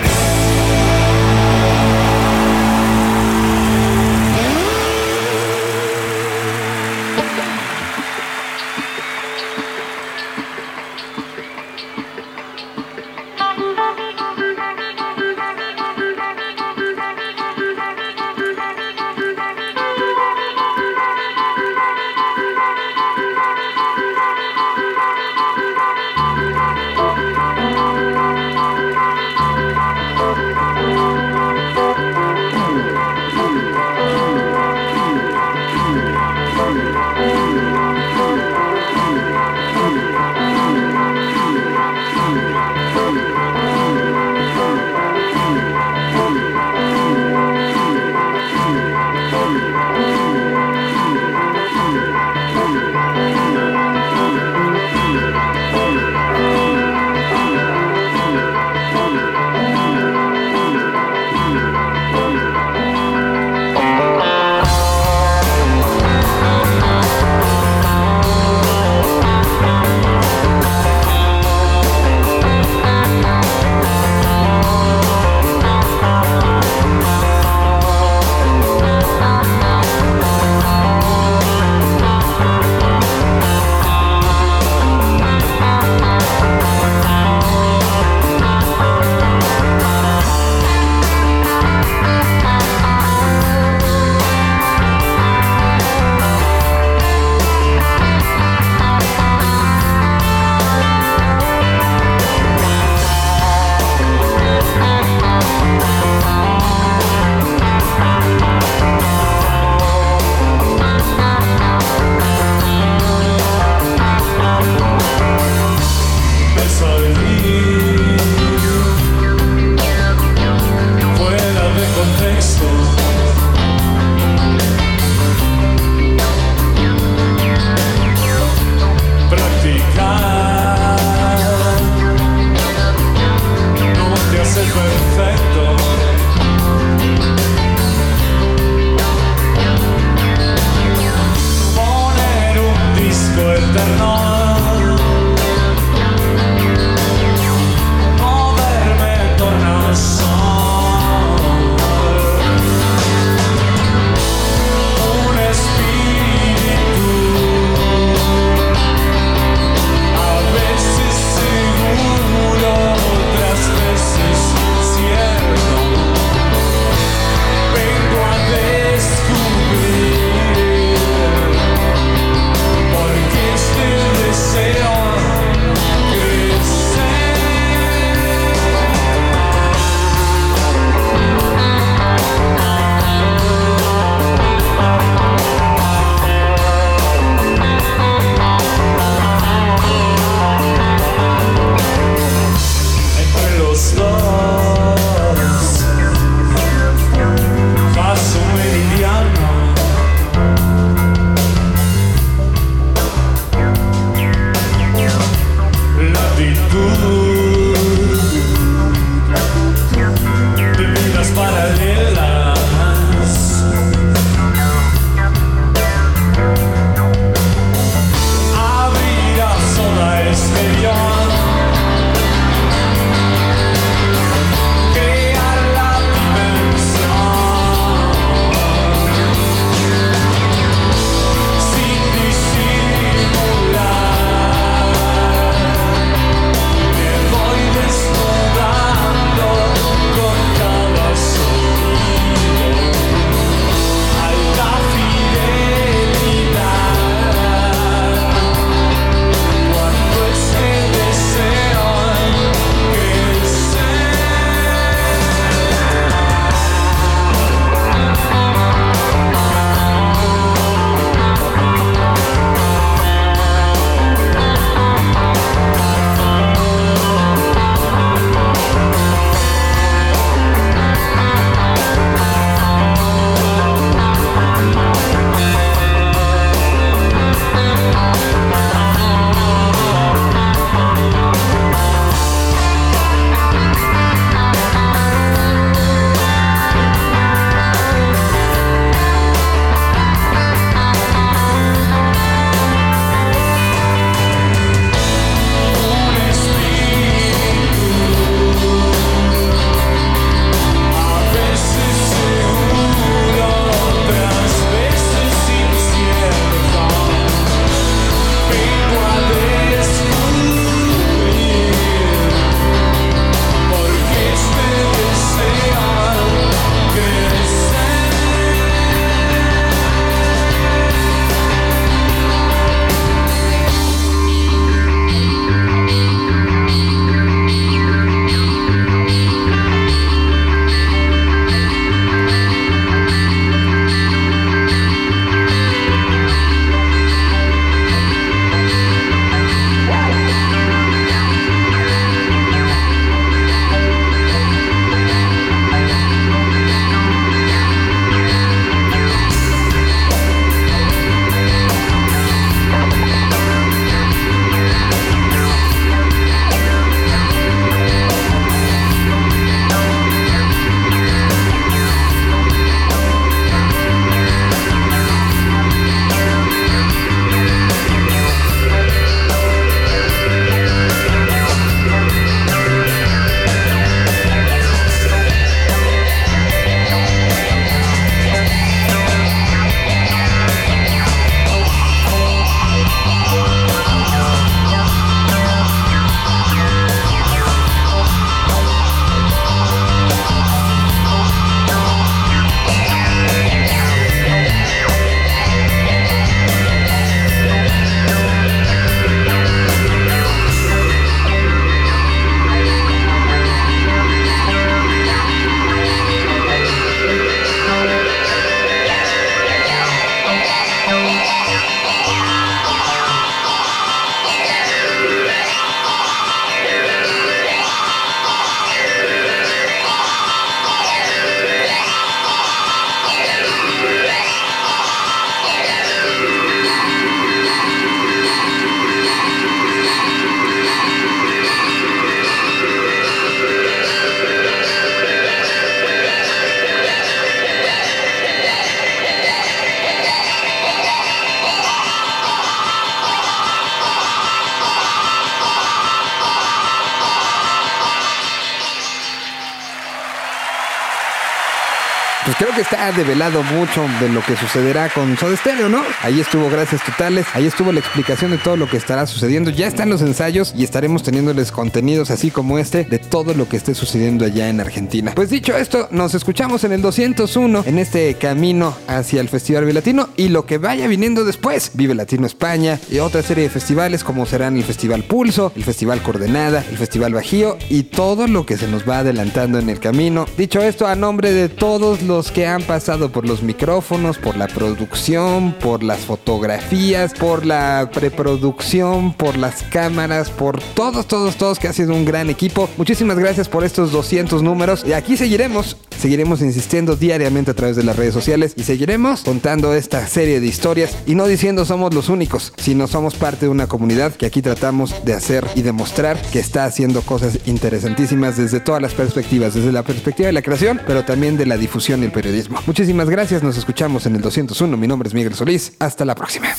Que 452.55 452.61
está 452.61 452.74
develado 452.91 453.43
mucho 453.43 453.85
de 453.99 454.09
lo 454.09 454.21
que 454.21 454.35
sucederá 454.35 454.89
con 454.89 455.17
Soda 455.17 455.35
Stereo, 455.37 455.69
¿no? 455.69 455.83
Ahí 456.01 456.19
estuvo 456.19 456.49
Gracias 456.49 456.83
Totales, 456.83 457.25
ahí 457.33 457.45
estuvo 457.45 457.71
la 457.71 457.79
explicación 457.79 458.31
de 458.31 458.37
todo 458.37 458.57
lo 458.57 458.69
que 458.69 458.77
estará 458.77 459.05
sucediendo. 459.07 459.49
Ya 459.49 459.67
están 459.67 459.89
los 459.89 460.01
ensayos 460.01 460.53
y 460.55 460.63
estaremos 460.63 461.03
teniéndoles 461.03 461.51
contenidos 461.51 462.11
así 462.11 462.31
como 462.31 462.59
este 462.59 462.83
de 462.83 462.99
todo 462.99 463.33
lo 463.33 463.47
que 463.47 463.57
esté 463.57 463.75
sucediendo 463.75 464.25
allá 464.25 464.49
en 464.49 464.59
Argentina. 464.59 465.13
Pues 465.15 465.29
dicho 465.29 465.55
esto, 465.55 465.87
nos 465.91 466.13
escuchamos 466.13 466.63
en 466.63 466.71
el 466.71 466.81
201 466.81 467.63
en 467.65 467.79
este 467.79 468.13
camino 468.15 468.75
hacia 468.87 469.21
el 469.21 469.29
Festival 469.29 469.63
Vive 469.63 469.73
Latino 469.73 470.09
y 470.17 470.29
lo 470.29 470.45
que 470.45 470.57
vaya 470.57 470.87
viniendo 470.87 471.25
después. 471.25 471.71
Vive 471.73 471.95
Latino 471.95 472.27
España 472.27 472.79
y 472.89 472.99
otra 472.99 473.21
serie 473.21 473.43
de 473.43 473.49
festivales 473.49 474.03
como 474.03 474.25
serán 474.25 474.57
el 474.57 474.63
Festival 474.63 475.03
Pulso, 475.03 475.51
el 475.55 475.63
Festival 475.63 476.01
Coordenada, 476.01 476.63
el 476.69 476.77
Festival 476.77 477.13
Bajío 477.13 477.57
y 477.69 477.83
todo 477.83 478.27
lo 478.27 478.45
que 478.45 478.57
se 478.57 478.67
nos 478.67 478.87
va 478.87 478.99
adelantando 478.99 479.59
en 479.59 479.69
el 479.69 479.79
camino. 479.79 480.25
Dicho 480.37 480.61
esto, 480.61 480.87
a 480.87 480.95
nombre 480.95 481.31
de 481.31 481.49
todos 481.49 482.01
los 482.01 482.31
que 482.31 482.47
han 482.47 482.63
pasado 482.75 483.09
por 483.09 483.25
los 483.25 483.41
micrófonos, 483.41 484.17
por 484.17 484.35
la 484.35 484.47
producción, 484.47 485.53
por 485.61 485.81
las 485.81 485.99
fotografías, 485.99 487.13
por 487.13 487.45
la 487.45 487.89
preproducción, 487.93 489.13
por 489.13 489.37
las 489.37 489.63
cámaras, 489.63 490.29
por 490.29 490.61
todos, 490.61 491.07
todos, 491.07 491.37
todos 491.37 491.57
que 491.57 491.69
ha 491.69 491.73
sido 491.73 491.93
un 491.93 492.03
gran 492.03 492.29
equipo. 492.29 492.67
Muchísimas 492.75 493.17
gracias 493.17 493.47
por 493.47 493.63
estos 493.63 493.93
200 493.93 494.43
números 494.43 494.83
y 494.85 494.91
aquí 494.91 495.15
seguiremos, 495.15 495.77
seguiremos 495.97 496.41
insistiendo 496.41 496.95
diariamente 496.95 497.51
a 497.51 497.53
través 497.53 497.75
de 497.75 497.83
las 497.83 497.95
redes 497.95 498.13
sociales 498.13 498.53
y 498.55 498.63
seguiremos 498.63 499.21
contando 499.21 499.73
esta 499.73 500.05
serie 500.07 500.39
de 500.39 500.47
historias 500.47 500.97
y 501.05 501.15
no 501.15 501.27
diciendo 501.27 501.65
somos 501.65 501.93
los 501.93 502.09
únicos, 502.09 502.53
sino 502.57 502.87
somos 502.87 503.15
parte 503.15 503.45
de 503.45 503.49
una 503.49 503.67
comunidad 503.67 504.13
que 504.13 504.25
aquí 504.25 504.41
tratamos 504.41 505.05
de 505.05 505.13
hacer 505.13 505.45
y 505.55 505.61
demostrar 505.61 506.21
que 506.31 506.39
está 506.39 506.65
haciendo 506.65 507.01
cosas 507.01 507.39
interesantísimas 507.45 508.37
desde 508.37 508.59
todas 508.59 508.81
las 508.81 508.93
perspectivas, 508.93 509.53
desde 509.53 509.71
la 509.71 509.83
perspectiva 509.83 510.27
de 510.27 510.33
la 510.33 510.41
creación, 510.41 510.81
pero 510.85 511.05
también 511.05 511.37
de 511.37 511.45
la 511.45 511.57
difusión 511.57 512.01
y 512.01 512.05
el 512.05 512.11
periodismo. 512.11 512.59
Muchísimas 512.65 513.09
gracias, 513.09 513.43
nos 513.43 513.57
escuchamos 513.57 514.05
en 514.05 514.15
el 514.15 514.21
201. 514.21 514.77
Mi 514.77 514.87
nombre 514.87 515.07
es 515.07 515.13
Miguel 515.13 515.35
Solís. 515.35 515.73
Hasta 515.79 516.05
la 516.05 516.15
próxima. 516.15 516.55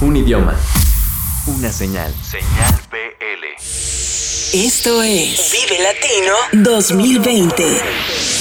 Un 0.00 0.16
idioma. 0.16 0.54
Una 1.46 1.70
señal. 1.70 2.12
Señal 2.22 2.80
BL. 2.90 3.44
Esto 4.54 5.02
es 5.02 5.52
Vive 5.52 5.82
Latino 5.82 6.34
2020. 6.52 8.33